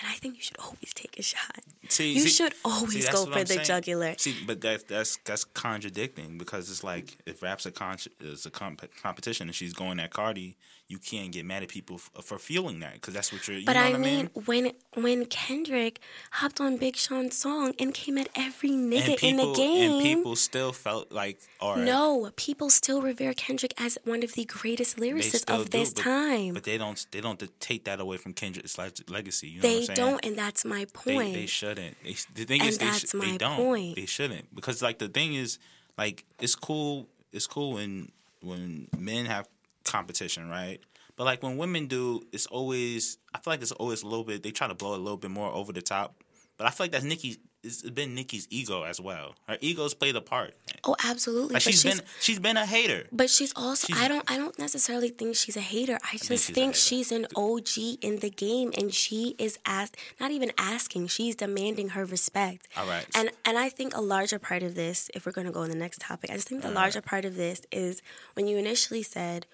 and 0.00 0.08
I 0.08 0.14
think 0.14 0.36
you 0.36 0.42
should 0.42 0.58
always 0.58 0.92
take 0.94 1.18
a 1.18 1.22
shot. 1.22 1.60
See, 1.88 2.12
You 2.12 2.20
see- 2.22 2.28
should 2.30 2.54
always 2.64 3.04
see, 3.06 3.12
go 3.12 3.26
for 3.26 3.32
I'm 3.34 3.40
the 3.44 3.46
saying. 3.54 3.64
jugular. 3.64 4.14
See, 4.18 4.34
but 4.46 4.60
that 4.62 4.88
that's 4.88 5.18
that's 5.24 5.44
contradicting 5.44 6.38
because 6.38 6.70
it's 6.70 6.82
like 6.82 7.18
if 7.26 7.42
rap's 7.42 7.66
a 7.66 7.70
con- 7.70 7.98
is 8.20 8.46
a 8.46 8.50
comp- 8.50 8.88
competition 9.02 9.48
and 9.48 9.54
she's 9.54 9.72
going 9.74 10.00
at 10.00 10.10
Cardi, 10.10 10.56
you 10.90 10.98
can't 10.98 11.30
get 11.30 11.44
mad 11.46 11.62
at 11.62 11.68
people 11.68 11.96
f- 11.96 12.24
for 12.24 12.36
feeling 12.36 12.80
that 12.80 12.94
because 12.94 13.14
that's 13.14 13.32
what 13.32 13.46
you're. 13.46 13.56
You 13.58 13.64
But 13.64 13.76
I 13.76 13.92
what 13.92 14.00
mean, 14.00 14.28
when 14.44 14.72
when 14.94 15.24
Kendrick 15.26 16.00
hopped 16.32 16.60
on 16.60 16.78
Big 16.78 16.96
Sean's 16.96 17.36
song 17.38 17.74
and 17.78 17.94
came 17.94 18.18
at 18.18 18.28
every 18.34 18.70
nigga 18.70 19.16
people 19.16 19.28
in 19.28 19.36
the 19.36 19.52
game, 19.54 19.92
and 19.92 20.02
people 20.02 20.34
still 20.34 20.72
felt 20.72 21.12
like, 21.12 21.38
all 21.60 21.76
right, 21.76 21.84
no, 21.84 22.30
people 22.34 22.70
still 22.70 23.00
revere 23.02 23.32
Kendrick 23.34 23.72
as 23.80 23.98
one 24.04 24.24
of 24.24 24.32
the 24.32 24.44
greatest 24.44 24.96
lyricists 24.96 25.48
of 25.48 25.70
do, 25.70 25.78
this 25.78 25.94
but, 25.94 26.02
time. 26.02 26.54
but 26.54 26.64
they 26.64 26.76
don't 26.76 27.06
they 27.12 27.20
don't 27.20 27.40
take 27.60 27.84
that 27.84 28.00
away 28.00 28.16
from 28.16 28.32
Kendrick's 28.32 28.76
leg- 28.76 29.08
legacy. 29.08 29.46
You 29.46 29.62
know 29.62 29.68
what 29.68 29.72
they 29.72 29.78
I'm 29.78 29.84
saying? 29.84 29.96
don't, 29.96 30.24
and 30.26 30.36
that's 30.36 30.64
my 30.64 30.86
point. 30.92 31.34
they 31.34 31.46
shouldn't. 31.46 31.96
They, 32.02 32.16
the 32.34 32.44
thing 32.46 32.60
And 32.62 32.70
is, 32.70 32.78
they, 32.78 32.90
sh- 32.90 33.04
they 33.12 33.36
don't. 33.38 33.56
point. 33.56 33.94
They 33.94 34.06
shouldn't 34.06 34.52
because 34.52 34.82
like 34.82 34.98
the 34.98 35.08
thing 35.08 35.34
is, 35.34 35.60
like 35.96 36.24
it's 36.40 36.56
cool. 36.56 37.06
It's 37.32 37.46
cool 37.46 37.74
when 37.74 38.10
when 38.42 38.88
men 38.98 39.26
have 39.26 39.46
competition, 39.84 40.48
right? 40.48 40.78
But 41.16 41.24
like 41.24 41.42
when 41.42 41.56
women 41.56 41.86
do, 41.86 42.22
it's 42.32 42.46
always. 42.46 43.18
I 43.34 43.38
feel 43.38 43.52
like 43.52 43.62
it's 43.62 43.72
always 43.72 44.02
a 44.02 44.06
little 44.06 44.24
bit. 44.24 44.42
They 44.42 44.50
try 44.52 44.68
to 44.68 44.74
blow 44.74 44.94
a 44.94 44.96
little 44.96 45.18
bit 45.18 45.30
more 45.30 45.50
over 45.52 45.72
the 45.72 45.82
top. 45.82 46.22
But 46.56 46.66
I 46.66 46.70
feel 46.70 46.84
like 46.84 46.92
that's 46.92 47.04
Nicki. 47.04 47.38
It's 47.62 47.82
been 47.82 48.14
Nicki's 48.14 48.46
ego 48.48 48.84
as 48.84 48.98
well. 49.02 49.34
Her 49.46 49.58
ego's 49.60 49.92
played 49.92 50.16
a 50.16 50.22
part. 50.22 50.54
oh, 50.84 50.96
absolutely. 51.04 51.52
Like 51.54 51.62
she's 51.62 51.82
she's 51.82 51.94
been 51.94 52.06
she's 52.20 52.38
been 52.38 52.56
a 52.56 52.64
hater. 52.64 53.04
But 53.12 53.28
she's 53.28 53.52
also 53.54 53.86
She's- 53.86 53.98
I 54.00 54.08
don't 54.08 54.30
I 54.30 54.38
don't 54.38 54.58
necessarily 54.58 55.10
think 55.10 55.36
she's 55.36 55.58
a 55.58 55.60
hater. 55.60 55.98
I 56.02 56.16
just 56.16 56.28
she's 56.46 56.48
think 56.50 56.74
she's 56.74 57.12
an 57.12 57.26
OG 57.36 57.98
in 58.00 58.20
the 58.20 58.30
game 58.30 58.72
and 58.78 58.94
she 58.94 59.34
is 59.38 59.58
asked 59.66 59.98
not 60.18 60.30
even 60.30 60.52
asking, 60.56 61.08
she's 61.08 61.36
demanding 61.36 61.90
her 61.90 62.06
respect. 62.06 62.66
All 62.78 62.86
right. 62.86 63.04
And 63.14 63.30
and 63.44 63.58
I 63.58 63.68
think 63.68 63.94
a 63.94 64.00
larger 64.00 64.38
part 64.38 64.62
of 64.62 64.74
this, 64.74 65.10
if 65.14 65.26
we're 65.26 65.32
gonna 65.32 65.52
go 65.52 65.60
on 65.60 65.68
the 65.68 65.74
next 65.76 66.00
topic, 66.00 66.30
I 66.30 66.36
just 66.36 66.48
think 66.48 66.62
the 66.62 66.70
larger 66.70 67.02
part 67.02 67.26
of 67.26 67.36
this 67.36 67.60
is 67.70 68.00
when 68.32 68.46
you 68.46 68.56
initially 68.56 69.02
said 69.02 69.44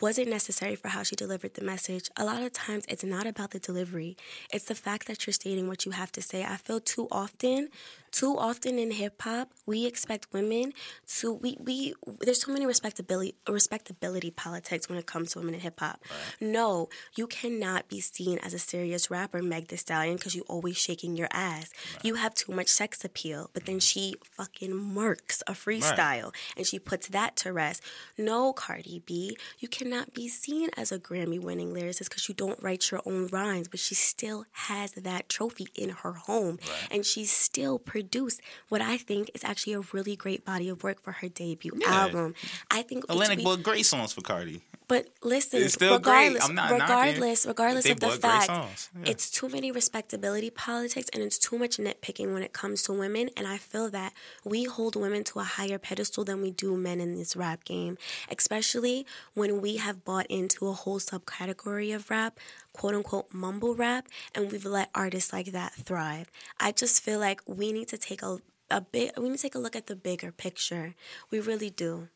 was 0.00 0.18
it 0.18 0.28
necessary 0.28 0.76
for 0.76 0.88
how 0.88 1.02
she 1.02 1.16
delivered 1.16 1.54
the 1.54 1.64
message? 1.64 2.08
A 2.16 2.24
lot 2.24 2.42
of 2.42 2.52
times 2.52 2.84
it's 2.88 3.02
not 3.02 3.26
about 3.26 3.50
the 3.50 3.58
delivery. 3.58 4.16
It's 4.52 4.66
the 4.66 4.74
fact 4.74 5.08
that 5.08 5.26
you're 5.26 5.34
stating 5.34 5.66
what 5.66 5.84
you 5.84 5.92
have 5.92 6.12
to 6.12 6.22
say. 6.22 6.44
I 6.44 6.56
feel 6.56 6.78
too 6.78 7.08
often, 7.10 7.68
too 8.12 8.36
often 8.38 8.78
in 8.78 8.90
hip 8.92 9.20
hop, 9.22 9.52
we 9.66 9.86
expect 9.86 10.32
women 10.32 10.72
to 11.18 11.32
we 11.32 11.56
we 11.60 11.94
there's 12.20 12.42
so 12.42 12.52
many 12.52 12.66
respectability 12.66 13.34
respectability 13.48 14.30
politics 14.30 14.88
when 14.88 14.98
it 14.98 15.06
comes 15.06 15.32
to 15.32 15.38
women 15.38 15.54
in 15.54 15.60
hip 15.60 15.80
hop. 15.80 16.02
No, 16.40 16.88
you 17.16 17.26
cannot 17.26 17.88
be 17.88 18.00
seen 18.00 18.38
as 18.38 18.54
a 18.54 18.58
serious 18.58 19.10
rapper, 19.10 19.42
Meg 19.42 19.68
Thee 19.68 19.76
Stallion, 19.76 20.16
because 20.16 20.34
you 20.34 20.44
always 20.48 20.76
shaking 20.76 21.16
your 21.16 21.28
ass. 21.32 21.70
You 22.02 22.14
have 22.14 22.34
too 22.34 22.52
much 22.52 22.68
sex 22.68 23.04
appeal, 23.04 23.50
but 23.52 23.66
then 23.66 23.80
she 23.80 24.14
fucking 24.22 24.72
murks 24.72 25.42
a 25.46 25.52
freestyle 25.52 26.34
and 26.56 26.66
she 26.66 26.78
puts 26.78 27.08
that 27.08 27.36
to 27.36 27.52
rest. 27.52 27.82
No, 28.16 28.52
Cardi 28.52 29.02
B, 29.04 29.36
you 29.58 29.68
cannot 29.68 30.14
be 30.14 30.28
seen 30.28 30.70
as 30.76 30.92
a 30.92 30.98
Grammy 30.98 31.40
winning 31.40 31.72
lyricist 31.74 32.08
because 32.08 32.28
you 32.28 32.34
don't 32.34 32.62
write 32.62 32.90
your 32.90 33.00
own 33.04 33.26
rhymes, 33.28 33.68
but 33.68 33.80
she 33.80 33.94
still 33.94 34.44
has 34.52 34.92
that 34.92 35.28
trophy 35.28 35.68
in 35.74 35.90
her 35.90 36.12
home 36.12 36.58
and 36.90 37.04
she 37.04 37.24
still 37.24 37.78
produced 38.02 38.40
what 38.68 38.80
I 38.80 38.96
think 38.96 39.30
is 39.34 39.42
actually 39.44 39.74
a 39.74 39.82
really 39.92 40.14
great 40.14 40.44
body 40.44 40.68
of 40.68 40.82
work 40.82 41.02
for 41.02 41.12
her 41.20 41.28
debut 41.28 41.72
Yeah. 41.76 41.90
album. 42.06 42.34
I 42.70 42.82
think 42.82 43.04
Atlantic 43.08 43.38
we- 43.38 43.44
Boy, 43.44 43.56
great 43.56 43.86
songs 43.86 44.12
for 44.12 44.20
Cardi. 44.22 44.62
But 44.88 45.08
listen, 45.22 45.62
It's 45.62 45.74
still 45.74 45.98
great. 45.98 46.32
regardless, 46.32 46.44
I'm 46.48 46.54
not 46.54 46.70
knocking. 46.70 46.80
regardless, 46.80 47.46
regardless 47.46 47.88
of 47.90 48.00
the 48.00 48.10
fact. 48.10 48.48
Yeah. 48.48 48.66
it's 49.04 49.30
too 49.30 49.48
many 49.50 49.70
respectability 49.70 50.48
politics 50.50 51.10
and 51.12 51.22
it's 51.22 51.38
too 51.38 51.58
much 51.58 51.76
nitpicking 51.76 52.32
when 52.32 52.42
it 52.42 52.54
comes 52.54 52.82
to 52.84 52.94
women. 52.94 53.28
And 53.36 53.46
I 53.46 53.58
feel 53.58 53.90
that 53.90 54.14
we 54.44 54.64
hold 54.64 54.96
women 54.96 55.24
to 55.24 55.40
a 55.40 55.44
higher 55.44 55.78
pedestal 55.78 56.24
than 56.24 56.40
we 56.40 56.50
do 56.50 56.74
men 56.74 57.00
in 57.02 57.14
this 57.16 57.36
rap 57.36 57.64
game, 57.64 57.98
especially 58.30 59.06
when 59.34 59.60
we 59.60 59.76
have 59.76 60.04
bought 60.04 60.26
into 60.26 60.66
a 60.68 60.72
whole 60.72 60.98
subcategory 60.98 61.94
of 61.94 62.08
rap, 62.10 62.40
quote 62.72 62.94
unquote 62.94 63.32
mumble 63.32 63.74
rap, 63.74 64.08
and 64.34 64.50
we've 64.50 64.64
let 64.64 64.88
artists 64.94 65.32
like 65.32 65.52
that 65.52 65.74
thrive. 65.74 66.30
I 66.58 66.72
just 66.72 67.02
feel 67.02 67.18
like 67.18 67.42
we 67.46 67.72
need 67.72 67.88
to 67.88 67.98
take 67.98 68.22
a 68.22 68.38
a 68.70 68.80
bit. 68.82 69.12
We 69.16 69.28
need 69.30 69.36
to 69.36 69.42
take 69.42 69.54
a 69.54 69.58
look 69.58 69.74
at 69.76 69.86
the 69.86 69.96
bigger 69.96 70.30
picture. 70.30 70.94
We 71.30 71.40
really 71.40 71.70
do. 71.70 72.08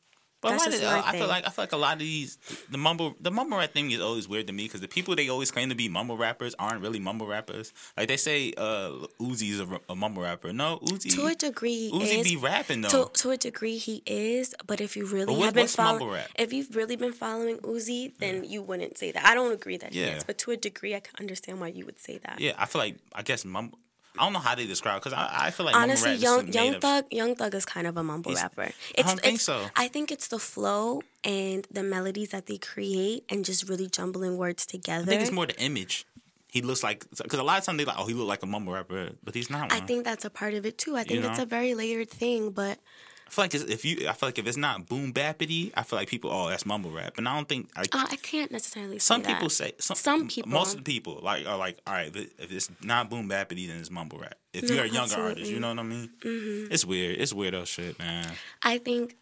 But 0.42 0.50
That's 0.50 0.64
just 0.64 0.82
of, 0.82 0.90
my 0.90 1.02
I 1.06 1.12
feel 1.16 1.28
like 1.28 1.46
I 1.46 1.50
feel 1.50 1.62
like 1.62 1.72
a 1.72 1.76
lot 1.76 1.92
of 1.94 1.98
these 2.00 2.36
the 2.68 2.76
mumble 2.76 3.14
the 3.20 3.30
mumble 3.30 3.58
rap 3.58 3.72
thing 3.72 3.92
is 3.92 4.00
always 4.00 4.28
weird 4.28 4.48
to 4.48 4.52
me 4.52 4.64
because 4.64 4.80
the 4.80 4.88
people 4.88 5.14
they 5.14 5.28
always 5.28 5.50
claim 5.52 5.68
to 5.68 5.76
be 5.76 5.88
mumble 5.88 6.16
rappers 6.16 6.54
aren't 6.58 6.82
really 6.82 6.98
mumble 6.98 7.28
rappers. 7.28 7.72
Like 7.96 8.08
they 8.08 8.16
say, 8.16 8.52
uh, 8.56 9.06
Uzi's 9.20 9.60
a, 9.60 9.80
a 9.88 9.94
mumble 9.94 10.22
rapper. 10.22 10.52
No, 10.52 10.78
Uzi. 10.82 11.14
To 11.14 11.26
a 11.26 11.34
degree, 11.36 11.90
he 11.90 11.92
Uzi 11.92 12.18
is. 12.18 12.28
be 12.28 12.36
rapping 12.36 12.80
though. 12.82 13.04
To, 13.06 13.10
to 13.22 13.30
a 13.30 13.36
degree, 13.36 13.78
he 13.78 14.02
is. 14.04 14.54
But 14.66 14.80
if 14.80 14.96
you 14.96 15.06
really 15.06 15.32
what- 15.36 15.44
have 15.46 15.54
been 15.54 15.68
following, 15.68 16.22
if 16.36 16.52
you've 16.52 16.74
really 16.74 16.96
been 16.96 17.12
following 17.12 17.58
Uzi, 17.58 18.12
then 18.18 18.42
you 18.44 18.62
wouldn't 18.62 18.98
say 18.98 19.12
that. 19.12 19.24
I 19.24 19.34
don't 19.34 19.52
agree 19.52 19.76
that 19.76 19.94
he 19.94 20.00
Yeah. 20.00 20.16
is, 20.16 20.24
but 20.24 20.38
to 20.38 20.50
a 20.50 20.56
degree, 20.56 20.96
I 20.96 21.00
can 21.00 21.14
understand 21.20 21.60
why 21.60 21.68
you 21.68 21.86
would 21.86 22.00
say 22.00 22.18
that. 22.18 22.40
yeah, 22.40 22.54
I 22.58 22.66
feel 22.66 22.80
like 22.80 22.96
I 23.14 23.22
guess 23.22 23.44
mumble. 23.44 23.78
I 24.18 24.24
don't 24.24 24.32
know 24.34 24.40
how 24.40 24.54
they 24.54 24.66
describe 24.66 25.00
because 25.00 25.14
I, 25.14 25.46
I 25.46 25.50
feel 25.50 25.66
like 25.66 25.74
Honestly, 25.74 26.10
mumble 26.10 26.26
rap 26.26 26.38
young 26.38 26.48
is 26.48 26.54
Young 26.54 26.80
Thug, 26.80 27.04
Young 27.10 27.34
Thug 27.34 27.54
is 27.54 27.64
kind 27.64 27.86
of 27.86 27.96
a 27.96 28.02
mumble 28.02 28.34
rapper. 28.34 28.70
I 28.98 29.02
don't 29.02 29.20
think 29.20 29.40
so. 29.40 29.66
I 29.74 29.88
think 29.88 30.12
it's 30.12 30.28
the 30.28 30.38
flow 30.38 31.02
and 31.24 31.66
the 31.70 31.82
melodies 31.82 32.30
that 32.30 32.46
they 32.46 32.58
create 32.58 33.24
and 33.30 33.44
just 33.44 33.68
really 33.68 33.88
jumbling 33.88 34.36
words 34.36 34.66
together. 34.66 35.04
I 35.04 35.06
think 35.06 35.22
it's 35.22 35.32
more 35.32 35.46
the 35.46 35.58
image. 35.60 36.06
He 36.48 36.60
looks 36.60 36.82
like 36.82 37.06
because 37.16 37.38
a 37.38 37.42
lot 37.42 37.58
of 37.58 37.64
times 37.64 37.78
they 37.78 37.86
like, 37.86 37.98
oh, 37.98 38.06
he 38.06 38.12
look 38.12 38.28
like 38.28 38.42
a 38.42 38.46
mumble 38.46 38.74
rapper, 38.74 39.12
but 39.24 39.34
he's 39.34 39.48
not. 39.48 39.72
I 39.72 39.80
think 39.80 40.04
that's 40.04 40.26
a 40.26 40.30
part 40.30 40.52
of 40.52 40.66
it 40.66 40.76
too. 40.76 40.96
I 40.96 41.04
think 41.04 41.24
it's 41.24 41.38
know? 41.38 41.44
a 41.44 41.46
very 41.46 41.74
layered 41.74 42.10
thing, 42.10 42.50
but 42.50 42.78
feel 43.32 43.44
like 43.44 43.54
if 43.54 43.84
you, 43.84 44.08
I 44.08 44.12
feel 44.12 44.28
like 44.28 44.38
if 44.38 44.46
it's 44.46 44.56
not 44.56 44.86
boom 44.88 45.12
bappity, 45.12 45.72
I 45.74 45.82
feel 45.82 45.98
like 45.98 46.08
people, 46.08 46.30
oh, 46.30 46.48
that's 46.50 46.66
mumble 46.66 46.90
rap, 46.90 47.18
and 47.18 47.28
I 47.28 47.34
don't 47.34 47.48
think. 47.48 47.70
I, 47.74 47.80
uh, 47.82 48.06
I 48.10 48.16
can't 48.16 48.50
necessarily. 48.52 48.98
Say 48.98 49.04
some 49.14 49.22
that. 49.22 49.32
people 49.34 49.48
say 49.50 49.72
some, 49.78 49.96
Some 49.96 50.28
people. 50.28 50.50
most 50.50 50.72
of 50.76 50.84
the 50.84 50.92
people 50.92 51.18
like 51.22 51.46
are 51.46 51.56
like, 51.56 51.78
all 51.86 51.94
right, 51.94 52.14
if 52.14 52.52
it's 52.52 52.70
not 52.82 53.08
boom 53.10 53.28
bappity, 53.28 53.66
then 53.68 53.78
it's 53.78 53.90
mumble 53.90 54.18
rap. 54.18 54.34
If 54.52 54.68
No, 54.68 54.74
you're 54.74 54.84
a 54.84 54.86
younger 54.86 55.00
absolutely. 55.02 55.30
artist, 55.30 55.50
you 55.50 55.60
know 55.60 55.68
what 55.70 55.78
I 55.78 55.82
mean? 55.82 56.10
Mm-hmm. 56.22 56.72
It's 56.72 56.84
weird. 56.84 57.20
It's 57.20 57.32
weirdo 57.32 57.66
shit, 57.66 57.98
man. 57.98 58.26
I 58.62 58.76
think, 58.78 59.16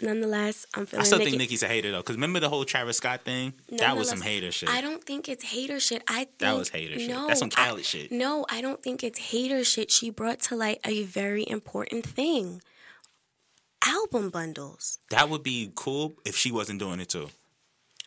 nonetheless, 0.00 0.66
I'm 0.74 0.86
feeling. 0.86 1.02
I 1.02 1.04
still 1.04 1.18
Nicki- 1.18 1.30
think 1.32 1.40
Nicki's 1.42 1.62
a 1.62 1.68
hater 1.68 1.90
though, 1.92 1.98
because 1.98 2.16
remember 2.16 2.40
the 2.40 2.48
whole 2.48 2.64
Travis 2.64 2.96
Scott 2.96 3.22
thing? 3.24 3.52
That 3.78 3.96
was 3.96 4.08
some 4.08 4.20
hater 4.22 4.50
shit. 4.50 4.68
I 4.68 4.80
don't 4.80 5.04
think 5.04 5.28
it's 5.28 5.44
hater 5.44 5.78
shit. 5.78 6.02
I 6.08 6.24
think 6.24 6.38
That 6.38 6.56
was 6.56 6.68
hater 6.70 6.98
shit. 6.98 7.10
No, 7.10 7.28
That's 7.28 7.38
some 7.40 7.50
I- 7.56 7.66
Khaled 7.68 7.84
shit. 7.84 8.10
No, 8.12 8.44
I 8.50 8.60
don't 8.60 8.82
think 8.82 9.04
it's 9.04 9.18
hater 9.18 9.62
shit. 9.64 9.90
She 9.90 10.10
brought 10.10 10.40
to 10.40 10.56
light 10.56 10.80
a 10.84 11.04
very 11.04 11.48
important 11.48 12.04
thing: 12.06 12.60
album 13.86 14.30
bundles. 14.30 14.98
that 15.10 15.28
would 15.28 15.42
be 15.42 15.70
cool 15.74 16.14
if 16.24 16.36
she 16.36 16.50
wasn't 16.52 16.78
doing 16.78 17.00
it 17.00 17.08
too. 17.08 17.28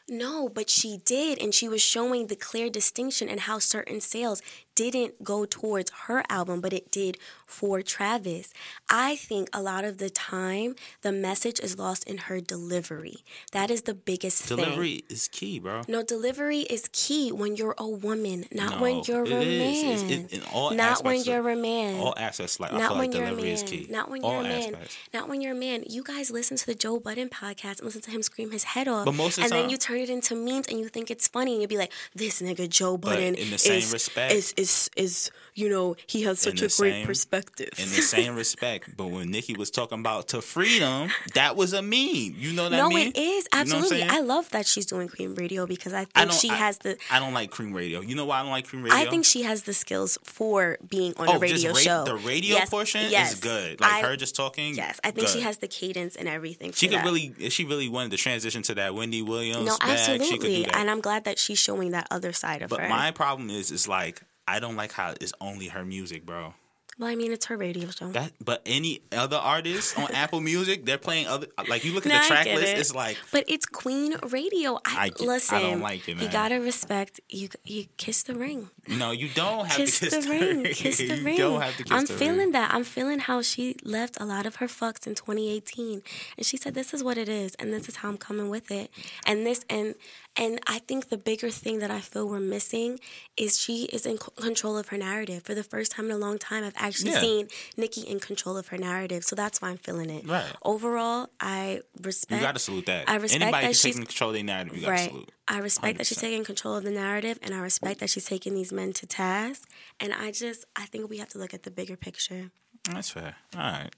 No, 0.08 0.48
but 0.50 0.70
she 0.70 1.00
did, 1.04 1.42
and 1.42 1.52
she 1.54 1.68
was 1.68 1.82
showing 1.82 2.28
the 2.28 2.36
clear 2.36 2.70
distinction 2.70 3.28
and 3.28 3.40
how 3.42 3.58
certain 3.58 4.00
sales 4.02 4.42
didn't 4.76 5.24
go 5.24 5.46
towards 5.46 5.92
her 6.08 6.24
album, 6.30 6.62
but 6.62 6.74
it 6.74 6.92
did 6.92 7.18
for 7.48 7.82
Travis. 7.82 8.54
I 8.90 9.16
think 9.16 9.50
a 9.54 9.62
lot 9.62 9.86
of 9.86 9.98
the 10.00 10.10
time 10.10 10.76
the 11.02 11.12
message 11.12 11.60
is 11.62 11.78
lost 11.80 12.04
in 12.06 12.18
her 12.18 12.42
delivery. 12.42 13.24
That 13.54 13.72
is 13.72 13.84
the 13.84 13.94
biggest 13.94 14.44
thing. 14.44 14.58
Delivery 14.58 15.04
is 15.10 15.28
key, 15.30 15.60
bro. 15.60 15.84
No, 15.88 16.04
delivery 16.04 16.62
is 16.62 16.90
key 16.92 17.32
when 17.32 17.56
you're 17.56 17.76
a 17.78 17.88
woman, 17.88 18.46
not 18.52 18.76
No, 18.76 18.82
when 18.82 19.02
you're 19.08 19.24
a 19.24 19.42
is. 19.42 20.04
Man. 20.04 20.12
it- 20.12 20.34
in 20.34 20.42
all 20.54 20.72
not 20.72 21.04
when 21.04 21.24
you're 21.24 21.50
a 21.50 21.56
man. 21.56 22.00
All 22.00 22.14
aspects, 22.18 22.60
like 22.60 22.74
I 22.74 22.78
not 22.78 22.90
feel 22.90 22.98
when 22.98 23.08
like 23.12 23.16
you're 23.16 23.24
a 23.26 23.30
delivery 23.30 23.50
man. 23.54 23.64
is 23.64 23.64
key. 23.64 23.88
Not 23.90 24.10
when 24.10 24.24
all 24.24 24.32
you're 24.34 24.42
a 24.42 24.44
man. 24.44 24.74
aspects. 24.74 24.98
Not 25.14 25.30
when 25.30 25.42
you're 25.42 25.54
a 25.54 25.56
man. 25.56 25.84
You 25.88 26.04
guys 26.04 26.30
listen 26.32 26.58
to 26.58 26.66
the 26.66 26.76
Joe 26.76 27.00
Budden 27.00 27.30
podcast 27.30 27.78
and 27.80 27.84
listen 27.86 28.02
to 28.02 28.12
him 28.12 28.22
scream 28.24 28.52
his 28.52 28.64
head 28.66 28.88
off. 28.88 29.06
But 29.06 29.14
most 29.16 29.34
of 29.34 29.36
the 29.38 29.42
and 29.44 29.52
time- 29.52 29.62
then 29.62 29.70
you 29.70 29.78
turn 29.78 30.00
it 30.00 30.10
into 30.10 30.36
memes 30.36 30.68
and 30.68 30.80
you 30.80 30.90
think 30.90 31.10
it's 31.10 31.28
funny 31.28 31.54
and 31.54 31.62
you'll 31.62 31.70
be 31.70 31.78
like, 31.78 31.94
"This 32.14 32.42
nigga 32.42 32.68
Joe 32.68 32.98
Budden 32.98 33.36
in 33.36 33.52
the 33.52 33.58
same 33.58 33.78
is, 33.78 33.94
respect- 33.94 34.34
is 34.34 34.54
is 34.58 34.65
is 34.96 35.32
you 35.54 35.70
know 35.70 35.96
he 36.08 36.24
has 36.24 36.40
such 36.40 36.62
a 36.62 36.68
great 36.68 36.92
same- 36.92 37.06
perspective." 37.08 37.70
in 37.78 37.86
the 37.90 38.02
same 38.02 38.36
respect. 38.44 38.96
But 38.98 39.08
when 39.08 39.32
Nicki 39.32 39.54
was 39.56 39.70
talking 39.72 40.00
about 40.00 40.28
to 40.30 40.42
freedom, 40.42 41.10
that 41.34 41.56
was 41.56 41.74
a 41.74 41.82
meme. 41.82 42.36
You 42.38 42.54
know 42.54 42.64
what 42.64 42.72
no, 42.72 42.86
I 42.88 42.90
mean? 42.90 43.08
it 43.10 43.18
is 43.18 43.48
You 43.54 43.64
know 43.66 43.78
absolutely. 43.78 44.04
I 44.04 44.20
love 44.22 44.50
that 44.52 44.66
she's 44.66 44.86
doing 44.86 45.08
Queen 45.08 45.36
Radio 45.36 45.66
because 45.66 45.94
I 45.94 46.06
think 46.06 46.32
I 46.32 46.34
she 46.34 46.50
I, 46.50 46.56
has 46.56 46.78
the. 46.80 46.98
I 47.12 47.20
don't 47.20 47.34
like 47.34 47.52
Queen 47.52 47.74
Radio. 47.74 48.02
You 48.02 48.16
know 48.16 48.26
why 48.26 48.40
I 48.40 48.44
don't 48.44 48.52
like 48.52 48.70
Queen 48.70 48.84
Radio? 48.84 48.98
I 48.98 49.06
think 49.10 49.26
she 49.26 49.44
has 49.44 49.64
the 49.64 49.74
skills 49.74 50.18
for 50.24 50.78
being 50.88 51.14
on 51.18 51.30
oh, 51.30 51.34
a 51.34 51.40
radio 51.40 51.58
just 51.74 51.86
ra- 51.88 52.04
show. 52.04 52.06
The 52.06 52.16
radio 52.18 52.56
Yes, 52.56 52.70
portion 52.70 53.02
yes. 53.10 53.34
is 53.34 53.40
good. 53.40 53.80
Like 53.82 53.92
I- 54.04 54.08
her 54.08 54.16
just 54.16 54.36
talking. 54.36 54.76
Yes, 54.76 55.00
I 55.04 55.12
think 55.12 55.28
she 55.28 55.42
has 55.42 55.58
the 55.58 55.68
cadence 55.68 56.16
and 56.16 56.28
everything. 56.28 56.72
She 56.74 56.88
could 56.88 57.00
that. 57.00 57.06
really. 57.06 57.34
If 57.40 57.54
she 57.54 57.66
really 57.66 57.90
wanted 57.90 58.12
to 58.12 58.18
transition 58.18 58.62
to 58.64 58.76
that 58.76 58.96
Wendy 58.96 59.22
Williams 59.22 59.66
No, 59.66 59.78
bag, 59.80 59.98
she 60.00 60.12
could 60.12 60.18
do 60.18 60.24
absolutely, 60.36 60.64
that. 60.64 60.76
and 60.76 60.90
I'm 60.90 61.02
glad 61.02 61.24
that 61.26 61.38
she's 61.40 61.60
showing 61.60 61.92
that 61.92 62.08
other 62.12 62.34
side 62.34 62.62
of 62.62 62.70
but 62.70 62.80
her. 62.80 62.88
But 62.88 62.90
my 62.90 63.12
problem 63.12 63.50
is, 63.50 63.72
is 63.72 63.88
like 63.88 64.22
I 64.48 64.60
don't 64.60 64.76
like 64.76 64.92
how 64.92 65.14
it's 65.20 65.34
only 65.42 65.68
her 65.70 65.84
music, 65.86 66.26
bro. 66.26 66.54
well, 67.00 67.10
I 67.10 67.16
mean, 67.16 67.32
it's 67.34 67.48
her 67.48 67.58
radio 67.58 67.90
show. 67.90 68.10
That, 68.12 68.32
but 68.40 68.62
any 68.66 69.02
other 69.12 69.36
artists 69.38 69.98
on 69.98 70.10
Apple 70.14 70.40
Music, 70.40 70.86
they're 70.86 70.98
playing 70.98 71.28
other. 71.28 71.48
Like 71.68 71.84
you 71.84 71.94
look 71.94 72.06
at 72.06 72.10
No, 72.10 72.18
the 72.20 72.24
I 72.24 72.28
track 72.28 72.46
list, 72.46 72.74
it. 72.74 72.80
it's 72.80 72.96
like 72.96 73.18
but 73.32 73.44
it's 73.50 73.66
Queen 73.66 74.16
Radio. 74.30 74.76
I, 74.86 75.06
I 75.06 75.10
get- 75.10 75.22
I 75.22 75.26
listen. 75.26 75.62
don't 75.62 75.82
like 75.82 76.08
it, 76.08 76.16
man. 76.16 76.26
You 76.26 76.32
gotta 76.32 76.60
respect. 76.62 77.20
You 77.28 77.50
you 77.64 77.86
kiss 77.98 78.24
the 78.24 78.36
ring. 78.36 78.70
no, 78.88 79.12
you 79.12 79.28
don't 79.30 79.66
have 79.68 79.76
Kiss, 79.78 80.00
to 80.00 80.06
kiss 80.10 80.26
the 80.26 80.30
ring. 80.32 80.64
ring. 80.64 80.74
Kiss 80.74 80.98
the 81.00 81.04
you 81.18 81.24
ring. 81.26 81.38
don't 81.38 81.60
have 81.62 81.76
to 81.78 81.84
kiss 81.84 81.92
I'm 81.92 82.06
the 82.06 82.14
feeling 82.14 82.38
ring. 82.38 82.52
that. 82.54 82.74
I'm 82.74 82.84
feeling 82.86 83.20
how 83.20 83.42
she 83.42 83.76
left 83.84 84.16
a 84.22 84.26
lot 84.26 84.46
of 84.46 84.58
her 84.58 84.68
fucks 84.68 85.06
in 85.08 85.16
2018, 85.16 86.02
and 86.38 86.46
she 86.46 86.56
said, 86.56 86.76
"This 86.76 86.94
is 86.94 87.04
what 87.04 87.18
it 87.18 87.28
is, 87.28 87.56
and 87.56 87.74
this 87.74 87.90
is 87.90 87.98
how 87.98 88.10
I'm 88.10 88.18
coming 88.18 88.48
with 88.50 88.70
it." 88.72 88.90
And 89.26 89.46
this 89.46 89.66
and 89.70 89.96
and 90.38 90.60
I 90.68 90.80
think 90.80 91.10
the 91.10 91.18
bigger 91.18 91.50
thing 91.50 91.80
that 91.80 91.90
I 91.92 92.00
feel 92.02 92.28
we're 92.28 92.40
missing 92.40 93.00
is 93.38 93.60
she 93.60 93.86
is 93.86 94.06
in 94.06 94.18
c- 94.20 94.28
control 94.36 94.78
of 94.78 94.90
her 94.90 94.98
narrative. 94.98 95.44
For 95.44 95.56
the 95.56 95.64
first 95.64 95.92
time 95.94 96.06
in 96.06 96.12
a 96.12 96.18
long 96.18 96.38
time, 96.38 96.64
I've 96.64 96.74
actually 96.76 97.12
Yeah. 97.12 97.22
seen 97.22 97.48
Nicki 97.78 98.02
in 98.02 98.20
control 98.20 98.58
of 98.58 98.68
her 98.68 98.78
narrative. 98.78 99.24
So 99.24 99.36
that's 99.36 99.62
why 99.62 99.70
I'm 99.70 99.78
feeling 99.78 100.10
it. 100.10 100.28
Right. 100.28 100.46
Overall, 100.64 101.30
I 101.40 101.82
respect. 102.02 102.42
You 102.42 102.48
got 102.48 102.54
to 102.56 102.60
salute 102.60 102.86
that. 102.88 103.10
I 103.10 103.16
respect 103.16 103.44
Anybody 103.44 103.68
that 103.68 103.76
she's 103.76 103.96
take 103.96 104.08
control 104.08 104.30
of 104.32 104.36
their 104.36 104.44
narrative. 104.44 104.78
You 104.78 104.88
right. 104.88 105.10
salute. 105.10 105.32
I 105.48 105.60
respect 105.60 105.98
that 106.00 106.08
she's 106.08 106.18
100%. 106.18 106.22
taking 106.22 106.44
control 106.44 106.76
of 106.76 106.84
the 106.84 106.92
narrative, 106.92 107.38
and 107.42 107.54
I 107.54 107.60
respect 107.60 108.00
that 108.00 108.10
she's 108.10 108.26
taking 108.26 108.56
these 108.56 108.72
men 108.74 108.94
to 108.94 109.06
task. 109.06 109.70
And 110.00 110.12
I 110.14 110.32
just, 110.32 110.66
I 110.76 110.86
think 110.86 111.10
we 111.10 111.18
have 111.20 111.30
to 111.30 111.38
look 111.38 111.54
at 111.54 111.64
the 111.64 111.72
bigger 111.72 111.96
picture. 111.96 112.52
That's 112.92 113.10
fair. 113.10 113.36
All 113.56 113.62
right, 113.62 113.90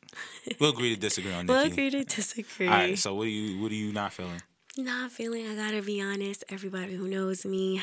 we'll 0.60 0.70
agree 0.70 0.94
to 0.94 1.00
disagree 1.00 1.34
on 1.34 1.46
Nicki. 1.48 1.58
We'll 1.58 1.66
agree 1.72 1.90
to 1.90 2.04
disagree. 2.06 2.68
All 2.68 2.74
right. 2.74 2.98
So 3.00 3.14
what 3.16 3.24
are 3.28 3.30
you? 3.30 3.62
What 3.62 3.72
are 3.72 3.76
you 3.76 3.92
not 3.92 4.14
feeling? 4.14 4.42
Not 4.78 5.12
feeling, 5.12 5.48
I 5.48 5.56
gotta 5.56 5.82
be 5.82 6.00
honest. 6.02 6.44
Everybody 6.50 6.94
who 6.94 7.08
knows 7.08 7.46
me 7.46 7.82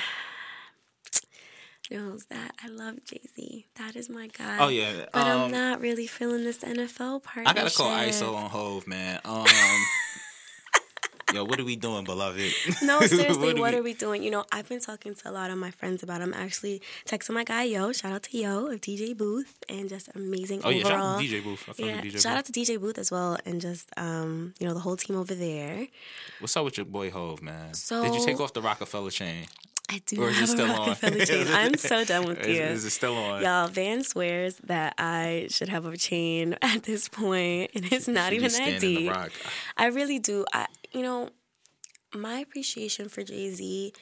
knows 1.91 2.27
that 2.27 2.55
I 2.63 2.69
love 2.69 3.05
Jay 3.05 3.21
Z. 3.35 3.67
That 3.75 3.97
is 3.97 4.09
my 4.09 4.29
guy. 4.29 4.59
Oh 4.61 4.69
yeah. 4.69 5.07
But 5.13 5.23
I'm 5.27 5.41
um, 5.43 5.51
not 5.51 5.81
really 5.81 6.07
feeling 6.07 6.45
this 6.45 6.59
NFL 6.59 7.25
part. 7.25 7.49
I 7.49 7.53
gotta 7.53 7.75
call 7.75 7.91
ISO 7.91 8.37
on 8.37 8.49
Hove, 8.49 8.87
man. 8.87 9.21
Um, 9.25 9.45
yo, 11.35 11.45
what 11.45 11.59
are 11.61 11.65
we 11.65 11.77
doing, 11.77 12.05
beloved? 12.05 12.53
No, 12.83 13.01
seriously, 13.07 13.55
do 13.55 13.61
what, 13.61 13.75
are 13.75 13.83
we 13.83 13.95
doing? 13.95 14.23
You 14.23 14.31
know, 14.31 14.45
I've 14.53 14.69
been 14.69 14.81
talking 14.81 15.15
to 15.15 15.31
a 15.31 15.33
lot 15.33 15.51
of 15.51 15.59
my 15.59 15.71
friends 15.71 16.03
about. 16.03 16.23
I'm 16.23 16.33
actually 16.35 16.81
texting 17.07 17.31
my 17.35 17.45
guy 17.45 17.65
Yo. 17.65 17.93
Shout 17.93 18.13
out 18.13 18.23
to 18.25 18.37
Yo 18.39 18.67
of 18.67 18.81
DJ 18.81 19.17
Booth 19.17 19.59
and 19.69 19.89
just 19.89 20.09
amazing 20.15 20.61
Oh 20.65 20.71
yeah, 20.71 20.83
shout 20.83 20.93
overall. 20.93 21.15
out 21.17 21.21
to 21.21 21.27
DJ 21.27 21.43
Booth. 21.45 21.69
I 21.69 21.73
Yeah, 21.85 22.01
DJ 22.01 22.13
shout 22.13 22.23
Booth. 22.23 22.27
out 22.27 22.45
to 22.47 22.53
DJ 22.53 22.81
Booth 22.81 22.99
as 22.99 23.11
well, 23.11 23.37
and 23.45 23.61
just 23.61 23.89
um, 23.97 24.55
you 24.59 24.67
know 24.67 24.75
the 24.75 24.81
whole 24.81 24.97
team 24.97 25.17
over 25.17 25.35
there. 25.35 25.89
What's 26.41 26.57
up 26.57 26.65
with 26.65 26.77
your 26.79 26.87
boy 26.87 27.11
Hove, 27.11 27.43
man? 27.43 27.73
Did 27.73 28.15
you 28.15 28.25
take 28.25 28.41
off 28.41 28.53
the 28.53 28.63
Rockefeller 28.63 29.11
chain? 29.11 29.47
I 29.91 30.01
do 30.07 30.23
Or 30.23 30.31
is 30.31 30.41
it 30.41 30.47
still 30.47 30.71
a 30.71 30.75
on? 30.75 30.97
Chain. 31.27 31.47
I'm 31.51 31.75
so 31.77 32.05
done 32.07 32.25
with 32.27 32.39
Is, 32.47 32.57
you. 32.57 32.63
is 32.63 32.85
it 32.87 32.91
still 32.91 33.19
on? 33.19 33.43
Y'all, 33.43 33.69
Van 33.69 34.03
swears 34.03 34.57
that 34.65 34.95
I 34.97 35.49
should 35.51 35.69
have 35.69 35.85
a 35.85 35.95
chain 35.99 36.57
at 36.63 36.85
this 36.85 37.11
point, 37.11 37.71
and 37.75 37.93
it's 37.93 38.09
not 38.09 38.31
She 38.31 38.37
even 38.37 38.51
that 38.51 38.81
deep. 38.81 39.13
I 39.77 39.87
really 39.89 40.19
do. 40.19 40.47
I, 40.55 40.67
you 40.95 41.03
know, 41.03 41.31
my 42.15 42.39
appreciation 42.39 43.09
for 43.09 43.23
Jay 43.23 43.51
Z 43.51 43.93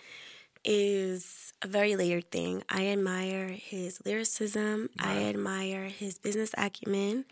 is 0.64 1.52
a 1.62 1.66
very 1.66 1.96
layered 1.96 2.31
thing. 2.31 2.62
I 2.68 2.88
admire 2.88 3.48
his 3.48 4.00
lyricism. 4.05 4.90
I 4.98 5.24
admire 5.24 5.87
his 5.87 6.18
business 6.18 6.52
acumen, 6.57 7.24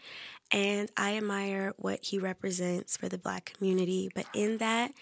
and 0.51 0.91
I 0.97 1.17
admire 1.17 1.75
what 1.77 2.01
he 2.03 2.19
represents 2.19 2.97
for 2.97 3.09
the 3.09 3.19
Black 3.19 3.53
community. 3.55 4.11
But 4.15 4.27
in 4.35 4.59
that, 4.59 4.93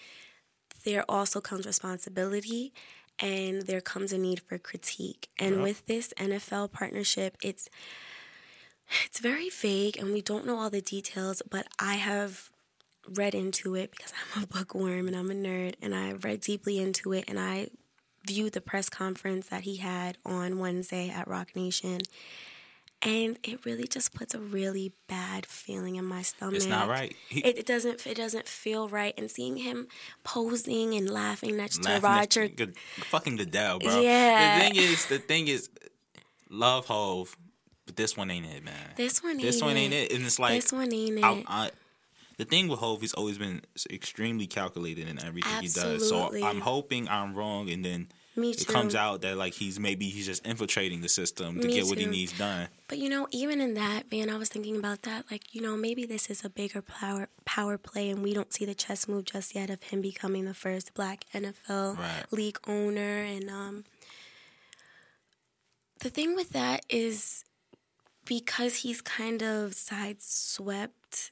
there 0.83 1.05
also 1.09 1.41
comes 1.41 1.65
responsibility 1.65 2.73
and 3.19 3.63
there 3.63 3.81
comes 3.81 4.13
a 4.13 4.17
need 4.17 4.41
for 4.41 4.57
critique. 4.57 5.29
And 5.37 5.61
with 5.61 5.85
this 5.87 6.13
NFL 6.17 6.71
partnership, 6.71 7.37
it's 7.41 7.69
it's 9.05 9.19
very 9.19 9.49
vague 9.49 9.97
and 9.97 10.11
we 10.11 10.21
don't 10.21 10.45
know 10.47 10.57
all 10.57 10.69
the 10.69 10.81
details, 10.81 11.41
but 11.49 11.67
I 11.77 11.95
have 11.95 12.49
read 13.17 13.35
into 13.35 13.75
it 13.75 13.91
because 13.91 14.13
I'm 14.35 14.43
a 14.43 14.47
bookworm 14.47 15.07
and 15.07 15.15
I'm 15.15 15.31
a 15.31 15.33
nerd, 15.35 15.75
and 15.81 15.93
I 15.95 16.13
read 16.13 16.41
deeply 16.41 16.79
into 16.79 17.13
it, 17.13 17.25
and 17.27 17.39
I 17.39 17.69
viewed 18.27 18.53
the 18.53 18.61
press 18.61 18.89
conference 18.89 19.47
that 19.47 19.61
he 19.61 19.77
had 19.77 20.17
on 20.25 20.59
Wednesday 20.59 21.09
at 21.09 21.27
Roc 21.27 21.55
Nation. 21.55 22.01
And 23.01 23.39
it 23.43 23.63
really 23.63 23.87
just 23.87 24.13
puts 24.13 24.35
a 24.35 24.39
really 24.39 24.91
bad 25.07 25.45
feeling 25.45 25.95
in 25.95 26.03
my 26.03 26.21
stomach. 26.21 26.55
It's 26.55 26.65
not 26.65 26.89
right. 26.89 27.15
He- 27.29 27.39
it, 27.39 27.59
it 27.59 27.65
doesn't. 27.65 28.05
It 28.05 28.17
doesn't 28.17 28.45
feel 28.45 28.89
right. 28.89 29.13
And 29.17 29.31
seeing 29.31 29.55
him 29.55 29.87
posing 30.25 30.93
and 30.95 31.09
laughing 31.09 31.55
next 31.55 31.77
to 31.77 31.83
Laughing 31.89 31.95
at 31.95 32.03
Roger, 32.17 32.43
you, 32.43 32.49
good- 32.49 32.75
fucking 32.77 33.37
Goodell, 33.37 33.79
bro. 33.79 34.01
Yeah. 34.01 34.57
The 34.59 34.63
thing 34.65 34.75
is, 34.83 35.05
the 35.05 35.17
thing 35.17 35.47
is, 35.47 35.69
love 36.49 36.87
Hove, 36.87 37.37
but 37.85 37.95
this 37.95 38.17
one 38.17 38.29
ain't 38.29 38.45
it, 38.45 38.65
man. 38.65 38.75
this 38.97 39.23
one, 39.23 39.37
This 39.37 39.55
ain't 39.55 39.63
one 39.63 39.77
it. 39.77 39.79
ain't 39.79 39.93
it, 39.93 40.11
and 40.11 40.25
it's 40.25 40.37
like 40.37 40.61
this 40.61 40.73
one 40.73 40.93
ain't 40.93 41.19
it. 41.19 41.23
I, 41.23 41.43
I, 41.47 41.71
the 42.39 42.45
thing 42.45 42.69
with 42.69 42.79
Hove, 42.79 43.01
he's 43.01 43.13
always 43.13 43.37
been 43.37 43.61
extremely 43.91 44.47
calculated 44.47 45.09
in 45.09 45.21
everything 45.21 45.51
he 45.59 45.67
does. 45.67 46.07
So 46.07 46.33
I'm 46.41 46.61
hoping 46.61 47.09
I'm 47.09 47.35
wrong, 47.35 47.69
and 47.69 47.83
then 47.83 48.07
it 48.37 48.65
comes 48.65 48.95
out 48.95 49.23
that 49.23 49.35
like 49.37 49.53
he's 49.55 49.77
maybe 49.77 50.07
he's 50.07 50.25
just 50.25 50.45
infiltrating 50.45 51.01
the 51.01 51.09
system 51.09 51.59
to 51.59 51.67
Me 51.67 51.73
get 51.73 51.87
what 51.87 51.97
he 51.97 52.05
needs 52.05 52.31
done. 52.37 52.69
But 52.87 52.97
you 52.99 53.09
know, 53.09 53.27
even 53.31 53.59
in 53.59 53.73
that, 53.73 54.09
man, 54.09 54.29
I 54.29 54.37
was 54.37 54.47
thinking 54.47 54.77
about 54.77 55.01
that. 55.01 55.29
Like, 55.29 55.53
you 55.53 55.61
know, 55.61 55.75
maybe 55.75 56.05
this 56.05 56.29
is 56.29 56.45
a 56.45 56.49
bigger 56.49 56.81
power 56.81 57.27
power 57.43 57.77
play, 57.77 58.09
and 58.09 58.23
we 58.23 58.33
don't 58.33 58.53
see 58.53 58.63
the 58.63 58.73
chess 58.73 59.05
move 59.09 59.25
just 59.25 59.53
yet 59.53 59.69
of 59.69 59.83
him 59.83 59.99
becoming 59.99 60.45
the 60.45 60.53
first 60.53 60.93
Black 60.93 61.25
NFL 61.33 61.97
Right. 61.97 62.23
league 62.31 62.59
owner. 62.67 63.17
And 63.21 63.49
um, 63.49 63.83
the 65.99 66.09
thing 66.09 66.35
with 66.35 66.51
that 66.51 66.85
is 66.89 67.43
because 68.23 68.77
he's 68.77 69.01
kind 69.01 69.43
of 69.43 69.71
sideswept 69.71 71.31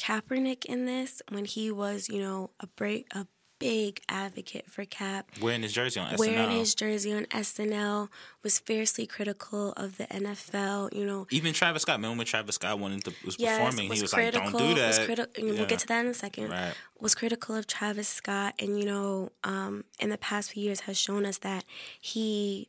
Kaepernick 0.00 0.64
in 0.64 0.86
this 0.86 1.20
when 1.28 1.44
he 1.44 1.70
was, 1.70 2.08
you 2.08 2.20
know, 2.20 2.50
a 2.58 2.66
break 2.66 3.06
a 3.14 3.26
big 3.58 4.00
advocate 4.08 4.64
for 4.70 4.86
Cap 4.86 5.28
Wearing 5.38 5.60
his 5.62 5.74
jersey 5.74 6.00
on 6.00 6.14
SNL. 6.14 6.18
wearing 6.18 6.50
his 6.52 6.74
jersey 6.74 7.12
on 7.12 7.26
SNL, 7.26 8.08
was 8.42 8.58
fiercely 8.58 9.06
critical 9.06 9.72
of 9.72 9.98
the 9.98 10.04
NFL. 10.06 10.94
You 10.96 11.04
know, 11.04 11.26
Even 11.30 11.52
Travis 11.52 11.82
Scott, 11.82 11.98
remember 11.98 12.16
when 12.16 12.26
Travis 12.26 12.54
Scott 12.54 12.78
wanted 12.78 13.04
to 13.04 13.12
was 13.26 13.36
yes, 13.38 13.58
performing, 13.58 13.90
was 13.90 13.98
he 13.98 14.02
was 14.02 14.12
like, 14.14 14.22
critical. 14.32 14.58
"Don't 14.58 14.74
do 14.74 14.80
that." 14.80 14.94
criti- 15.06 15.38
Yeah. 15.38 15.44
We'll 15.52 15.66
get 15.66 15.78
to 15.80 15.86
that 15.88 16.04
in 16.06 16.10
a 16.10 16.14
second. 16.14 16.48
Right. 16.48 16.72
Was 16.98 17.14
critical 17.14 17.54
of 17.54 17.66
Travis 17.66 18.08
Scott, 18.08 18.54
and 18.58 18.78
you 18.78 18.86
know, 18.86 19.30
um, 19.44 19.84
in 19.98 20.08
the 20.08 20.18
past 20.18 20.52
few 20.52 20.62
years 20.62 20.80
has 20.80 20.96
shown 20.98 21.26
us 21.26 21.36
that 21.38 21.66
he 22.00 22.66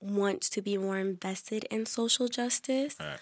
wants 0.00 0.50
to 0.50 0.60
be 0.60 0.76
more 0.76 0.98
invested 0.98 1.62
in 1.70 1.86
social 1.86 2.26
justice. 2.26 2.96
Right. 2.98 3.20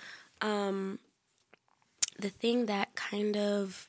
The 2.20 2.30
thing 2.30 2.66
that 2.66 2.94
kind 2.94 3.36
of 3.36 3.88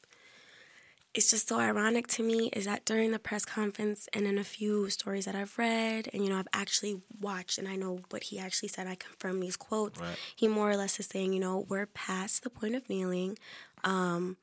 is 1.14 1.30
just 1.30 1.50
so 1.50 1.60
ironic 1.60 2.08
to 2.08 2.24
me 2.24 2.50
is 2.54 2.64
that 2.66 2.86
during 2.86 3.12
the 3.12 3.20
press 3.20 3.44
conference 3.44 4.08
and 4.14 4.26
in 4.26 4.38
a 4.38 4.44
few 4.46 4.90
stories 4.90 5.26
that 5.26 5.36
I've 5.36 5.58
read 5.58 6.08
and 6.14 6.24
you 6.24 6.30
know 6.30 6.38
I've 6.40 6.48
actually 6.54 7.02
watched 7.20 7.58
and 7.58 7.68
I 7.68 7.76
know 7.76 8.00
what 8.12 8.24
he 8.24 8.40
actually 8.40 8.70
said 8.70 8.88
I 8.88 8.96
confirm 8.96 9.40
these 9.42 9.58
quotes 9.58 10.00
Right. 10.00 10.16
he 10.36 10.48
more 10.48 10.70
or 10.72 10.78
less 10.78 11.00
is 11.02 11.08
saying 11.08 11.34
you 11.34 11.40
know 11.42 11.66
we're 11.68 11.86
past 11.88 12.44
the 12.44 12.50
point 12.50 12.76
of 12.76 12.90
kneeling 12.90 13.38
um, 13.84 14.38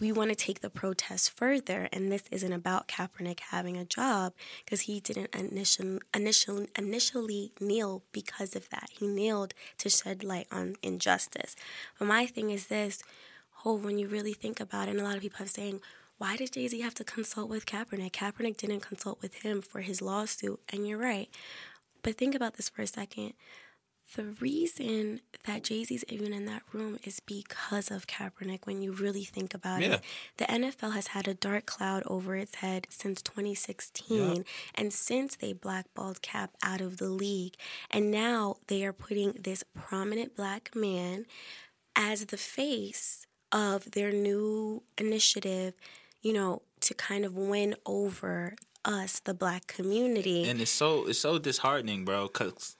we 0.00 0.12
want 0.12 0.30
to 0.30 0.36
take 0.36 0.60
the 0.60 0.70
protest 0.70 1.36
further 1.36 1.88
and 1.92 2.10
this 2.10 2.24
isn't 2.30 2.52
about 2.52 2.88
Kaepernick 2.88 3.40
having 3.50 3.76
a 3.76 3.84
job 3.84 4.32
because 4.64 4.82
he 4.82 5.00
didn't 5.00 5.34
initially, 5.34 5.98
initially 6.76 7.52
kneel 7.60 8.02
because 8.12 8.54
of 8.54 8.68
that. 8.70 8.90
He 8.98 9.06
kneeled 9.06 9.54
to 9.78 9.88
shed 9.88 10.22
light 10.22 10.46
on 10.52 10.76
injustice. 10.82 11.56
But 11.98 12.08
my 12.08 12.26
thing 12.26 12.50
is 12.50 12.66
this 12.66 13.02
whole 13.50 13.78
when 13.78 13.98
you 13.98 14.08
really 14.08 14.34
think 14.34 14.60
about 14.60 14.88
it 14.88 14.92
and 14.92 15.00
a 15.00 15.04
lot 15.04 15.16
of 15.16 15.22
people 15.22 15.44
are 15.44 15.48
saying 15.48 15.80
why 16.18 16.36
did 16.36 16.52
Jay-Z 16.52 16.80
have 16.80 16.94
to 16.94 17.04
consult 17.04 17.48
with 17.48 17.64
Kaepernick? 17.64 18.10
Kaepernick 18.10 18.56
didn't 18.56 18.80
consult 18.80 19.22
with 19.22 19.36
him 19.42 19.62
for 19.62 19.82
his 19.82 20.02
lawsuit 20.02 20.60
and 20.68 20.86
you're 20.86 20.98
right. 20.98 21.28
But 22.02 22.16
think 22.16 22.34
about 22.34 22.54
this 22.54 22.68
for 22.68 22.82
a 22.82 22.86
second 22.86 23.34
the 24.16 24.24
reason 24.40 25.20
that 25.46 25.64
Jay 25.64 25.84
Z's 25.84 26.04
even 26.08 26.32
in 26.32 26.46
that 26.46 26.62
room 26.72 26.98
is 27.04 27.20
because 27.20 27.90
of 27.90 28.06
Kaepernick 28.06 28.60
when 28.66 28.80
you 28.82 28.92
really 28.92 29.24
think 29.24 29.52
about 29.54 29.82
Yeah. 29.82 29.94
it. 29.94 30.04
The 30.38 30.44
NFL 30.50 30.92
has 30.94 31.08
had 31.08 31.28
a 31.28 31.34
dark 31.34 31.66
cloud 31.66 32.02
over 32.06 32.34
its 32.36 32.56
head 32.56 32.86
since 32.90 33.20
2016. 33.22 34.36
Yeah. 34.36 34.42
And 34.74 34.92
since 34.92 35.36
they 35.36 35.52
blackballed 35.52 36.22
Cap 36.22 36.52
out 36.62 36.80
of 36.80 36.96
the 36.96 37.08
league, 37.08 37.54
and 37.90 38.10
now 38.10 38.56
they 38.68 38.84
are 38.84 38.92
putting 38.94 39.32
this 39.32 39.62
prominent 39.74 40.34
black 40.36 40.74
man 40.74 41.26
as 41.94 42.26
the 42.26 42.36
face 42.38 43.26
of 43.52 43.90
their 43.90 44.12
new 44.12 44.82
initiative, 44.96 45.74
you 46.22 46.32
know, 46.32 46.62
to 46.80 46.94
kind 46.94 47.24
of 47.24 47.36
win 47.36 47.74
over 47.84 48.54
us, 48.84 49.20
the 49.20 49.34
black 49.34 49.66
community. 49.66 50.48
and 50.48 50.60
it's 50.60 50.70
so 50.70 51.06
it's 51.08 51.18
so 51.18 51.38
disheartening, 51.38 52.04
bro. 52.04 52.28
Cause 52.28 52.76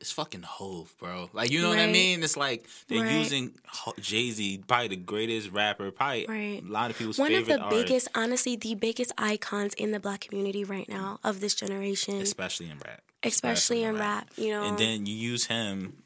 it's 0.00 0.12
fucking 0.12 0.42
Hove, 0.42 0.94
bro. 0.98 1.28
Like 1.34 1.50
you 1.50 1.60
know 1.60 1.68
what 1.68 1.78
I 1.78 1.86
mean? 1.86 2.22
It's 2.22 2.36
like 2.36 2.66
they're 2.88 3.02
Right. 3.02 3.12
using 3.18 3.52
Jay 4.00 4.30
Z, 4.30 4.64
probably 4.66 4.88
the 4.88 4.96
greatest 4.96 5.50
rapper, 5.50 5.90
probably 5.90 6.26
Right. 6.26 6.62
a 6.66 6.72
lot 6.72 6.90
of 6.90 6.96
people's 6.96 7.18
One 7.18 7.34
of 7.34 7.46
the 7.46 7.64
biggest, 7.68 8.08
honestly, 8.14 8.56
the 8.56 8.74
biggest 8.74 9.12
icons 9.18 9.74
in 9.74 9.90
the 9.92 10.00
black 10.00 10.20
community 10.22 10.64
right 10.64 10.88
now 10.88 11.20
of 11.22 11.40
this 11.40 11.54
generation, 11.54 12.14
especially 12.22 12.70
in 12.70 12.78
rap, 12.78 13.02
especially 13.22 13.82
in 13.82 13.96
rap, 13.96 14.30
you 14.36 14.48
know. 14.50 14.62
And 14.64 14.78
then 14.78 15.04
you 15.06 15.14
use 15.14 15.46
him 15.46 16.02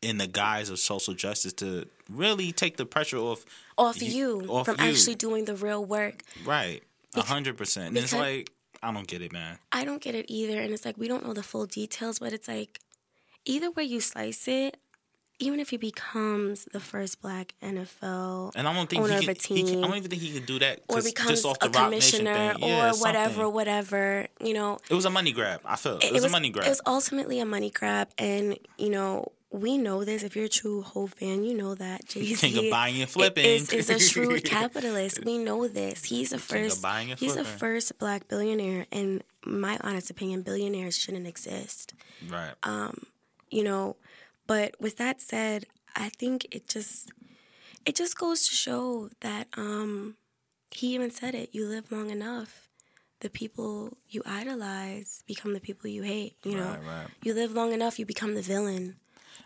in 0.00 0.18
the 0.18 0.26
guise 0.26 0.68
of 0.70 0.78
social 0.78 1.14
justice 1.14 1.52
to 1.54 1.86
really 2.08 2.52
take 2.52 2.76
the 2.76 2.86
pressure 2.86 3.18
off 3.18 3.44
off 3.78 4.00
you- 4.02 4.40
you 4.42 4.46
off 4.48 4.66
from 4.66 4.76
you. 4.80 4.86
actually 4.90 5.14
doing 5.14 5.44
the 5.46 5.56
real 5.56 5.84
work. 5.84 6.22
right, 6.44 6.82
a 7.14 7.22
hundred 7.22 7.56
percent. 7.56 7.88
And 7.88 7.98
it's 7.98 8.12
like 8.12 8.50
I 8.82 8.92
don't 8.92 9.06
get 9.06 9.22
it, 9.22 9.32
man. 9.32 9.58
I 9.70 9.84
don't 9.84 10.02
get 10.02 10.14
it 10.14 10.26
either. 10.28 10.60
And 10.60 10.72
it's 10.72 10.84
like, 10.84 10.98
we 10.98 11.08
don't 11.08 11.24
know 11.26 11.32
the 11.34 11.42
full 11.42 11.66
details, 11.66 12.18
but 12.18 12.32
it's 12.32 12.48
like, 12.48 12.80
either 13.44 13.70
way 13.70 13.84
you 13.84 14.00
slice 14.00 14.48
it, 14.48 14.76
even 15.38 15.58
if 15.60 15.70
he 15.70 15.76
becomes 15.76 16.66
the 16.72 16.78
first 16.78 17.20
black 17.20 17.54
NFL 17.62 18.52
And 18.54 18.68
I 18.68 18.72
don't 18.74 18.88
think 18.88 19.02
owner 19.02 19.18
he 19.18 19.24
of 19.26 19.28
a 19.28 19.32
he 19.32 19.62
can. 19.62 19.66
team, 19.66 19.84
I 19.84 19.88
don't 19.88 19.96
even 19.96 20.10
think 20.10 20.22
he 20.22 20.32
could 20.32 20.46
do 20.46 20.58
that. 20.60 20.80
Or 20.88 21.02
becomes 21.02 21.30
just 21.30 21.44
off 21.46 21.58
the 21.58 21.66
a 21.66 21.70
Rock 21.70 21.84
commissioner, 21.84 22.54
thing. 22.54 22.68
Yeah, 22.68 22.90
or 22.90 22.94
whatever, 22.98 23.34
something. 23.34 23.52
whatever, 23.54 24.26
you 24.40 24.54
know, 24.54 24.78
It 24.88 24.94
was 24.94 25.04
a 25.04 25.10
money 25.10 25.32
grab. 25.32 25.60
I 25.64 25.76
felt 25.76 26.04
it, 26.04 26.12
was, 26.12 26.24
a 26.24 26.28
money 26.28 26.50
grab. 26.50 26.66
It 26.66 26.70
was 26.70 26.80
ultimately 26.86 27.40
a 27.40 27.44
money 27.46 27.70
grab, 27.70 28.10
and 28.18 28.56
you 28.78 28.90
know 28.90 29.32
we 29.52 29.76
know 29.78 30.02
this. 30.04 30.22
If 30.22 30.34
you're 30.34 30.46
a 30.46 30.48
true 30.48 30.82
Hove 30.82 31.12
fan, 31.14 31.44
you 31.44 31.54
know 31.54 31.74
that 31.74 32.06
Jay 32.08 32.34
Z 32.34 32.70
buying 32.70 33.00
and 33.00 33.08
flipping. 33.10 33.44
is, 33.44 33.72
is 33.72 33.90
a 33.90 33.98
shrewd 34.10 34.44
capitalist. 34.44 35.24
We 35.24 35.38
know 35.38 35.68
this. 35.68 36.04
He's 36.04 36.30
the 36.30 36.38
first. 36.38 36.84
He's 37.18 37.34
the 37.36 37.44
first 37.44 37.98
black 37.98 38.28
billionaire, 38.28 38.86
and 38.90 39.22
my 39.44 39.78
honest 39.82 40.10
opinion, 40.10 40.42
billionaires 40.42 40.96
shouldn't 40.96 41.26
exist. 41.26 41.94
right. 42.28 42.54
Um, 42.62 43.04
You 43.50 43.64
know, 43.64 43.96
but 44.46 44.74
with 44.80 44.96
that 44.96 45.20
said, 45.20 45.66
I 45.94 46.08
think 46.08 46.46
it 46.50 46.66
just 46.68 47.10
it 47.84 47.94
just 47.94 48.16
goes 48.18 48.48
to 48.48 48.54
show 48.54 49.10
that 49.20 49.48
um 49.56 50.16
he 50.70 50.94
even 50.94 51.10
said 51.10 51.34
it. 51.34 51.50
You 51.52 51.66
live 51.68 51.92
long 51.92 52.08
enough. 52.10 52.68
The 53.20 53.28
people 53.30 53.98
you 54.08 54.22
idolize 54.24 55.22
become 55.28 55.52
the 55.52 55.60
people 55.60 55.88
you 55.90 56.02
hate. 56.02 56.36
You 56.42 56.56
know, 56.56 56.70
Right, 56.70 56.86
right. 56.86 57.06
you 57.22 57.34
live 57.34 57.52
long 57.52 57.72
enough, 57.72 57.98
you 57.98 58.06
become 58.06 58.34
the 58.34 58.42
villain. 58.42 58.96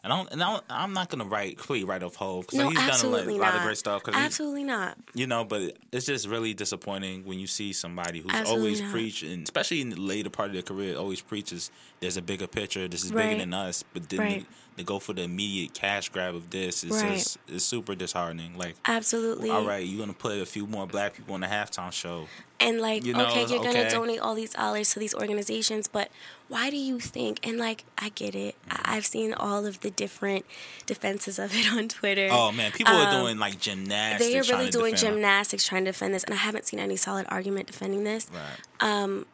And, 0.04 0.12
I 0.12 0.16
don't, 0.16 0.32
and 0.32 0.42
I 0.42 0.60
I'm 0.70 0.92
not 0.92 1.08
gonna 1.08 1.24
write 1.24 1.56
completely 1.58 1.84
write 1.88 2.02
off 2.02 2.14
Hove 2.16 2.46
because 2.46 2.58
No, 2.58 2.68
he's 2.70 2.78
done 2.78 3.00
a 3.04 3.08
lot, 3.08 3.26
lot 3.26 3.54
of 3.56 3.62
great 3.62 3.76
stuff. 3.78 4.02
Absolutely 4.06 4.62
not. 4.64 4.96
you 5.14 5.26
know, 5.26 5.44
but 5.44 5.76
it's 5.92 6.06
just 6.06 6.28
really 6.28 6.54
disappointing 6.54 7.24
when 7.24 7.38
you 7.38 7.46
see 7.46 7.72
somebody 7.72 8.20
who's 8.20 8.32
Absolutely 8.32 8.60
always 8.68 8.80
not. 8.82 8.90
preaching, 8.92 9.42
especially 9.42 9.80
in 9.80 9.90
the 9.90 10.00
later 10.00 10.30
part 10.30 10.48
of 10.48 10.52
their 10.54 10.62
career, 10.62 10.96
always 10.96 11.20
preaches 11.20 11.70
there's 12.00 12.16
a 12.16 12.22
bigger 12.22 12.46
picture. 12.46 12.86
This 12.88 13.04
is 13.04 13.12
Right. 13.12 13.24
bigger 13.30 13.40
than 13.40 13.54
us. 13.54 13.82
But 13.82 14.08
then 14.08 14.20
Right. 14.20 14.40
they, 14.40 14.46
they 14.76 14.84
go 14.84 14.98
for 14.98 15.12
the 15.14 15.22
immediate 15.22 15.74
cash 15.74 16.08
grab 16.10 16.34
of 16.34 16.50
this. 16.50 16.84
It's 16.84 17.02
Right. 17.02 17.14
just 17.16 17.38
it's 17.48 17.64
super 17.64 17.94
disheartening. 17.94 18.56
Like, 18.58 18.76
Absolutely. 18.84 19.50
all 19.50 19.64
right, 19.64 19.84
you're 19.84 19.98
gonna 19.98 20.12
put 20.12 20.38
a 20.38 20.46
few 20.46 20.66
more 20.66 20.86
black 20.86 21.14
people 21.16 21.34
on 21.34 21.40
the 21.40 21.46
halftime 21.46 21.92
show. 21.92 22.28
And 22.60 22.80
like, 22.80 23.04
You 23.04 23.12
know, 23.14 23.26
okay, 23.26 23.44
you're 23.46 23.60
okay. 23.60 23.72
gonna 23.72 23.90
donate 23.90 24.20
all 24.20 24.34
these 24.34 24.50
dollars 24.52 24.90
to 24.92 24.98
these 24.98 25.14
organizations, 25.14 25.88
but 25.88 26.10
why 26.48 26.70
do 26.70 26.76
you 26.76 27.00
think? 27.00 27.44
And 27.46 27.58
like, 27.58 27.84
I 27.98 28.10
get 28.10 28.34
it. 28.34 28.54
I- 28.70 28.96
I've 28.96 29.06
seen 29.06 29.32
all 29.34 29.66
of 29.66 29.80
the 29.80 29.90
different 29.90 30.44
defenses 30.86 31.38
of 31.38 31.52
it 31.54 31.72
on 31.72 31.88
Twitter. 31.88 32.28
Oh 32.30 32.52
man, 32.52 32.70
people 32.72 32.94
are 32.94 33.08
Um, 33.14 33.22
doing 33.22 33.38
like 33.38 33.58
gymnastics. 33.58 34.30
they 34.30 34.38
are 34.38 34.42
really 34.56 34.70
doing 34.70 34.94
gymnastics 34.94 35.64
trying 35.66 35.84
to 35.86 35.90
defend 35.92 36.14
this, 36.14 36.24
and 36.24 36.32
I 36.34 36.38
haven't 36.38 36.66
seen 36.66 36.78
any 36.80 36.96
solid 36.96 37.26
argument 37.30 37.66
defending 37.66 38.04
this. 38.04 38.28
Right. 38.32 39.24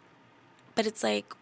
But 0.75 0.87
it's 0.87 1.03
like, 1.03 1.35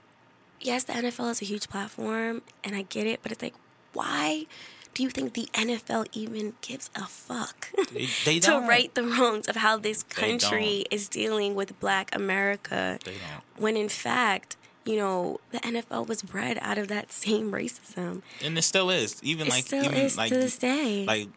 yes, 0.60 0.84
the 0.84 0.92
NFL 0.94 1.30
is 1.30 1.42
a 1.42 1.44
huge 1.44 1.68
platform, 1.68 2.42
and 2.64 2.74
I 2.74 2.82
get 2.82 3.06
it. 3.06 3.20
But 3.22 3.30
it's 3.32 3.42
like, 3.42 3.54
why 3.92 4.46
do 4.92 5.04
you 5.04 5.10
think 5.10 5.34
the 5.34 5.48
NFL 5.52 6.06
even 6.12 6.54
gives 6.62 6.90
a 6.96 7.04
fuck 7.06 7.70
They, 7.92 8.08
they 8.24 8.40
to 8.40 8.46
don't. 8.50 8.66
right 8.66 8.92
the 8.94 9.04
wrongs 9.04 9.46
of 9.46 9.54
how 9.56 9.76
this 9.76 10.02
country 10.02 10.84
is 10.90 11.08
dealing 11.08 11.54
with 11.54 11.78
Black 11.78 12.12
America? 12.14 12.98
They 13.04 13.12
don't. 13.12 13.62
When 13.62 13.76
in 13.76 13.88
fact, 13.88 14.56
you 14.90 14.96
know, 14.96 15.38
the 15.52 15.58
NFL 15.60 16.08
was 16.08 16.22
bred 16.22 16.58
out 16.60 16.78
of 16.78 16.88
that 16.88 17.12
same 17.12 17.52
racism. 17.52 18.22
And 18.44 18.58
it 18.58 18.62
still 18.62 18.90
is. 18.90 19.22
Even 19.22 19.46
It 19.46 19.50
like 19.50 19.64
still 19.64 19.84
even 19.84 19.96
is 19.96 20.16
like 20.16 20.32
to 20.32 20.38
this 20.38 20.58
day. 20.58 21.04
like 21.06 21.28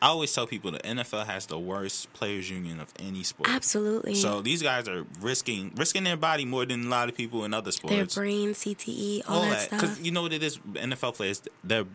I 0.00 0.08
always 0.08 0.32
tell 0.32 0.46
people 0.46 0.70
the 0.70 0.78
NFL 0.80 1.26
has 1.26 1.46
the 1.46 1.58
worst 1.58 2.12
players 2.12 2.50
union 2.50 2.80
of 2.80 2.92
any 2.98 3.22
sport. 3.22 3.48
Absolutely. 3.50 4.14
So 4.14 4.42
these 4.42 4.62
guys 4.62 4.88
are 4.88 5.04
risking 5.20 5.72
risking 5.74 6.04
their 6.04 6.16
body 6.16 6.44
more 6.44 6.64
than 6.66 6.86
a 6.86 6.88
lot 6.88 7.08
of 7.08 7.16
people 7.16 7.44
in 7.44 7.54
other 7.54 7.72
sports. 7.72 8.14
their 8.14 8.22
brain, 8.22 8.50
CTE, 8.50 9.22
all, 9.28 9.42
that, 9.42 9.62
stuff. 9.62 9.80
because 9.80 10.00
you 10.00 10.12
know 10.12 10.22
what 10.22 10.32
it 10.32 10.42
is. 10.42 10.58
NFL 10.58 11.14
players, 11.14 11.42
they're 11.64 11.86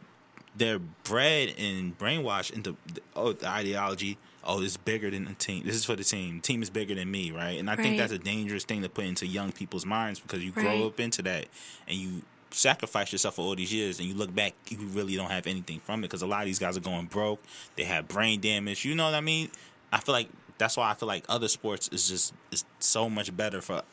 they're 0.56 0.80
bred 0.80 1.54
and 1.58 1.98
brainwashed 1.98 2.52
into 2.52 2.76
oh 3.16 3.34
the 3.34 3.48
ideology. 3.48 4.18
Oh, 4.44 4.62
it's 4.62 4.78
bigger 4.78 5.12
than 5.12 5.26
the 5.26 5.34
team. 5.36 5.64
This 5.66 5.76
is 5.76 5.86
for 5.86 5.96
the 5.96 6.04
team. 6.04 6.38
The 6.38 6.42
team 6.42 6.64
is 6.64 6.70
bigger 6.72 6.96
than 6.96 7.12
me, 7.12 7.32
right? 7.32 7.60
And 7.60 7.70
I 7.70 7.76
think 7.76 7.98
that's 7.98 8.12
a 8.12 8.18
dangerous 8.18 8.64
thing 8.64 8.82
to 8.82 8.89
put 8.89 9.06
into 9.06 9.28
young 9.28 9.52
people's 9.52 9.86
minds 9.86 10.20
because 10.20 10.44
you 10.44 10.52
Right. 10.56 10.64
grow 10.66 10.88
up 10.88 11.00
into 11.00 11.22
that 11.24 11.46
and 11.88 11.96
you 11.98 12.24
sacrifice 12.50 13.12
yourself 13.12 13.36
for 13.36 13.44
all 13.44 13.56
these 13.56 13.72
years 13.72 14.00
and 14.00 14.08
you 14.10 14.14
look 14.16 14.34
back, 14.34 14.54
you 14.70 14.78
really 14.80 15.16
don't 15.16 15.30
have 15.32 15.46
anything 15.48 15.80
from 15.86 16.00
it 16.00 16.08
because 16.08 16.22
a 16.22 16.28
lot 16.28 16.42
of 16.42 16.46
these 16.48 16.60
guys 16.60 16.76
are 16.76 16.82
going 16.82 17.06
broke. 17.06 17.42
They 17.76 17.84
have 17.84 18.08
brain 18.08 18.42
damage. 18.42 18.84
You 18.84 18.96
know 18.96 19.06
what 19.06 19.14
I 19.14 19.22
mean? 19.22 19.52
I 19.94 20.00
feel 20.00 20.14
like 20.14 20.28
that's 20.58 20.76
why 20.76 20.89
I 20.89 20.96
feel 20.96 21.08
like 21.08 21.24
other 21.30 21.48
sports 21.48 21.88
is 21.89 22.10
just 22.10 22.34
is 22.52 22.66
so 22.80 23.10
much 23.10 23.36
better 23.36 23.62
for 23.62 23.84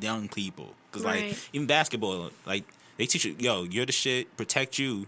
young 0.00 0.28
people 0.28 0.74
because 0.90 1.04
Right. 1.04 1.28
like 1.30 1.38
even 1.52 1.66
basketball, 1.66 2.30
like 2.46 2.64
they 2.96 3.06
teach 3.06 3.24
you, 3.24 3.36
yo, 3.38 3.64
you're 3.64 3.86
the 3.86 3.92
shit. 3.92 4.34
Protect 4.36 4.78
you, 4.78 5.06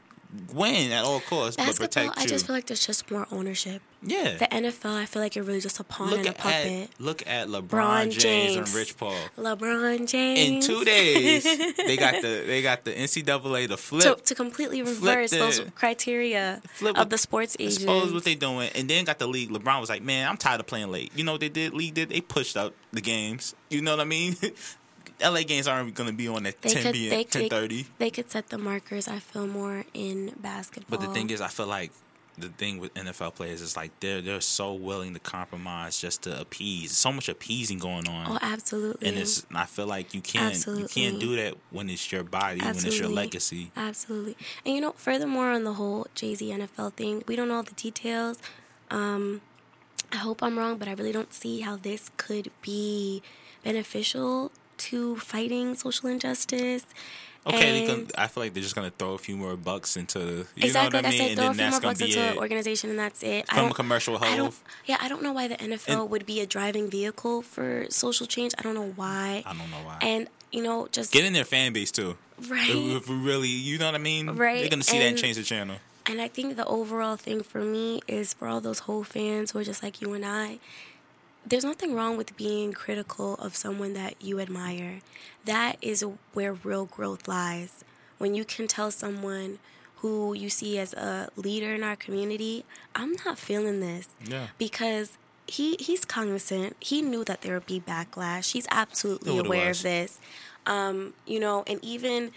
win 0.53 0.93
at 0.93 1.05
all 1.05 1.21
costs, 1.21 1.57
but 1.57 1.67
Basketball, 1.67 1.87
protect 1.89 2.19
I 2.19 2.27
just 2.27 2.47
feel 2.47 2.55
like 2.57 2.67
there's 2.67 2.85
just 2.87 3.11
more 3.11 3.27
ownership. 3.33 3.81
yeah. 4.03 4.37
The 4.37 4.47
NFL, 4.47 4.95
I 4.95 5.07
feel 5.07 5.23
like 5.23 5.35
you're 5.35 5.45
really 5.45 5.61
just 5.61 5.81
a 5.81 5.85
pawn 5.85 6.11
look 6.11 6.19
and 6.19 6.27
a 6.29 6.31
at 6.31 6.37
puppet. 6.39 6.91
look 6.99 7.27
at 7.27 7.49
LeBron 7.49 7.69
Bron 7.69 8.11
James, 8.11 8.57
and 8.57 8.69
Rich 8.75 8.97
Paul. 8.99 9.17
LeBron 9.39 10.07
James. 10.07 10.39
In 10.41 10.61
two 10.61 10.85
days, 10.85 11.45
they 11.77 11.97
got 11.97 12.15
the 12.23 12.45
they 12.47 12.63
got 12.63 12.85
the 12.85 12.93
NCAA 12.93 13.63
to 13.63 13.69
to, 13.69 13.77
flip. 13.77 14.23
to 14.25 14.35
completely 14.35 14.83
reverse 14.83 15.31
the- 15.31 15.39
those 15.39 15.61
criteria 15.75 16.61
Flip 16.75 16.97
of 16.99 17.09
the 17.11 17.19
sports 17.19 17.57
agents. 17.59 17.79
Expose 17.79 18.13
what 18.13 18.25
they 18.25 18.35
doing, 18.35 18.71
and 18.75 18.89
then 18.89 19.05
got 19.05 19.19
the 19.19 19.27
league. 19.27 19.51
LeBron 19.51 19.81
was 19.81 19.89
like, 19.89 20.03
"Man, 20.03 20.29
I'm 20.29 20.37
tired 20.37 20.61
of 20.61 20.67
playing 20.67 20.91
late." 20.93 21.11
You 21.17 21.25
know 21.25 21.33
what 21.33 21.41
they 21.41 21.49
did? 21.49 21.73
League 21.75 21.95
did 21.95 22.11
they 22.11 22.21
pushed 22.21 22.57
up 22.57 22.75
the 22.93 23.01
games. 23.01 23.55
You 23.71 23.81
know 23.83 23.93
what 23.93 24.01
I 24.01 24.05
mean? 24.05 24.37
LA 25.21 25.43
games 25.43 25.67
aren't 25.67 25.95
going 25.95 26.09
to 26.11 26.15
be 26.17 26.29
on 26.29 26.47
at 26.47 26.61
They 26.63 26.71
10 26.71 26.83
could- 26.83 26.95
p.m. 26.95 27.11
they- 27.11 27.25
10:30. 27.49 27.87
They 27.99 28.11
could 28.11 28.31
set 28.31 28.49
the 28.51 28.59
markers. 28.59 29.09
I 29.09 29.19
feel 29.19 29.47
more 29.47 29.85
in 29.95 30.33
basketball. 30.39 30.99
But 30.99 31.07
the 31.07 31.13
thing 31.13 31.31
is, 31.31 31.41
I 31.41 31.49
feel 31.49 31.67
like 31.67 31.91
the 32.37 32.49
thing 32.51 32.79
with 32.79 32.95
NFL 32.95 33.35
players 33.35 33.61
is 33.61 33.77
like 33.77 33.91
they're 33.99 34.23
they're 34.23 34.41
so 34.41 34.73
willing 34.73 35.13
to 35.15 35.19
compromise 35.19 36.01
just 36.01 36.23
to 36.23 36.41
appease. 36.41 36.97
So 36.97 37.11
much 37.11 37.29
appeasing 37.29 37.79
going 37.81 38.07
on. 38.09 38.27
oh, 38.31 38.39
absolutely. 38.41 39.09
and 39.09 39.19
it's 39.19 39.45
I 39.53 39.65
feel 39.67 39.89
like 39.89 40.15
you 40.15 40.21
can't 40.21 40.55
you 40.67 40.87
can't 40.87 41.19
do 41.19 41.35
that 41.35 41.55
when 41.71 41.91
it's 41.91 42.13
your 42.13 42.23
body, 42.23 42.61
when 42.61 42.77
it's 42.77 42.97
your 42.99 43.09
legacy. 43.09 43.73
Absolutely. 43.77 44.37
And 44.65 44.73
you 44.77 44.81
know, 44.81 44.93
furthermore 44.93 45.51
on 45.51 45.65
the 45.65 45.73
whole 45.73 46.07
Jay 46.15 46.37
Z 46.37 46.49
NFL 46.49 46.93
thing, 46.93 47.25
we 47.27 47.35
don't 47.35 47.49
know 47.49 47.57
all 47.57 47.63
the 47.65 47.75
details. 47.75 48.39
Um, 48.89 49.41
I 50.13 50.19
hope 50.19 50.41
I'm 50.41 50.57
wrong, 50.57 50.79
but 50.79 50.87
I 50.87 50.93
really 50.93 51.13
don't 51.13 51.35
see 51.35 51.63
how 51.63 51.75
this 51.75 52.13
could 52.17 52.53
be 52.63 53.21
beneficial 53.65 54.53
to 54.79 55.17
fighting 55.17 55.75
social 55.75 56.09
injustice. 56.09 56.85
Okay, 57.47 57.87
And- 57.89 58.09
can, 58.09 58.21
I 58.23 58.27
feel 58.27 58.43
like 58.43 58.53
they're 58.53 58.63
just 58.63 58.75
gonna 58.75 58.91
throw 58.99 59.15
a 59.15 59.19
few 59.19 59.37
more 59.37 59.57
bucks 59.57 59.97
into 59.97 60.19
you 60.19 60.47
exactly. 60.57 61.01
know 61.01 61.03
what 61.03 61.07
I 61.07 61.11
mean, 61.11 61.23
it. 61.23 61.29
and 61.31 61.37
Throw 61.39 61.45
a 61.45 61.47
then 61.49 61.55
few 61.55 61.63
more 61.65 61.71
that's 61.71 61.79
gonna 61.81 61.95
bucks 61.95 62.03
be 62.15 62.19
it. 62.19 62.33
an 62.33 62.39
organization, 62.39 62.91
and 62.91 62.99
that's 62.99 63.23
it. 63.23 63.49
From 63.49 63.71
a 63.71 63.75
commercial 63.75 64.19
I 64.23 64.37
don't, 64.37 64.55
yeah, 64.87 64.99
I 65.01 65.09
don't 65.09 65.23
know 65.23 65.33
why 65.33 65.49
the 65.49 65.57
NFL 65.57 66.03
And- 66.03 66.11
would 66.11 66.27
be 66.27 66.41
a 66.41 66.47
driving 66.47 66.91
vehicle 66.91 67.41
for 67.43 67.87
social 67.91 68.27
change. 68.27 68.53
I 68.59 68.63
don't 68.63 68.75
know 68.75 68.93
why. 68.97 69.43
I 69.47 69.53
don't 69.55 69.71
know 69.71 69.83
why. 69.85 69.99
And 70.03 70.29
you 70.53 70.63
know, 70.63 70.89
just 70.93 71.13
Get 71.13 71.25
in 71.25 71.33
their 71.35 71.45
fan 71.45 71.73
base 71.73 71.91
too. 71.91 72.17
right. 72.49 72.69
If, 72.71 73.03
if 73.05 73.09
we 73.09 73.17
really, 73.17 73.49
you 73.49 73.79
know 73.79 73.87
what 73.87 73.95
I 73.95 73.99
mean? 73.99 74.31
Right, 74.31 74.61
They're 74.61 74.69
gonna 74.71 74.83
see 74.83 74.99
that 74.99 75.05
and 75.05 75.11
and- 75.15 75.19
change 75.19 75.37
the 75.37 75.43
channel. 75.43 75.77
And 76.07 76.23
I 76.23 76.29
think 76.29 76.57
the 76.57 76.65
overall 76.67 77.17
thing 77.17 77.43
for 77.43 77.61
me 77.61 78.01
is 78.09 78.33
for 78.33 78.49
all 78.49 78.63
those 78.63 78.81
whole 78.81 79.05
fans 79.05 79.51
who 79.51 79.59
are 79.59 79.65
just 79.65 79.83
like 79.83 80.01
you 80.01 80.15
and 80.15 80.25
I, 80.25 80.59
there's 81.49 81.65
nothing 81.65 81.95
wrong 81.95 82.17
with 82.17 82.37
being 82.37 82.73
critical 82.73 83.35
of 83.35 83.57
someone 83.57 83.95
that 83.95 84.23
you 84.23 84.41
admire. 84.41 85.01
That 85.45 85.77
is 85.81 86.05
where 86.33 86.53
real 86.53 86.87
growth 86.87 87.27
lies. 87.27 87.85
When 88.19 88.35
you 88.35 88.45
can 88.45 88.67
tell 88.67 88.91
someone 88.91 89.59
who 89.97 90.35
you 90.35 90.51
see 90.51 90.79
as 90.79 90.93
a 90.95 91.31
leader 91.37 91.75
in 91.75 91.83
our 91.83 91.97
community, 91.97 92.65
I'm 92.95 93.15
not 93.25 93.39
feeling 93.39 93.81
this. 93.81 94.09
Yeah. 94.25 94.49
Because 94.59 95.17
he 95.47 95.77
he's 95.81 96.05
cognizant. 96.05 96.77
He 96.81 97.01
knew 97.03 97.25
that 97.25 97.41
there 97.43 97.55
would 97.55 97.67
be 97.67 97.81
backlash. 97.81 98.53
He's 98.53 98.67
absolutely 98.71 99.33
Knew 99.33 99.39
what 99.39 99.47
it 99.47 99.49
aware 99.49 99.71
of 99.71 99.83
this. 99.83 100.21
Um, 100.67 101.15
you 101.27 101.41
know, 101.41 101.65
and 101.67 101.83
even 101.83 102.33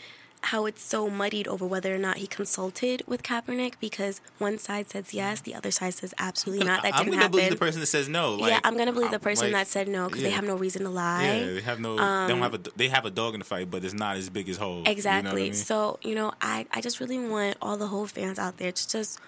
how 0.45 0.65
it's 0.65 0.81
so 0.81 1.09
muddied 1.09 1.47
over 1.47 1.65
whether 1.65 1.93
or 1.93 1.99
not 1.99 2.17
he 2.17 2.25
consulted 2.25 3.03
with 3.05 3.21
Kaepernick 3.21 3.73
because 3.79 4.21
one 4.39 4.57
side 4.57 4.89
says 4.89 5.13
yes, 5.13 5.41
the 5.41 5.53
other 5.53 5.69
side 5.69 5.93
says 5.93 6.13
absolutely 6.17 6.65
not. 6.65 6.81
That 6.83 6.95
I'm 6.95 7.05
didn't 7.05 7.11
gonna 7.11 7.21
happen. 7.23 7.37
believe 7.37 7.51
the 7.51 7.57
person 7.57 7.79
that 7.79 7.85
says 7.85 8.09
no. 8.09 8.35
Like, 8.35 8.51
yeah, 8.51 8.59
I'm 8.63 8.75
gonna 8.75 8.91
believe 8.91 9.11
the 9.11 9.19
person 9.19 9.51
like, 9.51 9.53
that 9.53 9.67
said 9.67 9.87
no 9.87 10.07
because 10.07 10.23
they 10.23 10.31
have 10.31 10.43
no 10.43 10.55
reason 10.55 10.83
to 10.83 10.89
lie. 10.89 11.25
Yeah, 11.25 11.45
they 11.45 11.61
have 11.61 11.79
no. 11.79 11.95
they 11.95 12.33
don't 12.33 12.41
have 12.41 12.53
a. 12.53 12.57
Um, 12.57 12.63
they 12.75 12.87
have 12.87 13.05
a 13.05 13.11
dog 13.11 13.33
in 13.33 13.39
the 13.39 13.45
fight, 13.45 13.69
but 13.69 13.83
it's 13.83 13.93
not 13.93 14.17
as 14.17 14.29
big 14.29 14.49
as 14.49 14.57
whole. 14.57 14.83
Exactly. 14.85 15.29
You 15.29 15.35
know 15.35 15.41
I 15.41 15.43
mean? 15.43 15.53
So, 15.53 15.99
you 16.01 16.15
know, 16.15 16.33
I, 16.41 16.65
I 16.71 16.81
just 16.81 16.99
really 16.99 17.19
want 17.19 17.57
all 17.61 17.77
the 17.77 17.87
whole 17.87 18.07
fans 18.07 18.39
out 18.39 18.57
there 18.57 18.71
to 18.71 18.89
just 18.89 19.19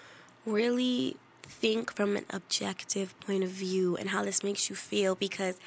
really 0.46 1.18
think 1.44 1.94
from 1.96 2.18
an 2.18 2.26
objective 2.30 3.18
point 3.20 3.44
of 3.44 3.50
view 3.50 3.96
and 3.98 4.10
how 4.10 4.24
this 4.24 4.44
makes 4.44 4.70
you 4.70 4.76
feel 4.76 5.16
because 5.16 5.58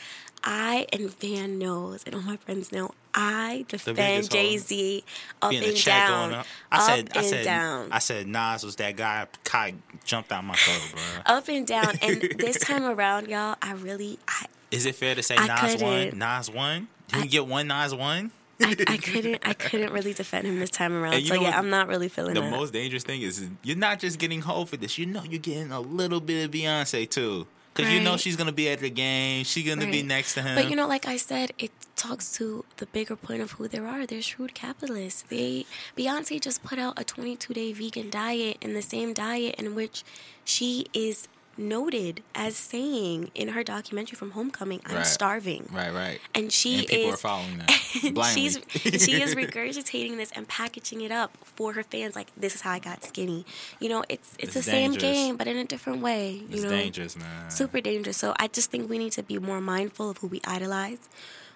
I 0.45 0.87
and 0.93 1.11
Van 1.19 1.59
knows 1.59 2.05
and 2.05 2.15
all 2.15 2.23
my 2.23 2.37
friends 2.37 2.71
know 2.73 2.93
I 3.15 3.65
defend. 3.69 4.31
Jay 4.31 4.59
Z 4.59 5.05
up 5.41 5.53
and 5.53 5.85
down. 5.85 6.35
up. 6.35 6.47
I 6.71 6.77
up 6.77 6.83
said, 6.83 7.17
I 7.17 7.23
said, 7.23 7.45
down. 7.45 7.89
I 7.93 7.99
said, 7.99 8.27
Nas 8.27 8.65
was 8.65 8.77
that 8.77 8.97
guy. 8.97 9.27
Kai 9.45 9.75
jumped 10.05 10.31
out 10.31 10.45
my 10.45 10.55
throat, 10.55 10.93
bro. 10.93 11.23
up 11.37 11.49
and 11.49 11.67
down. 11.67 11.95
And 12.03 12.21
this 12.39 12.59
time 12.61 12.85
around, 12.85 13.29
y'all, 13.29 13.57
I 13.63 13.73
really 13.73 14.19
I 14.29 14.47
Is 14.71 14.87
it 14.87 14.95
fair 14.95 15.15
to 15.15 15.23
say 15.23 15.37
I 15.37 15.47
Nas 15.47 15.83
won? 15.83 16.19
Nas 16.19 16.51
won. 16.51 16.89
Did 17.09 17.23
he 17.23 17.29
get 17.29 17.47
one? 17.47 17.69
Nas 17.69 17.95
won. 17.95 18.31
I, 18.61 18.77
I 18.87 18.97
couldn't 19.03 19.39
I 19.45 19.53
couldn't 19.53 19.93
really 19.93 20.13
defend 20.13 20.47
him 20.47 20.59
this 20.59 20.71
time 20.71 20.95
around. 20.95 21.21
You 21.21 21.27
So 21.27 21.35
yeah? 21.41 21.59
I'm 21.59 21.71
not 21.71 21.89
really 21.89 22.09
feeling 22.09 22.33
it. 22.33 22.35
The 22.35 22.41
that. 22.43 22.51
most 22.51 22.73
dangerous 22.73 23.03
thing 23.03 23.23
is 23.23 23.49
you're 23.63 23.77
not 23.77 23.99
just 23.99 24.19
getting 24.19 24.41
Hov 24.43 24.71
for 24.71 24.77
this. 24.77 24.99
You 24.99 25.07
know 25.07 25.23
you're 25.25 25.39
getting 25.39 25.73
a 25.73 25.81
little 25.81 26.21
bit 26.21 26.45
of 26.45 26.51
Beyonce 26.51 27.09
too, 27.09 27.47
because 27.77 27.93
you 27.93 28.01
know 28.01 28.17
she's 28.17 28.37
gonna 28.37 28.53
be 28.53 28.69
at 28.69 28.81
the 28.81 28.91
game. 28.91 29.45
She's 29.45 29.67
gonna 29.67 29.91
be 29.91 30.03
next 30.03 30.35
to 30.35 30.43
him. 30.43 30.55
But 30.55 30.71
you 30.71 30.77
know, 30.77 30.87
like 30.87 31.07
I 31.07 31.17
said, 31.17 31.53
it 31.59 31.71
talks 31.95 32.33
to 32.37 32.65
the 32.77 32.87
bigger 32.87 33.17
point 33.17 33.43
of 33.43 33.53
who 33.53 33.69
there 33.69 33.87
are. 33.87 34.07
They're 34.07 34.23
shrewd 34.23 34.55
capitalists. 34.55 35.23
They 35.23 35.67
Beyonce 35.97 36.41
just 36.41 36.63
put 36.63 36.79
out 36.79 36.99
a 36.99 37.05
22 37.05 37.55
day 37.55 37.73
vegan 37.73 38.11
diet, 38.11 38.59
and 38.63 38.75
the 38.75 38.83
same 38.83 39.13
diet 39.13 39.57
in 39.57 39.75
which 39.75 40.05
she 40.45 40.87
is 40.93 41.29
noted 41.59 42.23
as 42.35 42.57
saying 42.57 43.31
in 43.35 43.49
her 43.49 43.63
documentary 43.63 44.17
from 44.17 44.33
Homecoming, 44.33 44.81
"I'm 44.87 44.97
Right. 44.97 45.07
starving." 45.07 45.69
right, 45.73 45.93
right. 45.93 46.21
And 46.35 46.53
she 46.53 46.79
and 46.81 46.87
people 46.87 47.09
is 47.11 47.15
are 47.15 47.19
following 47.19 47.59
that 47.59 48.13
blindly. 48.15 48.51
she's 48.51 48.59
she 49.05 49.23
is 49.23 49.35
regurgitating 49.35 50.17
this 50.17 50.33
and 50.33 50.47
packaging 50.49 51.01
it 51.01 51.13
up 51.13 51.37
for 51.45 51.73
her 51.75 51.83
fans 51.83 52.15
like 52.17 52.29
this 52.37 52.55
is 52.55 52.61
how 52.61 52.73
I 52.73 52.79
got 52.79 53.05
skinny. 53.05 53.45
You 53.81 53.89
know, 53.89 54.05
it's 54.09 54.35
it's, 54.39 54.45
It's 54.45 54.55
the 54.55 54.63
same 54.63 54.93
game 54.95 55.37
but 55.37 55.47
in 55.47 55.57
a 55.57 55.65
different 55.65 56.01
way. 56.03 56.33
You 56.33 56.47
it's 56.51 56.63
know, 56.63 56.71
dangerous, 56.71 57.17
man. 57.17 57.51
super 57.51 57.81
dangerous. 57.81 58.17
So 58.17 58.35
I 58.39 58.49
just 58.49 58.71
think 58.71 58.89
we 58.91 58.99
need 58.99 59.13
to 59.13 59.23
be 59.23 59.39
more 59.39 59.61
mindful 59.61 60.11
of 60.11 60.19
who 60.19 60.27
we 60.29 60.41
idolize. 60.47 61.09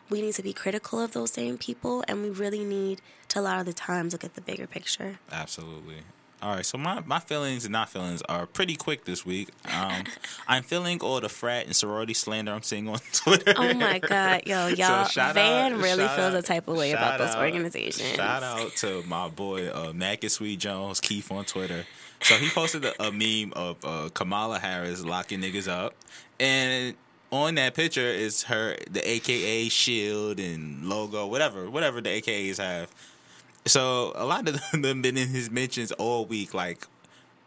We 0.09 0.21
need 0.23 0.35
to 0.35 0.43
be 0.43 0.53
critical 0.53 0.99
of 1.01 1.13
those 1.13 1.31
same 1.33 1.57
people, 1.57 2.03
and 2.09 2.21
we 2.23 2.31
really 2.31 2.65
need 2.65 3.01
to 3.29 3.39
a 3.39 3.43
lot 3.43 3.61
of 3.61 3.67
the 3.67 3.73
times 3.73 4.13
look 4.13 4.25
at 4.25 4.35
the 4.35 4.41
bigger 4.41 4.67
picture. 4.67 5.21
Absolutely. 5.31 5.99
All 6.43 6.55
right, 6.55 6.65
so 6.65 6.79
my, 6.79 7.01
my 7.05 7.19
feelings 7.19 7.67
and 7.67 7.73
not 7.73 7.91
feelings 7.91 8.23
are 8.23 8.47
pretty 8.47 8.75
quick 8.75 9.05
this 9.05 9.27
week. 9.27 9.51
Um, 9.71 10.05
I'm 10.49 10.63
feeling 10.63 11.01
all 11.03 11.21
the 11.21 11.29
frat 11.29 11.67
and 11.67 11.77
sorority 11.77 12.15
slander 12.15 12.53
I'm 12.53 12.63
seeing 12.63 12.89
on 12.89 12.99
Twitter. 13.13 13.53
Oh 13.57 13.75
my 13.75 13.99
God, 13.99 14.43
yo, 14.47 14.67
y'all, 14.69 15.05
shout 15.05 15.35
Van 15.35 15.75
out- 15.75 15.79
really 15.83 16.07
feels 16.09 16.19
out- 16.19 16.35
a 16.35 16.43
type 16.43 16.67
of 16.69 16.77
way 16.79 16.93
about 16.93 17.21
out- 17.21 17.39
organizations. 17.43 18.15
Shout 18.17 18.43
out 18.43 18.71
to 18.77 19.03
my 19.07 19.29
boy 19.29 19.69
uh, 19.69 19.93
Mac 19.93 20.23
and 20.25 20.33
Sweet 20.33 20.59
Jones, 20.59 20.99
Keith 21.01 21.31
on 21.31 21.45
Twitter. 21.45 21.85
So 22.23 22.35
he 22.37 22.49
posted 22.51 22.85
a, 22.85 23.03
a 23.09 23.13
meme 23.13 23.53
of 23.55 23.77
uh, 23.85 24.09
Kamala 24.15 24.59
Harris 24.59 25.05
locking 25.05 25.41
niggas 25.41 25.69
up, 25.69 25.95
and 26.39 26.95
on 27.33 27.55
that 27.57 27.75
picture 27.75 28.01
is 28.01 28.45
her 28.45 28.77
the 28.91 29.09
AKA 29.09 29.69
shield 29.69 30.41
and 30.41 30.85
logo, 30.87 31.27
whatever, 31.27 31.69
whatever 31.71 32.01
the 32.01 32.09
AKAs 32.09 32.57
have. 32.59 32.91
So 33.67 34.13
a 34.15 34.25
lot 34.25 34.49
of 34.49 34.61
them 34.73 35.03
been 35.03 35.17
in 35.17 35.29
his 35.29 35.51
mentions 35.51 35.93
all 35.93 36.25
week, 36.27 36.55
like 36.55 36.87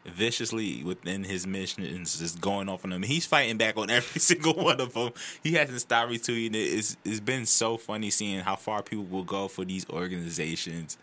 viciously 0.06 0.84
within 0.84 1.24
his 1.24 1.48
mentions, 1.48 2.20
just 2.20 2.42
going 2.42 2.70
off 2.70 2.84
on 2.84 2.92
them. 2.92 3.04
He's 3.04 3.26
fighting 3.26 3.58
back 3.58 3.78
on 3.78 3.90
every 3.90 4.20
single 4.20 4.54
one 4.54 4.82
of 4.82 4.94
them. 4.94 5.12
He 5.44 5.54
hasn't 5.54 5.82
stopped 5.82 6.12
retweeting 6.12 6.56
it. 6.56 6.58
It's 6.58 6.98
it's 7.04 7.20
been 7.20 7.46
so 7.46 7.78
funny 7.78 8.10
seeing 8.10 8.42
how 8.42 8.56
far 8.56 8.84
people 8.84 9.06
will 9.06 9.24
go 9.24 9.48
for 9.48 9.66
these 9.66 9.90
organizations, 9.90 10.98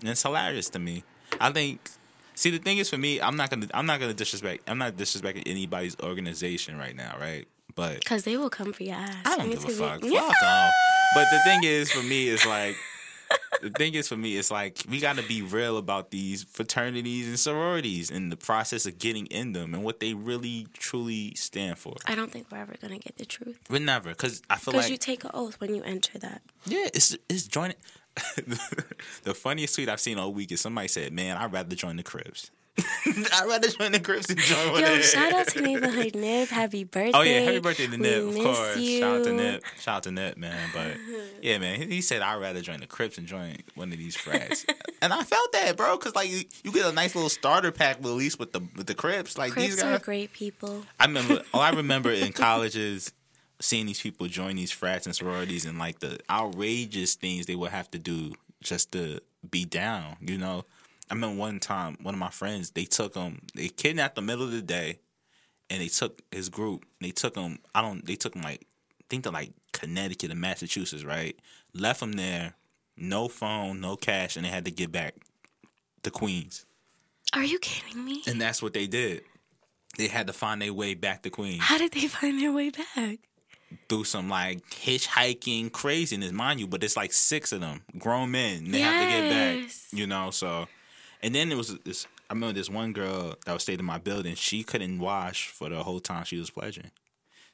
and 0.00 0.10
it's 0.10 0.22
hilarious 0.22 0.68
to 0.70 0.78
me. 0.78 1.04
I 1.40 1.50
think. 1.50 1.80
See, 2.34 2.50
the 2.50 2.58
thing 2.58 2.76
is, 2.76 2.90
for 2.90 2.98
me, 2.98 3.18
I'm 3.18 3.34
not 3.34 3.48
gonna, 3.48 3.66
I'm 3.72 3.86
not 3.86 3.98
gonna 3.98 4.12
disrespect, 4.12 4.68
I'm 4.68 4.76
not 4.76 4.94
disrespecting 4.96 5.44
anybody's 5.46 5.96
organization 6.00 6.76
right 6.76 6.94
now, 6.94 7.16
right? 7.18 7.48
But 7.74 8.00
Because 8.00 8.24
they 8.24 8.36
will 8.36 8.50
come 8.50 8.74
for 8.74 8.82
your 8.82 8.96
ass. 8.96 9.22
I 9.24 9.36
don't 9.38 9.48
give 9.48 9.64
a 9.64 9.68
fuck. 9.68 10.02
Fuck 10.02 10.42
off. 10.42 10.72
But 11.14 11.30
the 11.30 11.38
thing 11.44 11.64
is, 11.64 11.90
for 11.90 12.02
me, 12.02 12.28
it's 12.28 12.44
like 12.44 12.76
the 13.62 13.70
thing 13.70 13.94
is 13.94 14.08
for 14.08 14.16
me, 14.16 14.36
it's 14.36 14.50
like 14.50 14.82
we 14.88 15.00
got 15.00 15.16
to 15.16 15.22
be 15.22 15.42
real 15.42 15.76
about 15.78 16.10
these 16.10 16.44
fraternities 16.44 17.26
and 17.26 17.38
sororities 17.38 18.10
and 18.10 18.30
the 18.30 18.36
process 18.36 18.86
of 18.86 18.98
getting 18.98 19.26
in 19.26 19.52
them 19.52 19.74
and 19.74 19.82
what 19.82 20.00
they 20.00 20.14
really 20.14 20.66
truly 20.74 21.34
stand 21.34 21.78
for. 21.78 21.94
I 22.06 22.14
don't 22.14 22.30
think 22.30 22.46
we're 22.50 22.58
ever 22.58 22.74
gonna 22.80 22.98
get 22.98 23.16
the 23.16 23.24
truth 23.24 23.58
We're 23.70 23.80
never, 23.80 24.10
because 24.10 24.42
I 24.50 24.56
feel 24.56 24.74
like 24.74 24.90
you 24.90 24.96
take 24.96 25.24
an 25.24 25.30
oath 25.34 25.60
when 25.60 25.74
you 25.74 25.82
enter 25.82 26.18
that. 26.18 26.42
yeah, 26.66 26.88
it's 26.94 27.16
it's 27.28 27.46
joining. 27.46 27.76
the 29.24 29.34
funniest 29.34 29.74
tweet 29.74 29.88
I've 29.90 30.00
seen 30.00 30.18
all 30.18 30.32
week 30.32 30.50
is 30.50 30.60
somebody 30.60 30.88
said, 30.88 31.12
"Man, 31.12 31.36
I'd 31.36 31.52
rather 31.52 31.76
join 31.76 31.96
the 31.96 32.02
Crips. 32.02 32.50
I'd 33.06 33.46
rather 33.46 33.68
join 33.68 33.92
the 33.92 34.00
Crips 34.00 34.26
than 34.26 34.36
join 34.36 34.72
one 34.72 34.82
Yo, 34.82 34.96
of 34.96 35.04
shout 35.04 35.32
out 35.32 35.48
to 35.48 35.60
Neighborhood 35.62 36.14
Nip. 36.14 36.48
Happy 36.48 36.84
birthday. 36.84 37.12
Oh 37.14 37.22
yeah, 37.22 37.40
happy 37.40 37.60
birthday 37.60 37.86
to 37.86 37.92
We 37.92 37.96
Nip, 37.96 38.18
of 38.18 38.34
miss 38.34 38.42
course. 38.42 38.76
You. 38.76 39.00
Shout 39.00 39.16
out 39.16 39.24
to 39.24 39.32
Nip. 39.32 39.64
Shout 39.80 39.96
out 39.96 40.02
to 40.02 40.10
Nip, 40.10 40.36
man. 40.36 40.70
But 40.74 40.96
yeah, 41.42 41.58
man, 41.58 41.80
he, 41.80 41.86
he 41.86 42.00
said 42.02 42.20
I'd 42.20 42.40
rather 42.40 42.60
join 42.60 42.80
the 42.80 42.86
Crips 42.86 43.16
than 43.16 43.26
join 43.26 43.56
one 43.74 43.92
of 43.92 43.98
these 43.98 44.16
frats. 44.16 44.66
and 45.02 45.12
I 45.12 45.22
felt 45.22 45.52
that, 45.52 45.76
bro, 45.76 45.96
because 45.96 46.14
like 46.14 46.28
you, 46.28 46.42
you 46.64 46.72
get 46.72 46.84
a 46.84 46.92
nice 46.92 47.14
little 47.14 47.30
starter 47.30 47.72
pack 47.72 48.04
least 48.04 48.38
with 48.38 48.52
the 48.52 48.60
with 48.76 48.86
the 48.86 48.94
Crips. 48.94 49.38
Like 49.38 49.54
these 49.54 49.80
Crips 49.80 49.82
are 49.82 49.98
great 49.98 50.32
people. 50.32 50.84
I 51.00 51.06
remember. 51.06 51.42
all 51.54 51.60
oh, 51.60 51.64
I 51.64 51.70
remember 51.70 52.10
in 52.10 52.32
colleges 52.32 53.12
seeing 53.60 53.86
these 53.86 54.00
people 54.00 54.26
join 54.26 54.56
these 54.56 54.70
frats 54.70 55.06
and 55.06 55.16
sororities 55.16 55.64
and 55.64 55.78
like 55.78 56.00
the 56.00 56.18
outrageous 56.28 57.14
things 57.14 57.46
they 57.46 57.54
would 57.54 57.70
have 57.70 57.90
to 57.90 57.98
do 57.98 58.34
just 58.62 58.92
to 58.92 59.20
be 59.50 59.64
down. 59.64 60.16
You 60.20 60.36
know, 60.36 60.64
I 61.10 61.14
remember 61.14 61.38
one 61.38 61.60
time 61.60 61.96
one 62.02 62.14
of 62.14 62.20
my 62.20 62.30
friends 62.30 62.70
they 62.70 62.84
took 62.84 63.14
him, 63.14 63.42
they 63.54 63.68
kidnapped 63.68 64.16
the 64.16 64.22
middle 64.22 64.44
of 64.44 64.50
the 64.50 64.62
day, 64.62 64.98
and 65.70 65.80
they 65.80 65.88
took 65.88 66.22
his 66.32 66.48
group. 66.48 66.84
They 67.00 67.10
took 67.10 67.36
him. 67.36 67.58
I 67.74 67.82
don't. 67.82 68.04
They 68.04 68.16
took 68.16 68.34
him 68.34 68.42
like 68.42 68.66
I 69.00 69.04
think 69.08 69.24
to 69.24 69.30
like 69.30 69.52
Connecticut 69.72 70.30
and 70.30 70.40
Massachusetts, 70.40 71.04
right? 71.04 71.36
Left 71.74 72.02
him 72.02 72.12
there, 72.12 72.54
no 72.96 73.28
phone, 73.28 73.80
no 73.80 73.96
cash, 73.96 74.36
and 74.36 74.44
they 74.44 74.50
had 74.50 74.64
to 74.64 74.70
get 74.70 74.90
back 74.90 75.14
to 76.02 76.10
Queens. 76.10 76.64
Are 77.32 77.44
you 77.44 77.58
kidding 77.58 78.04
me? 78.04 78.22
And 78.26 78.40
that's 78.40 78.62
what 78.62 78.72
they 78.72 78.86
did. 78.86 79.22
They 79.98 80.08
had 80.08 80.26
to 80.26 80.32
find 80.32 80.60
their 80.60 80.72
way 80.72 80.94
back 80.94 81.22
to 81.22 81.30
Queens 81.30 81.62
How 81.62 81.78
did 81.78 81.92
they 81.92 82.06
find 82.06 82.40
their 82.40 82.52
way 82.52 82.70
back? 82.70 83.18
through 83.88 84.04
some 84.04 84.28
like 84.28 84.64
hitchhiking 84.70 85.72
craziness, 85.72 86.32
mind 86.32 86.60
you, 86.60 86.66
but 86.66 86.82
it's 86.84 86.96
like 86.96 87.12
six 87.12 87.52
of 87.52 87.60
them, 87.60 87.82
grown 87.98 88.30
men. 88.30 88.64
And 88.64 88.74
they 88.74 88.80
have 88.80 89.02
to 89.02 89.10
get 89.10 89.30
back, 89.30 89.70
you 89.92 90.06
know. 90.06 90.30
So, 90.30 90.68
and 91.26 91.34
then 91.34 91.50
it 91.50 91.56
was 91.56 91.76
this. 91.80 92.06
I 92.30 92.34
remember 92.34 92.54
this 92.54 92.70
one 92.70 92.92
girl 92.92 93.34
that 93.44 93.52
was 93.52 93.64
staying 93.64 93.80
in 93.80 93.84
my 93.84 93.98
building. 93.98 94.36
She 94.36 94.62
couldn't 94.62 95.00
wash 95.00 95.48
for 95.48 95.68
the 95.68 95.82
whole 95.82 95.98
time 95.98 96.24
she 96.24 96.38
was 96.38 96.50
pledging. 96.50 96.92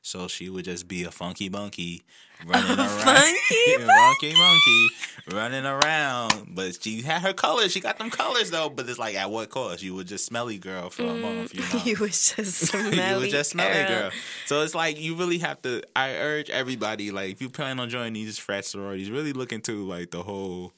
So 0.03 0.29
she 0.29 0.51
would 0.51 0.67
just 0.67 0.89
be 0.89 1.05
a 1.05 1.11
funky 1.11 1.49
monkey 1.49 2.03
running 2.45 2.77
around, 2.77 2.89
funky 2.89 3.77
funky 3.87 4.35
monkey 4.35 4.89
running 5.33 5.65
around. 5.65 6.49
But 6.55 6.83
she 6.83 7.01
had 7.01 7.23
her 7.23 7.33
colors. 7.33 7.73
She 7.73 7.81
got 7.81 7.97
them 7.97 8.11
colors 8.11 8.51
though. 8.51 8.69
But 8.69 8.91
it's 8.91 8.99
like 8.99 9.15
at 9.15 9.31
what 9.31 9.49
cost? 9.49 9.83
You 9.83 9.95
were 9.95 10.05
just 10.05 10.27
smelly 10.27 10.59
girl 10.59 10.91
for 10.91 11.05
a 11.05 11.15
month. 11.15 11.55
Mm, 11.55 11.55
you 11.73 11.79
know? 11.79 11.85
you 11.85 11.97
was 12.05 12.35
just 12.35 12.55
smelly. 12.67 12.97
you 12.97 13.21
were 13.21 13.27
just 13.29 13.53
smelly 13.53 13.89
girl. 13.89 14.01
girl. 14.01 14.11
So 14.45 14.61
it's 14.61 14.75
like 14.75 15.01
you 15.01 15.15
really 15.15 15.39
have 15.39 15.63
to. 15.63 15.83
I 15.97 16.17
urge 16.17 16.51
everybody, 16.51 17.11
like, 17.11 17.33
if 17.33 17.41
you 17.41 17.49
plan 17.49 17.81
on 17.81 17.89
joining 17.89 18.13
these 18.13 18.39
frat 18.39 18.67
sororities, 18.67 19.11
really 19.11 19.33
look 19.33 19.51
into 19.51 19.87
like 19.87 20.11
the 20.11 20.23
whole, 20.25 20.75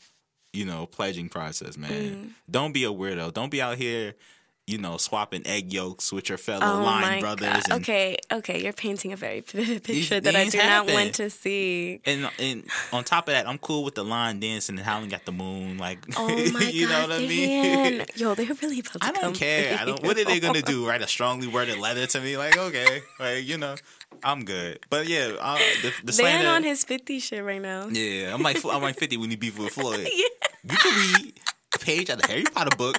you 0.54 0.64
know, 0.64 0.86
pledging 0.86 1.28
process, 1.28 1.76
man. 1.76 1.90
Mm. 1.92 2.30
Don't 2.50 2.72
be 2.72 2.84
a 2.84 2.92
weirdo. 2.92 3.32
Don't 3.34 3.50
be 3.50 3.60
out 3.60 3.76
here, 3.76 4.14
you 4.66 4.78
know, 4.78 4.96
swapping 4.96 5.46
egg 5.46 5.72
yolks 5.72 6.10
with 6.12 6.28
your 6.30 6.38
fellow 6.38 6.80
Oh 6.80 6.82
line 6.84 7.20
brothers. 7.20 7.64
And, 7.68 7.82
Okay, 7.82 8.16
okay, 8.32 8.62
you're 8.62 8.72
painting 8.72 9.12
a 9.12 9.16
very 9.16 9.40
vivid 9.40 9.82
picture 9.88 10.20
that 10.20 10.34
I 10.34 10.48
do 10.48 10.56
not 10.58 10.86
want 10.90 11.14
to 11.16 11.28
see. 11.28 12.00
and 12.06 12.30
and 12.38 12.64
on 12.92 13.04
top 13.04 13.28
of 13.28 13.34
that, 13.34 13.46
I'm 13.46 13.58
cool 13.58 13.84
with 13.84 13.94
the 13.94 14.04
line 14.04 14.40
dancing 14.40 14.76
and 14.78 14.84
howling 14.86 15.12
at 15.12 15.26
the 15.26 15.32
moon, 15.32 15.76
like 15.76 15.98
Oh 16.16 16.28
my 16.52 16.60
you 16.60 16.86
know 16.86 17.00
god, 17.00 17.08
what 17.10 17.18
I 17.20 17.26
mean. 17.26 18.04
Yo, 18.16 18.34
they're 18.34 18.46
really 18.62 18.78
about 18.80 18.92
to 18.92 18.98
I 19.02 19.12
don't 19.12 19.34
care. 19.34 19.76
I 19.78 19.84
don't. 19.84 20.02
What 20.02 20.16
are 20.18 20.24
they 20.24 20.40
gonna 20.40 20.62
do? 20.62 20.86
Write 20.88 21.02
a 21.02 21.08
strongly 21.08 21.46
worded 21.48 21.78
letter 21.78 22.06
to 22.06 22.20
me? 22.20 22.38
Like, 22.38 22.56
okay, 22.56 23.02
like 23.20 23.44
you 23.44 23.58
know, 23.58 23.74
I'm 24.22 24.44
good. 24.44 24.80
But 24.90 25.06
yeah, 25.06 25.32
uh, 25.40 25.58
the, 25.82 25.92
the 26.04 26.12
slander. 26.12 26.48
on 26.48 26.62
his 26.62 26.84
50 26.84 27.18
shit 27.20 27.42
right 27.44 27.60
now. 27.60 27.88
yeah, 27.88 28.32
I'm 28.34 28.42
like 28.42 28.64
I'm 28.64 28.82
like 28.82 28.96
50 28.98 29.16
when 29.16 29.30
you 29.30 29.36
beef 29.36 29.58
with 29.58 29.72
Floyd. 29.72 30.06
Yeah. 30.66 30.72
You 30.72 30.76
could 30.78 30.94
read 30.94 31.40
a 31.74 31.78
page 31.78 32.08
out 32.08 32.22
of 32.22 32.30
Harry 32.30 32.44
Potter 32.44 32.74
book. 32.76 32.98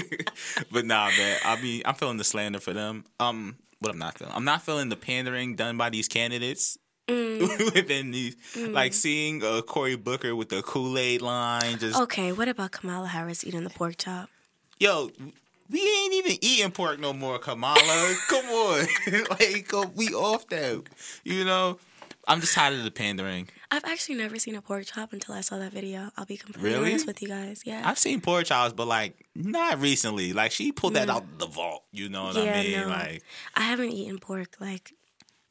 but 0.72 0.84
nah, 0.84 1.06
man. 1.06 1.38
I 1.44 1.60
mean, 1.62 1.82
I'm 1.84 1.94
feeling 1.94 2.16
the 2.16 2.24
slander 2.24 2.58
for 2.58 2.72
them. 2.72 3.04
Um, 3.20 3.58
what 3.78 3.92
I'm 3.92 3.98
not 3.98 4.18
feeling. 4.18 4.32
I'm 4.34 4.44
not 4.44 4.62
feeling 4.62 4.88
the 4.88 4.96
pandering 4.96 5.54
done 5.54 5.76
by 5.76 5.90
these 5.90 6.08
candidates. 6.08 6.78
Mm. 7.06 7.40
Within 7.74 8.10
these, 8.10 8.36
like 8.56 8.92
seeing 8.92 9.42
uh, 9.44 9.62
Cory 9.62 9.96
Booker 9.96 10.34
with 10.34 10.48
the 10.48 10.62
Kool 10.62 10.98
Aid 10.98 11.22
line, 11.22 11.78
just 11.78 11.98
Okay, 12.00 12.32
what 12.32 12.48
about 12.48 12.72
Kamala 12.72 13.06
Harris 13.08 13.44
eating 13.44 13.62
the 13.64 13.70
pork 13.70 13.96
chop? 13.98 14.28
yo, 14.80 15.10
we 15.70 15.80
ain't 15.80 16.14
even 16.14 16.36
eating 16.40 16.70
pork 16.72 16.98
no 17.00 17.12
more, 17.12 17.38
Kamala. 17.38 18.14
Come 18.28 18.44
on, 18.46 18.86
like 19.30 19.72
we 19.94 20.08
off 20.08 20.46
that. 20.48 20.82
You 21.24 21.44
know, 21.44 21.78
I'm 22.28 22.40
just 22.40 22.54
tired 22.54 22.74
of 22.74 22.84
the 22.84 22.90
pandering. 22.90 23.48
I've 23.72 23.84
actually 23.84 24.16
never 24.16 24.36
seen 24.40 24.56
a 24.56 24.62
pork 24.62 24.84
chop 24.86 25.12
until 25.12 25.34
I 25.34 25.42
saw 25.42 25.56
that 25.58 25.72
video. 25.72 26.10
I'll 26.16 26.24
be 26.26 26.36
completely 26.36 26.70
Really? 26.72 26.90
honest 26.90 27.06
with 27.06 27.22
you 27.22 27.28
guys. 27.28 27.62
Yeah. 27.64 27.82
I've 27.84 27.98
seen 27.98 28.20
pork 28.20 28.46
chops, 28.46 28.72
but 28.72 28.88
like 28.88 29.14
not 29.36 29.80
recently. 29.80 30.32
Like 30.32 30.50
she 30.50 30.72
pulled 30.72 30.94
that 30.94 31.08
out 31.08 31.38
the 31.38 31.46
vault. 31.46 31.84
You 31.92 32.08
know 32.08 32.24
what 32.24 32.36
Mm. 32.36 32.44
yeah, 32.46 32.52
I 32.58 32.62
mean? 32.64 32.80
no. 32.80 32.88
Like 32.88 33.22
I 33.54 33.60
haven't 33.62 33.90
eaten 33.90 34.18
pork 34.18 34.56
like 34.60 34.92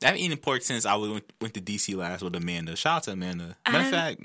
I 0.04 0.08
haven't 0.08 0.22
eaten 0.22 0.38
pork 0.38 0.64
since 0.64 0.86
I 0.86 0.96
went, 0.96 1.32
went 1.40 1.54
to 1.54 1.62
DC 1.62 1.96
last 1.96 2.22
with 2.22 2.36
Amanda. 2.36 2.76
Shout 2.76 2.98
out 2.98 3.04
to 3.04 3.12
Amanda. 3.12 3.56
Matter 3.70 3.86
of 3.86 3.90
fact, 3.90 4.22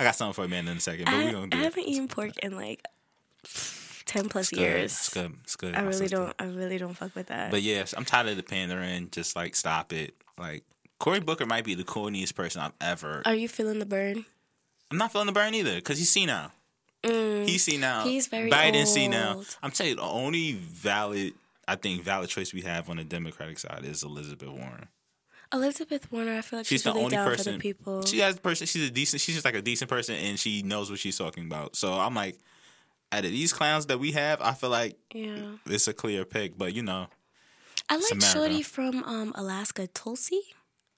I 0.00 0.04
got 0.04 0.14
something 0.16 0.34
for 0.34 0.44
Amanda 0.44 0.70
in 0.72 0.76
a 0.76 0.80
second, 0.80 1.06
but 1.06 1.14
I, 1.14 1.24
we 1.26 1.32
gonna 1.32 1.46
do 1.48 1.56
I 1.56 1.60
it. 1.60 1.64
haven't 1.64 1.84
eaten 1.88 2.08
pork 2.08 2.38
in 2.42 2.56
like 2.56 2.82
10 4.12 4.28
plus 4.28 4.52
It's 4.52 4.60
years. 4.60 4.92
It's 4.92 5.08
good. 5.08 5.34
It's 5.42 5.56
good. 5.56 5.74
I 5.74 5.78
my 5.78 5.84
really 5.84 5.92
sister. 5.98 6.16
don't 6.16 6.34
I 6.38 6.44
really 6.44 6.78
don't 6.78 6.94
fuck 6.94 7.14
with 7.14 7.28
that. 7.28 7.50
But 7.50 7.62
yes, 7.62 7.94
I'm 7.96 8.04
tired 8.04 8.28
of 8.28 8.36
the 8.36 8.42
pandering. 8.42 9.10
Just 9.10 9.34
like 9.36 9.56
stop 9.56 9.92
it. 9.92 10.14
Like 10.38 10.64
Cory 10.98 11.20
Booker 11.20 11.46
might 11.46 11.64
be 11.64 11.74
the 11.74 11.84
corniest 11.84 12.34
person 12.34 12.60
I've 12.60 12.72
ever. 12.80 13.22
Are 13.24 13.34
you 13.34 13.48
feeling 13.48 13.78
the 13.78 13.86
burn? 13.86 14.24
I'm 14.90 14.98
not 14.98 15.12
feeling 15.12 15.26
the 15.26 15.32
burn 15.32 15.54
either 15.54 15.76
because 15.76 15.98
he's 15.98 16.10
seen 16.10 16.26
now. 16.26 16.52
He's 17.02 17.64
seen 17.64 17.80
now. 17.80 18.04
Mm. 18.04 18.10
He's 18.10 18.26
very 18.28 18.50
Biden 18.50 18.86
see 18.86 19.08
now. 19.08 19.42
I'm 19.62 19.72
telling 19.72 19.90
you, 19.90 19.96
the 19.96 20.02
only 20.02 20.52
valid, 20.52 21.34
I 21.66 21.74
think, 21.74 22.02
valid 22.02 22.28
choice 22.28 22.52
we 22.54 22.60
have 22.62 22.88
on 22.88 22.98
the 22.98 23.04
Democratic 23.04 23.58
side 23.58 23.84
is 23.84 24.02
Elizabeth 24.04 24.48
Warren. 24.48 24.88
Elizabeth 25.52 26.10
Warner, 26.10 26.38
I 26.38 26.40
feel 26.40 26.60
like 26.60 26.66
she's, 26.66 26.80
She's 26.80 26.82
the 26.84 26.92
really 26.92 27.04
only 27.04 27.16
person. 27.16 27.54
for 27.54 27.58
the 27.58 27.58
people. 27.58 28.02
She 28.04 28.20
has 28.20 28.36
the 28.36 28.40
person. 28.40 28.66
She's 28.66 28.88
a 28.88 28.90
decent. 28.90 29.20
She's 29.20 29.34
just 29.34 29.44
like 29.44 29.54
a 29.54 29.60
decent 29.62 29.90
person, 29.90 30.14
and 30.14 30.38
she 30.38 30.62
knows 30.62 30.90
what 30.90 30.98
she's 30.98 31.18
talking 31.18 31.44
about. 31.44 31.76
So 31.76 31.92
I'm 31.92 32.14
like, 32.14 32.38
out 33.12 33.24
of 33.24 33.30
these 33.30 33.52
clowns 33.52 33.86
that 33.86 33.98
we 34.00 34.12
have, 34.12 34.40
I 34.40 34.52
feel 34.54 34.70
like 34.70 34.96
yeah. 35.14 35.36
it's 35.66 35.86
a 35.88 35.92
clear 35.92 36.24
pick. 36.24 36.56
But 36.58 36.74
you 36.74 36.82
know, 36.82 37.06
I 37.88 37.96
like. 37.96 38.22
Shorty 38.22 38.62
from 38.62 39.04
um, 39.04 39.32
Alaska, 39.36 39.86
Tulsi. 39.86 40.40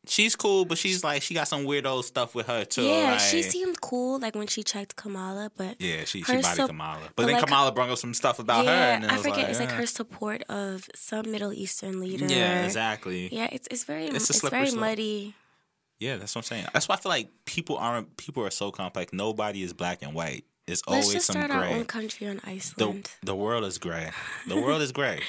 she's 0.07 0.37
cool, 0.37 0.65
but 0.65 0.77
she's 0.79 1.03
like 1.03 1.23
she 1.23 1.33
got 1.35 1.49
some 1.49 1.65
weirdo 1.65 2.05
stuff 2.05 2.35
with 2.35 2.47
her 2.47 2.65
too. 2.65 2.83
yeah, 2.83 3.13
like, 3.13 3.21
she 3.21 3.43
seemed 3.43 3.81
cool 3.81 4.19
like 4.19 4.35
when 4.35 4.47
she 4.47 4.63
checked 4.63 4.97
Kamala, 4.97 5.51
but 5.57 5.81
Yeah, 5.81 6.05
she 6.05 6.23
she 6.23 6.33
her 6.33 6.43
body 6.43 6.67
Kamala, 6.67 7.01
but, 7.07 7.17
but 7.17 7.27
then 7.27 7.35
like- 7.37 7.45
Kamala 7.45 7.73
brought 7.73 7.91
up 7.91 7.99
some 7.99 8.15
stuff 8.15 8.39
about 8.39 8.67
her, 8.67 8.71
yeah, 8.71 8.95
and 8.95 9.05
then 9.05 9.11
it 9.11 9.15
I 9.15 9.17
forget. 9.17 9.37
like, 9.39 9.49
it's 9.49 9.61
like 9.61 9.71
uh, 9.71 9.75
her 9.77 9.87
support 9.87 10.43
of 10.49 10.89
some 10.95 11.31
Middle 11.31 11.53
Eastern 11.53 12.01
leader. 12.01 12.27
Yeah, 12.27 12.65
exactly. 12.65 13.29
Yeah, 13.33 13.49
it's 13.51 13.67
it's 13.71 13.85
very 13.85 14.07
It's 14.07 14.29
a 14.31 14.35
it's, 14.35 14.49
very 14.49 14.69
slope. 14.69 14.81
muddy. 14.81 15.35
Yeah, 15.99 16.17
that's 16.17 16.35
what 16.35 16.41
I'm 16.41 16.45
saying. 16.45 16.67
That's 16.75 16.89
why 16.89 16.97
I 16.97 16.99
feel 16.99 17.11
like 17.11 17.31
people 17.47 17.77
aren't 17.79 18.17
people 18.17 18.45
are 18.45 18.51
so 18.51 18.71
complex. 18.71 19.13
Nobody 19.13 19.63
is 19.63 19.73
black 19.73 20.03
and 20.03 20.13
white. 20.13 20.45
It's 20.67 20.83
Let's 20.87 21.07
always 21.07 21.13
just 21.13 21.27
some 21.27 21.35
start 21.37 21.51
our 21.51 21.65
own 21.65 21.85
country 21.85 22.27
on 22.27 22.37
The 22.37 22.49
Iceland. 22.51 23.11
the 23.23 23.35
world 23.35 23.65
is 23.65 23.79
gray. 23.79 24.11
The 24.49 24.57
world 24.61 24.81
is 24.81 24.93
gray. 24.93 25.21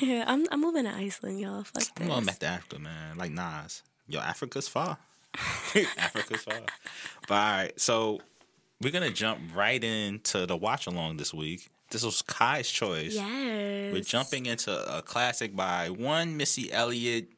yeah, 0.00 0.24
I'm 0.28 0.46
I'm 0.52 0.60
moving 0.60 0.84
to 0.84 0.94
Iceland, 0.94 1.40
y'all. 1.40 1.64
Fuck 1.64 1.82
that. 1.82 1.92
I'm 1.96 2.06
this. 2.06 2.14
going 2.14 2.24
back 2.26 2.38
to 2.40 2.46
Africa, 2.46 2.78
man. 2.78 3.16
Like 3.18 3.32
Nas. 3.32 3.82
Yo, 4.06 4.20
Africa's 4.20 4.68
far. 4.68 4.98
Africa's 5.98 6.42
far. 6.44 6.60
But 7.26 7.34
all 7.34 7.38
right, 7.52 7.80
so 7.80 8.20
we're 8.80 8.92
gonna 8.92 9.10
jump 9.10 9.40
right 9.54 9.82
into 9.82 10.46
the 10.46 10.56
watch 10.56 10.86
along 10.86 11.16
this 11.16 11.34
week. 11.34 11.68
This 11.90 12.04
was 12.04 12.22
Kai's 12.22 12.70
choice. 12.70 13.14
Yes. 13.14 13.92
We're 13.92 14.02
jumping 14.02 14.46
into 14.46 14.70
a 14.96 15.02
classic 15.02 15.56
by 15.56 15.88
one 15.90 16.36
Missy 16.36 16.70
Elliott, 16.72 17.30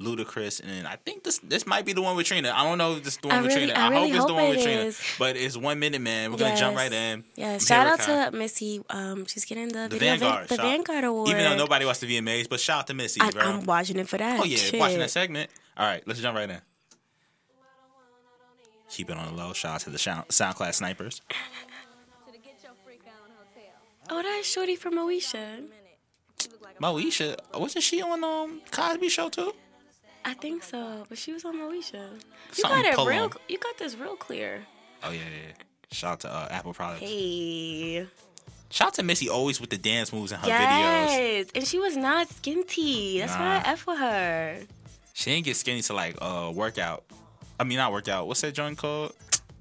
Ludacris, 0.00 0.62
and 0.64 0.88
I 0.88 0.96
think 0.96 1.24
this 1.24 1.38
this 1.40 1.66
might 1.66 1.84
be 1.84 1.92
the 1.92 2.00
one 2.00 2.16
with 2.16 2.26
Trina. 2.26 2.52
I 2.54 2.64
don't 2.64 2.78
know 2.78 2.94
if 2.96 3.04
this 3.04 3.14
is 3.14 3.20
the 3.20 3.28
one 3.28 3.36
I 3.36 3.42
with 3.42 3.54
really- 3.54 3.66
Trina. 3.66 3.78
I 3.78 3.86
I, 3.86 3.90
really 3.90 4.08
hope 4.10 4.16
it's 4.16 4.24
the 4.26 4.34
one 4.34 4.48
with 4.48 4.58
it 4.58 4.62
Trina. 4.62 4.80
is. 4.80 5.00
But 5.18 5.36
it's 5.36 5.56
one 5.58 5.78
minute, 5.78 6.00
man. 6.00 6.32
We're 6.32 6.38
gonna 6.38 6.56
jump 6.56 6.74
right 6.76 6.90
in. 6.92 7.24
Yeah, 7.36 7.58
shout 7.58 7.86
out 7.86 7.98
Kai. 7.98 8.30
to 8.30 8.36
Missy. 8.36 8.80
Um, 8.88 9.26
she's 9.26 9.44
getting 9.44 9.68
the, 9.68 9.88
the 9.88 9.98
video 9.98 10.16
Vanguard. 10.16 10.48
the 10.48 10.56
Shout- 10.56 10.64
Vanguard 10.64 11.04
Award. 11.04 11.28
Even 11.28 11.44
though 11.44 11.56
nobody 11.56 11.84
watched 11.84 12.00
the 12.00 12.06
VMAs, 12.18 12.48
but 12.48 12.60
shout 12.60 12.80
out 12.80 12.86
to 12.86 12.94
Missy, 12.94 13.20
I, 13.20 13.30
bro. 13.30 13.42
I'm 13.42 13.64
watching 13.64 13.98
it 13.98 14.08
for 14.08 14.16
that. 14.16 14.40
oh 14.40 14.44
yeah, 14.44 14.56
Shit. 14.56 14.80
watching 14.80 14.98
that 15.00 15.10
segment. 15.10 15.50
All 15.76 15.86
right, 15.86 16.02
let's 16.06 16.20
jump 16.20 16.34
right 16.36 16.48
in. 16.48 16.60
Keep 18.90 19.10
it 19.10 19.16
on 19.18 19.26
the 19.36 19.42
low. 19.42 19.52
Shout 19.52 19.74
out 19.74 19.80
to 19.82 19.90
the 19.90 19.98
Sound- 19.98 20.28
SoundCloud 20.28 20.74
snipers. 20.74 21.20
Oh, 24.08 24.22
that's 24.22 24.48
Shorty 24.48 24.74
from 24.76 24.94
Moesha. 24.94 25.64
Moesha, 26.82 27.36
wasn't 27.58 27.84
she 27.84 28.00
on 28.02 28.24
um 28.24 28.60
Cosby 28.72 29.08
Show 29.10 29.28
too? 29.28 29.52
I 30.24 30.34
think 30.34 30.62
so, 30.62 31.04
but 31.08 31.16
she 31.18 31.32
was 31.32 31.44
on 31.44 31.56
Moesha. 31.56 31.94
You 31.94 32.18
Something 32.52 32.82
got 32.82 33.06
it 33.06 33.08
real. 33.10 33.24
on. 33.24 33.32
You 33.48 33.58
got 33.58 33.78
this 33.78 33.96
real 33.96 34.16
clear. 34.16 34.62
Oh 35.02 35.10
yeah, 35.10 35.20
yeah. 35.20 35.52
Shout 35.92 36.12
out 36.12 36.20
to 36.20 36.28
uh, 36.32 36.48
Apple 36.50 36.72
products. 36.74 37.00
Hey. 37.00 38.06
Shout 38.68 38.88
out 38.88 38.94
to 38.94 39.02
Missy 39.02 39.28
always 39.28 39.60
with 39.60 39.70
the 39.70 39.78
dance 39.78 40.12
moves 40.12 40.30
in 40.32 40.38
her 40.38 40.46
videos. 40.46 40.50
Yes, 40.50 41.46
and 41.54 41.66
she 41.66 41.78
was 41.78 41.96
not 41.96 42.28
skinty. 42.28 43.18
That's 43.18 43.32
why 43.32 43.38
Nah. 43.40 43.62
I 43.68 43.72
F 43.72 43.86
with 43.86 43.98
her. 43.98 44.58
She 45.14 45.30
didn't 45.30 45.44
get 45.46 45.56
skinny 45.56 45.80
to 45.82 45.92
like 45.94 46.16
uh 46.20 46.52
workout. 46.54 47.02
I 47.58 47.64
mean 47.64 47.78
not 47.78 47.90
workout. 47.92 48.26
What's 48.28 48.42
that 48.42 48.52
joint 48.54 48.78
called? 48.78 49.12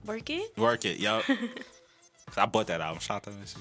Work 0.06 0.30
it. 0.30 0.58
Work 0.58 0.86
it, 0.86 1.00
yup. 1.00 1.24
'Cause 1.24 1.38
I 2.38 2.46
bought 2.46 2.68
that 2.68 2.82
album. 2.82 3.00
Shout 3.00 3.18
out 3.18 3.24
to 3.24 3.32
Missy. 3.32 3.58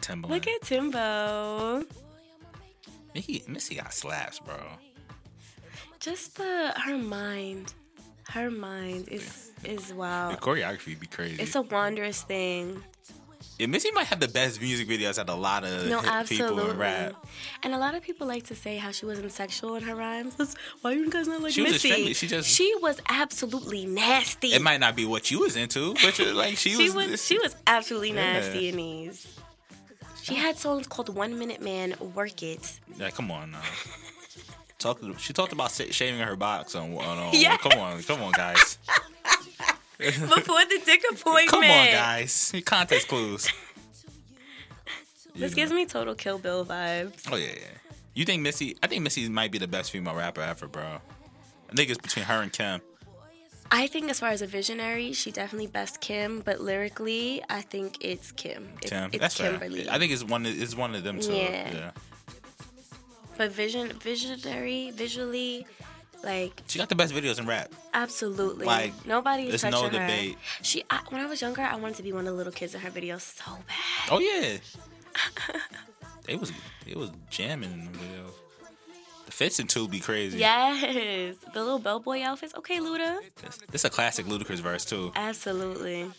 Timbo. 0.00 0.28
Look 0.28 0.46
at 0.46 0.62
Timbo. 0.62 1.84
Missy, 3.14 3.42
Missy 3.46 3.74
got 3.76 3.92
slaps, 3.92 4.38
bro. 4.38 4.56
Just 6.04 6.36
the 6.36 6.72
her 6.84 6.98
mind. 6.98 7.72
Her 8.28 8.50
mind 8.50 9.08
is 9.08 9.52
is 9.64 9.92
wild. 9.92 10.32
The 10.32 10.46
wow. 10.46 10.54
choreography 10.54 10.98
be 10.98 11.06
crazy. 11.06 11.42
It's 11.42 11.54
a 11.54 11.62
wondrous 11.62 12.22
thing. 12.22 12.82
yeah, 13.58 13.66
Missy 13.66 13.90
might 13.92 14.06
have 14.08 14.20
the 14.20 14.28
best 14.28 14.60
music 14.60 14.86
videos 14.88 15.18
out 15.18 15.28
of 15.30 15.38
a 15.38 15.40
lot 15.40 15.64
of 15.64 15.86
No, 15.88 16.00
people 16.00 16.08
in 16.08 16.14
absolutely. 16.14 16.76
rap. 16.76 17.26
And 17.62 17.74
a 17.74 17.78
lot 17.78 17.94
of 17.94 18.02
people 18.02 18.26
like 18.26 18.44
to 18.44 18.54
say 18.54 18.76
how 18.76 18.90
she 18.90 19.06
wasn't 19.06 19.30
sexual 19.32 19.76
in 19.76 19.82
her 19.84 19.94
rhymes. 19.94 20.34
That's- 20.36 20.56
Why 20.82 20.92
you 20.92 21.08
guys 21.10 21.26
not 21.28 21.40
like 21.42 21.52
She 21.52 21.62
Missy? 21.62 21.88
extremely- 21.88 22.14
she 22.14 22.26
just- 22.26 22.48
she 22.50 22.74
was 22.82 23.00
absolutely 23.08 23.86
nasty. 23.86 24.48
It 24.52 24.62
might 24.62 24.80
not 24.80 24.96
be 24.96 25.04
what 25.06 25.30
you 25.30 25.38
was 25.40 25.54
into, 25.56 25.94
but 26.02 26.18
you're 26.18 26.34
like 26.34 26.56
she, 26.58 26.70
she 26.74 26.90
was. 26.90 26.94
was 27.10 27.24
she 27.24 27.38
was 27.38 27.54
absolutely 27.66 28.10
Yeah. 28.12 28.32
nasty 28.34 28.68
in 28.68 28.76
these. 28.76 29.26
She 30.22 30.34
had 30.34 30.58
songs 30.58 30.86
called 30.86 31.08
One 31.14 31.38
Minute 31.38 31.60
Man, 31.62 31.94
Work 32.14 32.42
It. 32.42 32.80
Like, 32.98 33.14
come 33.14 33.30
on 33.30 33.52
now. 33.52 33.60
She 35.18 35.32
talked 35.32 35.52
about 35.52 35.70
shaving 35.72 36.20
her 36.20 36.36
box 36.36 36.74
on. 36.74 36.94
on, 36.94 37.18
on. 37.18 37.58
Come 37.58 37.78
on, 37.78 38.02
come 38.02 38.22
on, 38.22 38.32
guys. 38.32 38.78
Before 39.98 40.64
the 40.64 40.80
dick 40.84 41.02
appointment. 41.10 41.48
Come 41.48 41.64
on, 41.64 41.86
guys. 41.86 42.52
Context 42.64 43.08
clues. 43.08 43.48
This 45.36 45.54
gives 45.54 45.72
me 45.72 45.84
total 45.84 46.14
Kill 46.14 46.38
Bill 46.38 46.64
vibes. 46.64 47.24
Oh 47.30 47.36
yeah, 47.36 47.48
yeah. 47.56 47.66
You 48.14 48.24
think 48.24 48.42
Missy? 48.42 48.76
I 48.82 48.86
think 48.86 49.02
Missy 49.02 49.28
might 49.28 49.50
be 49.50 49.58
the 49.58 49.66
best 49.66 49.90
female 49.90 50.14
rapper 50.14 50.40
ever, 50.40 50.68
bro. 50.68 50.84
I 50.84 51.74
think 51.74 51.90
it's 51.90 51.98
between 51.98 52.24
her 52.26 52.40
and 52.40 52.52
Kim. 52.52 52.80
I 53.72 53.88
think 53.88 54.10
as 54.10 54.20
far 54.20 54.28
as 54.28 54.42
a 54.42 54.46
visionary, 54.46 55.12
she 55.12 55.32
definitely 55.32 55.66
best 55.66 56.00
Kim, 56.00 56.40
but 56.40 56.60
lyrically, 56.60 57.42
I 57.50 57.62
think 57.62 57.96
it's 58.00 58.30
Kim. 58.30 58.68
It's, 58.80 58.90
Kim, 58.90 59.10
it's 59.12 59.18
that's 59.18 59.36
Kimberly. 59.36 59.84
fair. 59.84 59.92
I 59.92 59.98
think 59.98 60.12
it's 60.12 60.22
one. 60.22 60.46
Of, 60.46 60.62
it's 60.62 60.76
one 60.76 60.94
of 60.94 61.02
them 61.02 61.18
too. 61.18 61.32
Yeah. 61.32 61.74
yeah. 61.74 61.90
But 63.36 63.50
vision, 63.52 63.88
visionary, 63.98 64.90
visually, 64.92 65.66
like 66.22 66.62
She 66.66 66.78
got 66.78 66.88
the 66.88 66.94
best 66.94 67.12
videos 67.14 67.38
in 67.38 67.46
rap. 67.46 67.70
absolutely, 67.92 68.66
Like, 68.66 68.92
nobody 69.06 69.44
is 69.44 69.60
there's 69.60 69.72
no 69.72 69.82
touching 69.82 70.00
her. 70.00 70.06
debate. 70.06 70.36
She, 70.62 70.82
I, 70.90 71.00
when 71.10 71.20
I 71.20 71.26
was 71.26 71.40
younger, 71.42 71.62
I 71.62 71.76
wanted 71.76 71.96
to 71.98 72.02
be 72.02 72.12
one 72.12 72.26
of 72.26 72.32
the 72.32 72.36
little 72.36 72.52
kids 72.52 72.74
in 72.74 72.80
her 72.80 72.90
videos 72.90 73.20
so 73.20 73.52
bad. 73.66 74.08
Oh 74.10 74.18
yeah. 74.20 74.56
it 76.28 76.40
was 76.40 76.52
it 76.86 76.96
was 76.96 77.10
jamming 77.30 77.72
in 77.72 77.84
the 77.92 77.98
videos. 77.98 78.32
The 79.26 79.32
fits 79.32 79.58
and 79.58 79.68
two 79.68 79.88
be 79.88 80.00
crazy. 80.00 80.38
Yes, 80.38 81.36
the 81.54 81.62
little 81.62 81.78
bellboy 81.78 82.20
outfits. 82.22 82.54
Okay, 82.56 82.78
Luda. 82.78 83.20
This, 83.42 83.58
this 83.70 83.84
a 83.84 83.90
classic 83.90 84.26
Ludacris 84.26 84.60
verse 84.60 84.84
too. 84.84 85.12
Absolutely. 85.16 86.10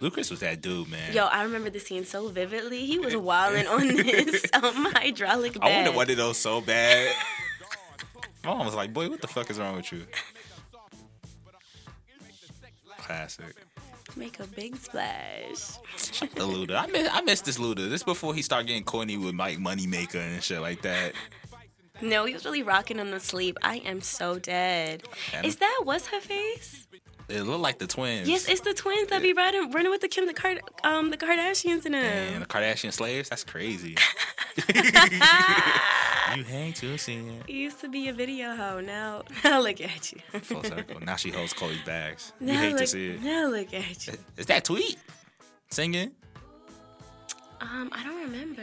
Ludacris 0.00 0.30
was 0.30 0.40
that 0.40 0.60
dude, 0.60 0.88
man. 0.90 1.12
Yo, 1.14 1.24
I 1.24 1.42
remember 1.44 1.70
the 1.70 1.80
scene 1.80 2.04
so 2.04 2.28
vividly. 2.28 2.84
He 2.84 2.98
was 2.98 3.16
wilding 3.16 3.66
on 3.66 3.86
this 3.96 4.44
um, 4.52 4.86
hydraulic 4.94 5.54
bed. 5.54 5.62
I 5.62 5.76
wanted 5.78 5.94
one 5.96 6.10
of 6.10 6.16
those 6.16 6.36
so 6.38 6.60
bad. 6.60 7.14
My 8.44 8.54
mom 8.54 8.66
was 8.66 8.74
like, 8.74 8.92
"Boy, 8.92 9.08
what 9.08 9.20
the 9.20 9.26
fuck 9.26 9.50
is 9.50 9.58
wrong 9.58 9.74
with 9.76 9.90
you?" 9.92 10.02
Classic. 12.98 13.54
Make 14.16 14.40
a 14.40 14.46
big 14.46 14.76
splash. 14.76 15.72
The 16.20 16.42
Luda. 16.42 16.76
I 16.82 16.86
miss 16.86 17.08
I 17.12 17.20
miss 17.22 17.40
this 17.42 17.58
Luda. 17.58 17.88
This 17.90 18.02
before 18.02 18.34
he 18.34 18.42
started 18.42 18.66
getting 18.66 18.84
corny 18.84 19.16
with 19.16 19.34
Mike 19.34 19.58
Moneymaker 19.58 20.16
and 20.16 20.42
shit 20.42 20.60
like 20.60 20.82
that. 20.82 21.12
No, 22.00 22.24
he 22.24 22.34
was 22.34 22.44
really 22.44 22.62
rocking 22.62 22.98
him 22.98 23.10
to 23.10 23.20
sleep. 23.20 23.56
I 23.62 23.76
am 23.78 24.00
so 24.00 24.38
dead. 24.38 25.02
And- 25.34 25.46
Is 25.46 25.56
that 25.56 25.80
what's 25.84 26.06
her 26.08 26.20
face? 26.20 26.86
It 27.28 27.42
looked 27.42 27.60
like 27.60 27.78
the 27.78 27.86
twins. 27.88 28.28
Yes, 28.28 28.48
it's 28.48 28.60
the 28.60 28.72
twins 28.72 29.08
that 29.08 29.20
be 29.20 29.32
riding, 29.32 29.70
running 29.72 29.90
with 29.90 30.00
the 30.00 30.08
Kim, 30.08 30.26
the 30.26 30.32
Card, 30.34 30.60
um, 30.84 31.10
the 31.10 31.16
Kardashians 31.16 31.84
in 31.84 31.94
and 31.94 32.34
them. 32.34 32.40
the 32.40 32.46
Kardashian 32.46 32.92
slaves. 32.92 33.28
That's 33.28 33.42
crazy. 33.42 33.96
you 36.36 36.44
hate 36.44 36.76
to 36.76 36.96
see 36.98 37.16
it. 37.16 37.48
Used 37.50 37.80
to 37.80 37.88
be 37.88 38.08
a 38.08 38.12
video 38.12 38.54
hoe. 38.54 38.80
Now, 38.80 39.22
now 39.44 39.60
look 39.60 39.80
at 39.80 40.12
you. 40.12 40.20
Full 40.40 40.62
circle. 40.62 41.00
Now 41.00 41.16
she 41.16 41.30
holds 41.30 41.52
Khloé's 41.52 41.82
bags. 41.84 42.32
You 42.40 42.46
Now 42.48 42.60
hate 42.60 42.70
look, 42.72 42.78
to 42.80 42.86
see 42.86 43.10
it. 43.10 43.22
Now 43.22 43.48
look 43.48 43.74
at 43.74 44.06
you. 44.06 44.14
Is 44.36 44.46
that 44.46 44.64
Tweet 44.64 44.96
singing? 45.68 46.12
Um, 47.60 47.88
I 47.92 48.04
don't 48.04 48.20
remember. 48.22 48.62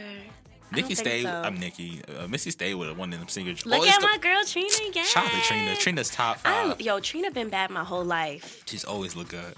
I 0.72 0.76
Nikki 0.76 0.94
stayed. 0.94 1.22
so. 1.24 1.42
I'm 1.44 1.58
Nikki. 1.58 2.00
Uh, 2.18 2.26
Missy 2.26 2.50
stayed 2.50 2.74
with 2.74 2.96
one 2.96 3.12
of 3.12 3.18
them 3.18 3.28
singers. 3.28 3.64
Look 3.64 3.80
Oh, 3.82 3.86
at 3.88 4.02
my 4.02 4.18
girl 4.20 4.42
Trina 4.44 4.68
again. 4.88 5.04
Shout 5.04 5.24
out 5.26 5.30
to 5.30 5.40
Trina. 5.42 5.76
Trina's 5.76 6.10
top 6.10 6.38
I, 6.44 6.68
five. 6.70 6.80
yo, 6.80 6.98
Trina 7.00 7.30
been 7.30 7.48
bad 7.48 7.70
my 7.70 7.84
whole 7.84 8.04
life. 8.04 8.62
She's 8.66 8.84
always 8.84 9.14
look 9.14 9.28
good. 9.28 9.54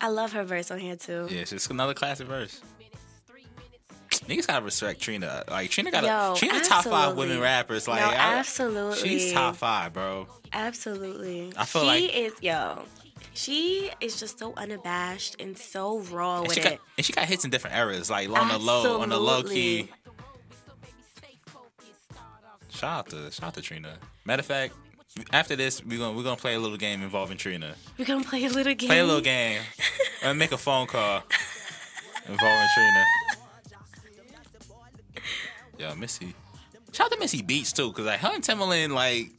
I 0.00 0.08
love 0.08 0.32
her 0.32 0.44
verse 0.44 0.70
on 0.70 0.78
here 0.78 0.96
too. 0.96 1.28
Yeah, 1.30 1.40
it's 1.40 1.66
another 1.68 1.92
classic 1.94 2.26
verse. 2.26 2.60
Niggas 4.26 4.46
gotta 4.46 4.64
respect 4.64 5.00
Trina. 5.00 5.44
Like 5.48 5.70
Trina 5.70 5.90
got 5.90 6.04
Yo, 6.04 6.32
a 6.32 6.36
Trina 6.36 6.60
top 6.64 6.84
five 6.84 7.16
women 7.16 7.40
rappers. 7.40 7.86
Like 7.88 8.00
no, 8.00 8.06
I- 8.08 8.14
absolutely. 8.38 8.96
she's 8.98 9.32
top 9.32 9.56
five, 9.56 9.92
bro. 9.92 10.26
Absolutely. 10.52 11.52
I 11.56 11.64
feel 11.64 11.82
she 11.82 11.86
like- 11.86 12.14
is 12.14 12.32
yo. 12.40 12.82
She 13.40 13.90
is 14.02 14.20
just 14.20 14.38
so 14.38 14.52
unabashed 14.56 15.40
and 15.40 15.56
so 15.56 16.00
raw 16.00 16.40
And 16.40 16.48
with 16.48 16.54
she, 16.56 16.60
it. 16.60 16.64
got, 16.64 16.78
and 16.98 17.06
she 17.06 17.12
got 17.14 17.24
hits 17.26 17.44
in 17.46 17.50
different 17.50 17.74
eras, 17.74 18.10
like 18.10 18.28
on 18.28 18.48
the 18.48 18.58
low, 18.58 19.00
on 19.00 19.08
the 19.08 19.18
low 19.18 19.42
key. 19.42 19.88
Shout 22.68 22.98
out 22.98 23.08
to 23.10 23.30
shout 23.30 23.48
out 23.48 23.54
to 23.54 23.62
Trina. 23.62 23.96
Matter 24.26 24.40
of 24.40 24.46
fact, 24.46 24.74
after 25.32 25.56
this, 25.56 25.82
we're 25.84 25.98
gonna 25.98 26.16
we're 26.16 26.22
gonna 26.22 26.36
play 26.36 26.54
a 26.54 26.58
little 26.60 26.76
game 26.76 27.02
involving 27.02 27.38
Trina. 27.38 27.74
We're 27.98 28.04
gonna 28.04 28.24
play 28.24 28.44
a 28.44 28.50
little 28.50 28.74
game. 28.74 28.88
Play 28.88 28.98
a 29.00 29.04
little 29.06 29.20
game. 29.22 29.62
and 30.22 30.38
make 30.38 30.52
a 30.52 30.58
phone 30.58 30.86
call 30.86 31.22
involving 32.28 32.68
Trina. 32.74 33.04
Yo, 35.78 35.94
Missy. 35.94 36.34
Shout 36.92 37.06
out 37.06 37.12
to 37.12 37.18
Missy 37.18 37.40
Beats 37.42 37.72
too, 37.72 37.90
cause 37.92 38.04
like 38.04 38.20
her 38.20 38.32
and 38.34 38.44
Timbaland, 38.44 38.92
like 38.92 39.30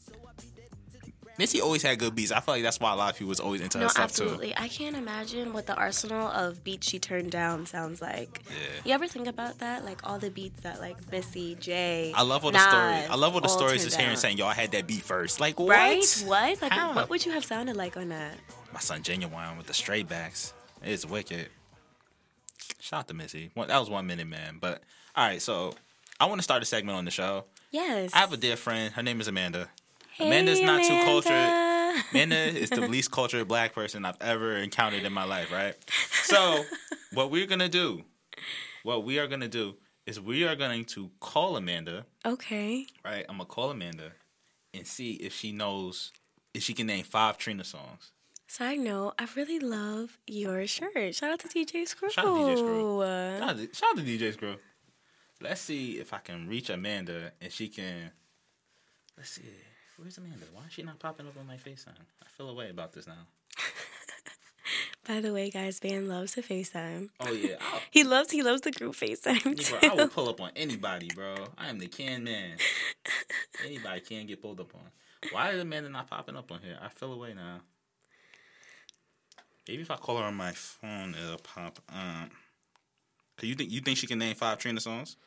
Missy 1.38 1.62
always 1.62 1.82
had 1.82 1.98
good 1.98 2.14
beats. 2.14 2.32
I 2.32 2.40
feel 2.40 2.56
like 2.56 2.64
that's 2.64 2.80
why 2.80 2.94
a 2.94 2.96
lot 2.96 3.12
of 3.12 3.18
people 3.18 3.30
was 3.30 3.40
always 3.40 3.62
into 3.62 3.78
her 3.78 3.86
No, 3.86 3.88
stuff 3.88 4.04
absolutely. 4.04 4.56
I 4.58 4.68
can't 4.68 4.96
imagine 4.96 5.54
what 5.54 5.66
the 5.66 5.76
arsenal 5.76 6.28
of 6.28 6.64
beats 6.64 6.88
she 6.90 7.00
turned 7.00 7.32
down 7.32 7.66
sounds 7.66 8.02
like. 8.02 8.42
Yeah. 8.50 8.82
You 8.86 8.94
ever 8.94 9.08
think 9.08 9.28
about 9.28 9.60
that? 9.60 9.86
Like 9.86 10.08
all 10.08 10.20
the 10.20 10.30
beats 10.30 10.60
that 10.62 10.80
like 10.80 10.98
Missy, 11.12 11.56
Jay. 11.56 12.12
I 12.16 12.24
love 12.24 12.44
all 12.46 12.52
the 12.52 12.58
Nas 12.58 12.68
stories. 12.68 13.10
I 13.10 13.16
love 13.16 13.34
all 13.34 13.42
the 13.42 13.48
stories 13.48 13.84
just 13.84 14.00
hearing 14.00 14.18
saying, 14.18 14.38
"Yo, 14.38 14.46
I 14.46 14.54
had 14.54 14.72
that 14.74 14.88
beat 14.88 15.02
first. 15.02 15.40
Like 15.40 15.60
what? 15.60 15.70
Right? 15.70 16.24
What? 16.26 16.62
Like, 16.62 16.72
How? 16.72 16.94
what 16.94 17.10
would 17.10 17.26
you 17.26 17.32
have 17.32 17.46
sounded 17.46 17.76
like 17.76 17.98
on 17.98 18.10
that? 18.10 18.36
My 18.74 18.80
son 18.80 19.02
Genuine 19.02 19.58
with 19.58 19.68
the 19.68 19.74
straight 19.74 20.08
backs. 20.08 20.54
It's 20.84 21.06
wicked. 21.06 21.50
Shout 22.80 23.00
out 23.02 23.08
to 23.10 23.14
Missy. 23.14 23.52
One, 23.54 23.68
that 23.68 23.80
was 23.80 23.90
one 23.90 24.06
minute, 24.08 24.28
man. 24.28 24.58
But 24.60 24.82
all 25.16 25.26
right, 25.28 25.42
so 25.42 25.74
I 26.20 26.26
want 26.26 26.40
to 26.40 26.44
start 26.44 26.62
a 26.62 26.66
segment 26.66 26.98
on 26.98 27.06
the 27.06 27.12
show. 27.12 27.46
Yes. 27.72 28.12
I 28.14 28.20
have 28.20 28.34
a 28.34 28.38
dear 28.38 28.56
friend. 28.58 28.94
Her 28.94 29.04
name 29.04 29.22
is 29.22 29.28
Amanda. 29.28 29.70
Hey, 30.14 30.28
Amanda's 30.28 30.62
not 30.62 30.82
too 30.84 31.04
cultured. 31.04 31.32
Amanda. 31.32 32.04
Amanda 32.12 32.36
is 32.36 32.70
the 32.70 32.82
least 32.88 33.12
cultured 33.12 33.48
black 33.48 33.74
person 33.74 34.06
I've 34.06 34.22
ever 34.22 34.58
encountered 34.58 35.04
in 35.04 35.14
my 35.14 35.24
life, 35.24 35.52
right? 35.52 35.76
So, 36.24 36.64
what 37.14 37.32
we're 37.32 37.48
gonna 37.48 37.70
do, 37.70 38.04
what 38.84 39.04
we 39.04 39.20
are 39.20 39.28
gonna 39.28 39.48
do, 39.48 39.76
is 40.06 40.20
we 40.20 40.44
are 40.46 40.56
going 40.56 40.86
to 40.86 41.12
call 41.20 41.56
Amanda, 41.58 42.06
Okay. 42.26 42.88
right? 43.06 43.26
I'm 43.30 43.38
gonna 43.38 43.46
call 43.46 43.72
Amanda 43.72 44.12
and 44.74 44.86
see 44.88 45.14
if 45.14 45.34
she 45.34 45.52
knows 45.52 46.12
if 46.54 46.64
she 46.64 46.74
can 46.74 46.88
name 46.88 47.04
five 47.04 47.38
Trina 47.38 47.64
songs. 47.64 48.12
Side 48.48 48.80
note, 48.80 49.14
I 49.18 49.28
really 49.36 49.60
love 49.60 50.18
your 50.28 50.68
shirt. 50.68 51.16
Shout 51.16 51.32
out 51.32 51.40
to 51.40 51.48
DJ 51.48 51.88
Screw. 51.88 52.10
Shout 52.10 52.26
out 52.26 52.36
to 52.36 52.42
DJ 52.54 52.58
Screw. 52.58 53.02
Shout 53.02 53.50
out 53.50 53.58
to, 53.58 53.74
shout 53.74 53.90
out 53.92 53.98
to 53.98 54.04
DJ 54.04 54.34
Screw. 54.34 54.56
Let's 55.42 55.62
see 55.62 56.00
if 56.00 56.14
I 56.14 56.18
can 56.20 56.48
reach 56.50 56.70
Amanda 56.70 57.32
and 57.42 57.52
she 57.52 57.70
can. 57.70 58.12
Let's 59.18 59.30
see. 59.32 59.44
Where's 60.02 60.18
Amanda? 60.18 60.48
Why 60.52 60.64
is 60.66 60.74
she 60.74 60.82
not 60.82 60.98
popping 60.98 61.28
up 61.28 61.38
on 61.40 61.46
my 61.46 61.58
FaceTime? 61.58 61.94
I 62.24 62.28
feel 62.36 62.50
a 62.50 62.56
way 62.56 62.72
about 62.72 62.92
this 62.92 63.06
now. 63.06 63.28
By 65.08 65.22
the 65.22 65.32
way, 65.32 65.52
guys, 65.52 65.78
Van 65.78 66.08
loves 66.08 66.34
to 66.34 66.42
FaceTime. 66.42 67.10
Oh 67.20 67.32
yeah, 67.32 67.58
I'll, 67.62 67.82
He 67.92 68.04
loves 68.04 68.32
he 68.32 68.42
loves 68.42 68.62
the 68.62 68.72
group 68.72 68.96
FaceTime 68.96 69.62
Yeah, 69.62 69.80
bro, 69.80 69.90
I 69.92 69.94
will 69.94 70.08
pull 70.10 70.30
up 70.30 70.42
on 70.42 70.50
anybody, 70.56 71.10
bro. 71.14 71.36
I 71.56 71.70
am 71.70 71.78
the 71.78 71.86
can 71.86 72.24
man. 72.24 72.58
Anybody 73.66 74.00
can 74.02 74.26
get 74.26 74.42
pulled 74.42 74.60
up 74.60 74.74
on. 74.74 74.90
Why 75.32 75.52
is 75.52 75.62
Amanda 75.62 75.90
not 75.90 76.10
popping 76.10 76.36
up 76.36 76.52
on 76.52 76.62
here? 76.62 76.80
I 76.82 76.90
feel 76.90 77.14
away 77.14 77.36
now. 77.36 77.60
Maybe 79.68 79.84
if 79.84 79.92
I 79.92 79.98
call 79.98 80.18
her 80.18 80.24
on 80.24 80.34
my 80.34 80.52
phone, 80.54 81.14
it'll 81.14 81.38
pop 81.38 81.78
up. 81.94 82.30
Cause 83.38 83.48
you 83.48 83.54
think 83.54 83.70
you 83.70 83.82
think 83.82 84.00
she 84.00 84.08
can 84.08 84.18
name 84.18 84.34
five 84.34 84.58
Trina 84.58 84.80
songs? 84.80 85.18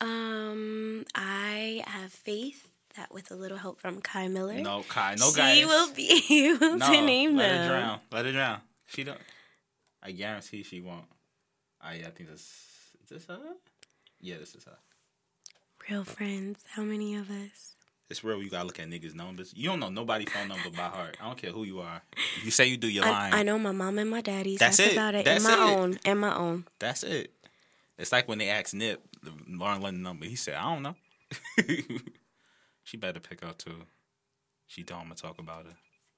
Um, 0.00 1.04
I 1.14 1.84
have 1.86 2.12
faith 2.12 2.68
that 2.98 3.12
with 3.12 3.30
a 3.30 3.34
little 3.34 3.58
help 3.58 3.80
from 3.80 4.00
Kai 4.00 4.28
Miller. 4.28 4.54
No, 4.54 4.84
Kai, 4.88 5.14
no 5.18 5.30
she 5.30 5.36
guys. 5.36 5.66
will 5.66 5.92
be 5.94 6.22
able 6.30 6.76
no, 6.76 6.92
to 6.92 7.00
name 7.00 7.36
let 7.36 7.48
them. 7.48 7.58
Let 7.58 7.60
her 7.60 7.68
drown. 7.80 8.00
Let 8.12 8.24
her 8.26 8.32
drown. 8.32 8.60
She 8.88 9.04
don't. 9.04 9.18
I 10.02 10.10
guarantee 10.12 10.62
she 10.62 10.80
won't. 10.80 11.04
I, 11.80 11.92
I 11.94 12.10
think 12.10 12.30
this 12.30 12.40
is 12.40 13.08
this 13.08 13.26
her. 13.26 13.38
Yeah, 14.20 14.36
this 14.38 14.54
is 14.54 14.64
her. 14.64 14.78
Real 15.88 16.04
friends. 16.04 16.64
How 16.70 16.82
many 16.82 17.14
of 17.14 17.30
us? 17.30 17.74
It's 18.10 18.24
real. 18.24 18.42
You 18.42 18.50
gotta 18.50 18.64
look 18.64 18.80
at 18.80 18.88
niggas' 18.88 19.14
numbers. 19.14 19.52
You 19.54 19.68
don't 19.68 19.80
know 19.80 19.90
nobody's 19.90 20.30
phone 20.30 20.48
number 20.48 20.70
by 20.70 20.82
heart. 20.82 21.16
I 21.20 21.26
don't 21.26 21.38
care 21.38 21.50
who 21.50 21.64
you 21.64 21.80
are. 21.80 22.02
If 22.38 22.44
you 22.44 22.50
say 22.50 22.66
you 22.66 22.76
do, 22.76 22.88
you're 22.88 23.04
lying. 23.04 23.34
I, 23.34 23.40
I 23.40 23.42
know 23.42 23.58
my 23.58 23.72
mom 23.72 23.98
and 23.98 24.10
my 24.10 24.22
daddy's. 24.22 24.58
That's 24.58 24.78
That's, 24.78 24.90
it. 24.90 24.92
about 24.94 25.14
it. 25.14 25.24
That's 25.24 25.44
and 25.46 25.56
my 25.56 25.72
it. 25.72 25.76
own. 25.76 25.98
And 26.04 26.20
my 26.20 26.34
own. 26.36 26.64
That's 26.78 27.02
it. 27.04 27.32
It's 27.98 28.12
like 28.12 28.26
when 28.28 28.38
they 28.38 28.48
asked 28.48 28.74
Nip, 28.74 29.02
the 29.22 29.32
Lauren 29.48 29.82
London 29.82 30.02
number. 30.02 30.24
He 30.24 30.36
said, 30.36 30.54
"I 30.54 30.72
don't 30.72 30.82
know." 30.82 30.94
she 32.88 32.96
better 32.96 33.20
pick 33.20 33.42
up 33.44 33.58
too. 33.58 33.82
She 34.66 34.82
don't. 34.82 35.00
I'ma 35.02 35.14
talk 35.14 35.38
about 35.38 35.66
it. 35.66 35.74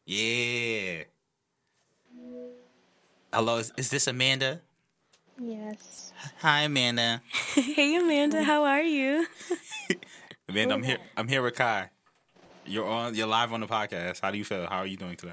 Yeah. 0.07 1.03
Hello, 3.33 3.57
is, 3.57 3.73
is 3.77 3.91
this 3.91 4.07
Amanda? 4.07 4.61
Yes. 5.37 6.13
Hi, 6.39 6.63
Amanda. 6.63 7.23
hey 7.55 7.97
Amanda, 7.97 8.45
how 8.45 8.65
are 8.65 8.83
you? 8.83 9.27
Amanda, 10.49 10.75
I'm 10.75 10.83
here. 10.85 10.99
I'm 11.17 11.27
here 11.27 11.43
with 11.43 11.57
Kai. 11.57 11.91
You're 12.67 12.87
on. 12.87 13.17
You're 13.17 13.27
live 13.27 13.53
on 13.53 13.61
the 13.61 13.67
podcast. 13.67 14.21
How 14.21 14.31
do 14.31 14.39
you 14.39 14.45
feel? 14.45 14.67
How 14.67 14.79
are 14.79 14.87
you 14.87 14.97
doing 14.97 15.17
today? 15.17 15.33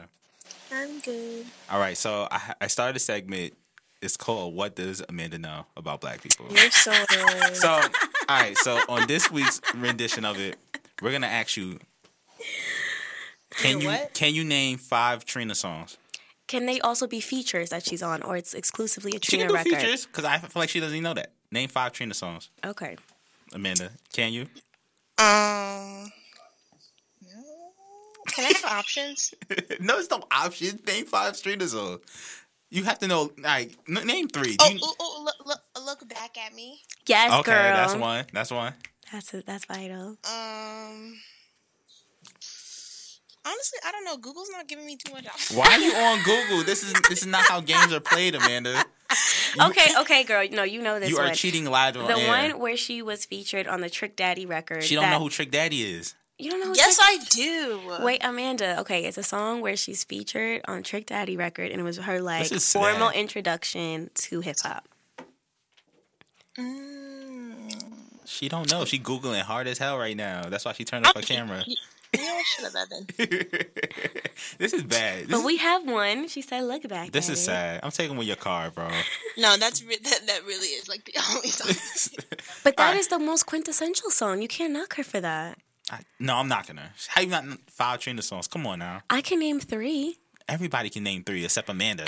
I'm 0.73 0.99
good. 1.01 1.45
All 1.69 1.79
right. 1.79 1.97
So 1.97 2.27
I, 2.31 2.53
I 2.61 2.67
started 2.67 2.95
a 2.95 2.99
segment. 2.99 3.53
It's 4.01 4.17
called 4.17 4.55
"What 4.55 4.75
Does 4.75 5.03
Amanda 5.07 5.37
Know 5.37 5.65
About 5.75 6.01
Black 6.01 6.23
People?" 6.23 6.47
You're 6.49 6.71
so 6.71 6.91
annoying. 6.91 7.53
So, 7.53 7.69
all 7.69 7.81
right. 8.29 8.57
So 8.57 8.79
on 8.89 9.07
this 9.07 9.29
week's 9.31 9.61
rendition 9.75 10.25
of 10.25 10.39
it, 10.39 10.57
we're 11.01 11.11
gonna 11.11 11.27
ask 11.27 11.57
you: 11.57 11.79
Can 13.51 13.81
you 13.81 13.87
What? 13.87 14.13
can 14.13 14.33
you 14.35 14.43
name 14.43 14.77
five 14.77 15.25
Trina 15.25 15.55
songs? 15.55 15.97
Can 16.47 16.65
they 16.65 16.79
also 16.79 17.07
be 17.07 17.19
features 17.19 17.69
that 17.71 17.85
she's 17.85 18.01
on, 18.01 18.21
or 18.21 18.37
it's 18.37 18.53
exclusively 18.53 19.11
a 19.11 19.15
She 19.15 19.37
Trina 19.37 19.45
can 19.45 19.47
do 19.49 19.53
record? 19.55 19.81
features 19.81 20.05
because 20.05 20.23
I 20.25 20.37
feel 20.37 20.61
like 20.61 20.69
she 20.69 20.79
doesn't 20.79 20.95
even 20.95 21.03
know 21.03 21.13
that. 21.15 21.31
Name 21.51 21.69
five 21.69 21.91
Trina 21.93 22.13
songs. 22.13 22.49
Okay. 22.65 22.95
Amanda, 23.53 23.91
can 24.13 24.31
you? 24.33 24.43
Um. 25.17 26.11
Can 28.27 28.45
I 28.45 28.51
have 28.61 28.65
options? 28.71 29.33
no, 29.79 29.97
it's 29.99 30.09
no 30.11 30.21
options. 30.31 30.85
Name 30.85 31.05
five 31.05 31.41
Trina 31.41 31.67
songs. 31.67 32.01
You 32.69 32.83
have 32.83 32.99
to 32.99 33.07
know. 33.07 33.31
Like, 33.39 33.77
name 33.87 34.27
three. 34.27 34.57
Oh, 34.61 34.69
you- 34.69 34.77
ooh, 34.79 35.03
ooh, 35.03 35.23
look, 35.23 35.35
look, 35.45 35.59
look 35.85 36.09
back 36.09 36.37
at 36.37 36.53
me. 36.53 36.81
Yes, 37.07 37.31
okay, 37.39 37.51
girl. 37.51 37.73
that's 37.73 37.95
one. 37.95 38.25
That's 38.33 38.51
one. 38.51 38.73
That's 39.11 39.31
that's 39.45 39.65
vital. 39.65 40.17
Um. 40.29 41.19
Honestly, 43.45 43.79
I 43.85 43.91
don't 43.93 44.03
know. 44.03 44.17
Google's 44.17 44.49
not 44.51 44.67
giving 44.67 44.85
me 44.85 44.97
too 44.97 45.13
much 45.13 45.25
options. 45.25 45.57
Why 45.57 45.67
are 45.67 45.79
you 45.79 45.91
on 45.95 46.21
Google? 46.23 46.63
This 46.65 46.83
is 46.83 46.93
this 47.09 47.21
is 47.21 47.27
not 47.27 47.43
how 47.47 47.61
games 47.61 47.93
are 47.93 48.01
played, 48.01 48.35
Amanda. 48.35 48.83
Okay, 49.61 49.89
okay, 50.01 50.23
girl. 50.25 50.45
No, 50.51 50.63
you 50.63 50.81
know 50.81 50.99
this 50.99 51.09
You 51.09 51.17
are 51.17 51.25
one. 51.27 51.33
cheating 51.33 51.63
live 51.65 51.95
on 51.95 52.07
the 52.07 52.17
air. 52.17 52.27
one 52.51 52.59
where 52.59 52.75
she 52.75 53.01
was 53.01 53.23
featured 53.23 53.65
on 53.65 53.79
the 53.79 53.89
Trick 53.89 54.17
Daddy 54.17 54.45
record. 54.45 54.83
She 54.83 54.95
don't 54.95 55.05
that- 55.05 55.11
know 55.11 55.19
who 55.19 55.29
Trick 55.29 55.49
Daddy 55.51 55.83
is. 55.83 56.13
You 56.37 56.51
don't 56.51 56.59
know 56.59 56.67
who 56.67 56.75
Yes, 56.75 56.97
Trick 56.99 57.21
I 57.21 57.23
do. 57.29 58.03
Wait, 58.03 58.21
Amanda. 58.23 58.79
Okay, 58.81 59.05
it's 59.05 59.17
a 59.17 59.23
song 59.23 59.61
where 59.61 59.75
she's 59.77 60.03
featured 60.03 60.61
on 60.67 60.83
Trick 60.83 61.05
Daddy 61.07 61.35
record, 61.37 61.71
and 61.71 61.79
it 61.79 61.83
was 61.83 61.97
her 61.97 62.19
like 62.21 62.49
This 62.49 62.71
formal 62.73 63.07
sad. 63.09 63.15
introduction 63.17 64.11
to 64.15 64.41
hip 64.41 64.57
hop. 64.61 64.87
Mm. 66.59 67.06
She 68.27 68.49
don't 68.49 68.69
know. 68.69 68.85
She 68.85 68.99
googling 68.99 69.41
hard 69.41 69.67
as 69.67 69.77
hell 69.77 69.97
right 69.97 70.15
now. 70.15 70.43
That's 70.49 70.65
why 70.65 70.73
she 70.73 70.83
turned 70.83 71.05
off 71.07 71.15
her 71.15 71.21
camera. 71.21 71.63
You 71.65 71.75
know 72.23 72.33
what? 72.35 72.45
Shut 72.45 72.65
up, 72.65 72.87
Evan. 72.91 73.07
this 74.57 74.73
is 74.73 74.83
bad. 74.83 75.23
This, 75.27 75.31
But 75.31 75.43
we 75.43 75.57
have 75.57 75.85
one. 75.87 76.27
She 76.27 76.41
said, 76.41 76.61
"Look 76.63 76.87
back." 76.87 77.11
this 77.11 77.29
is 77.29 77.39
it. 77.39 77.43
sad. 77.43 77.79
I'm 77.83 77.91
taking 77.91 78.15
with 78.17 78.27
your 78.27 78.35
car, 78.37 78.69
bro. 78.71 78.89
No, 79.37 79.55
that's 79.57 79.83
re- 79.83 79.97
that. 80.03 80.21
That 80.27 80.45
really 80.45 80.67
is 80.67 80.87
like 80.87 81.05
the 81.05 81.13
only 81.35 81.49
song. 81.49 82.15
But 82.63 82.75
that 82.77 82.83
Alright. 82.87 82.99
is 82.99 83.07
the 83.09 83.19
most 83.19 83.45
quintessential 83.45 84.09
song. 84.09 84.41
You 84.41 84.47
can't 84.47 84.73
knock 84.73 84.95
her 84.95 85.03
for 85.03 85.19
that. 85.21 85.57
I, 85.91 85.99
no, 86.19 86.35
I'm 86.37 86.47
knocking 86.47 86.77
her. 86.77 86.89
How 87.09 87.21
you 87.21 87.27
not 87.27 87.45
five 87.69 87.99
Trina 87.99 88.21
songs? 88.21 88.47
Come 88.47 88.65
on 88.67 88.79
now. 88.79 89.03
I 89.09 89.21
can 89.21 89.39
name 89.39 89.59
three. 89.59 90.17
Everybody 90.49 90.89
can 90.89 91.03
name 91.03 91.23
three 91.23 91.43
except 91.45 91.69
Amanda. 91.69 92.05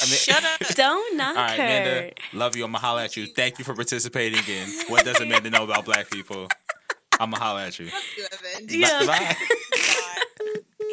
I 0.00 0.04
mean, 0.04 0.14
Shut 0.14 0.44
up. 0.44 0.60
Don't 0.74 1.16
knock 1.16 1.36
All 1.36 1.42
right, 1.42 1.58
her. 1.58 1.64
Amanda. 1.64 2.12
Love 2.32 2.56
you. 2.56 2.64
I'ma 2.64 2.78
holler 2.78 3.02
at 3.02 3.16
you. 3.16 3.26
Thank 3.26 3.58
you 3.58 3.64
for 3.64 3.74
participating 3.74 4.42
in 4.48 4.68
What 4.88 5.04
Does 5.04 5.20
Amanda 5.20 5.50
Know 5.50 5.64
About 5.64 5.84
Black 5.84 6.10
People? 6.10 6.48
I'ma 7.18 7.38
holler 7.38 7.60
at 7.60 7.78
you. 7.78 7.86
Evan. 7.86 8.66
Yeah. 8.68 9.06
Bye. 9.06 9.36
God. 9.36 10.16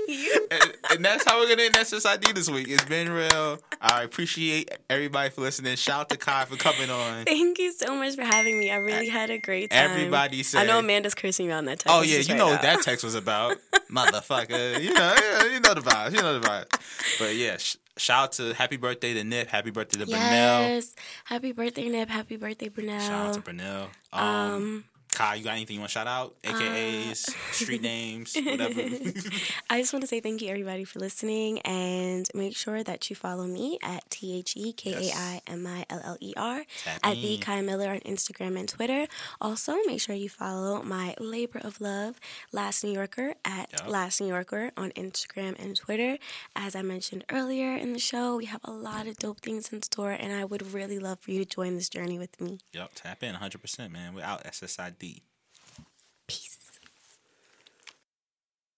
and, 0.52 0.74
and 0.92 1.06
that's 1.06 1.26
how 1.26 1.40
we're 1.40 1.50
gonna 1.50 1.64
end 1.64 1.76
SSID 1.76 2.34
this 2.34 2.50
week. 2.50 2.68
It's 2.70 2.86
been 2.86 3.10
real. 3.12 3.60
I 3.82 4.04
appreciate 4.04 4.72
everybody 4.90 5.30
for 5.30 5.42
listening. 5.42 5.76
Shout 5.76 6.02
out 6.02 6.10
to 6.10 6.18
Kai 6.18 6.46
for 6.46 6.56
coming 6.56 6.90
on. 6.90 7.26
Thank 7.26 7.60
you 7.60 7.72
so 7.74 7.96
much 7.96 8.16
for 8.16 8.24
having 8.24 8.58
me. 8.60 8.72
I 8.72 8.78
really 8.78 9.10
had 9.10 9.30
a 9.30 9.38
great 9.38 9.72
time. 9.72 9.92
Everybody 9.92 10.44
I 10.56 10.66
know 10.66 10.80
Amanda's 10.80 11.14
cursing 11.16 11.48
me 11.48 11.54
on 11.54 11.66
that 11.66 11.80
text. 11.80 11.94
Oh 11.94 12.02
yeah, 12.02 12.18
message 12.18 12.28
you 12.30 12.34
right 12.34 12.38
know 12.40 12.46
now. 12.48 12.52
what 12.54 12.62
that 12.62 12.82
text 12.82 13.04
was 13.04 13.16
about, 13.16 13.58
motherfucker. 13.92 14.82
You 14.82 14.94
know, 14.94 15.16
you 15.52 15.60
know 15.60 15.74
the 15.74 15.82
vibes. 15.82 16.16
You 16.16 16.22
know 16.22 16.40
the 16.40 16.48
vibes. 16.48 17.20
But 17.20 17.36
yeah, 17.36 17.58
sh- 17.58 17.78
shout 17.98 18.24
out 18.24 18.32
to 18.34 18.54
Happy 18.54 18.78
Birthday 18.78 19.14
to 19.14 19.24
Nip. 19.24 19.48
Happy 19.50 19.72
Birthday 19.72 20.00
to 20.00 20.06
Brunel. 20.06 20.20
Yes. 20.22 20.96
Happy 21.26 21.52
birthday, 21.52 21.90
Nip. 21.90 22.10
Happy 22.10 22.38
birthday, 22.38 22.70
Brunel. 22.70 23.00
Shout 23.00 23.28
out 23.28 23.34
to 23.36 23.42
Brunel. 23.42 23.88
Um, 24.12 24.24
Um, 24.24 24.84
Kai, 25.14 25.36
you 25.36 25.44
got 25.44 25.52
anything 25.52 25.76
you 25.76 25.80
want 25.80 25.92
to 25.92 25.94
shout 25.94 26.08
out? 26.08 26.34
Uh, 26.44 26.54
AKAs, 26.54 27.30
street 27.54 27.82
names, 27.94 28.36
whatever. 28.36 28.82
I 29.70 29.80
just 29.80 29.94
want 29.94 30.02
to 30.02 30.08
say 30.08 30.20
thank 30.20 30.42
you, 30.42 30.50
everybody, 30.50 30.86
for 30.86 31.00
listening, 31.00 31.60
and 31.60 32.28
make 32.34 32.56
sure 32.58 32.84
that 32.84 33.10
you 33.12 33.16
follow 33.16 33.46
me 33.46 33.78
at 33.84 34.10
T 34.10 34.36
H 34.40 34.56
E 34.58 34.74
K 34.74 34.94
A 34.94 35.14
I 35.16 35.42
M 35.48 35.68
I 35.68 35.86
L 35.90 36.02
L 36.04 36.18
E 36.20 36.34
R 36.36 36.64
at 37.04 37.14
the. 37.16 37.38
Kai 37.44 37.62
Miller 37.62 37.90
on 37.90 38.00
Instagram 38.00 38.58
and 38.58 38.68
Twitter. 38.70 39.06
Also, 39.42 39.76
make 39.86 40.00
sure 40.00 40.16
you 40.16 40.30
follow 40.30 40.82
my 40.82 41.14
labor 41.20 41.60
of 41.60 41.80
love, 41.82 42.20
Last 42.52 42.84
New 42.84 42.92
Yorker, 42.92 43.34
at 43.44 43.72
Yup. 43.72 43.90
Last 43.90 44.22
New 44.22 44.28
Yorker 44.28 44.72
on 44.78 44.92
Instagram 44.92 45.60
and 45.62 45.76
Twitter. 45.76 46.18
As 46.56 46.76
I 46.76 46.82
mentioned 46.82 47.24
earlier 47.32 47.76
in 47.76 47.94
the 47.94 48.00
show, 48.00 48.38
we 48.38 48.46
have 48.46 48.62
a 48.64 48.72
lot 48.72 49.08
of 49.08 49.18
dope 49.18 49.42
things 49.42 49.72
in 49.74 49.82
store, 49.82 50.12
and 50.12 50.32
I 50.32 50.46
would 50.46 50.74
really 50.74 51.00
love 51.00 51.20
for 51.20 51.32
you 51.32 51.44
to 51.44 51.50
join 51.50 51.76
this 51.76 51.90
journey 51.90 52.18
with 52.18 52.40
me. 52.40 52.60
yep, 52.72 52.92
tap 52.96 53.22
in 53.24 53.36
100%, 53.36 53.92
man. 53.92 54.14
We're 54.16 54.22
SSID. 54.22 55.03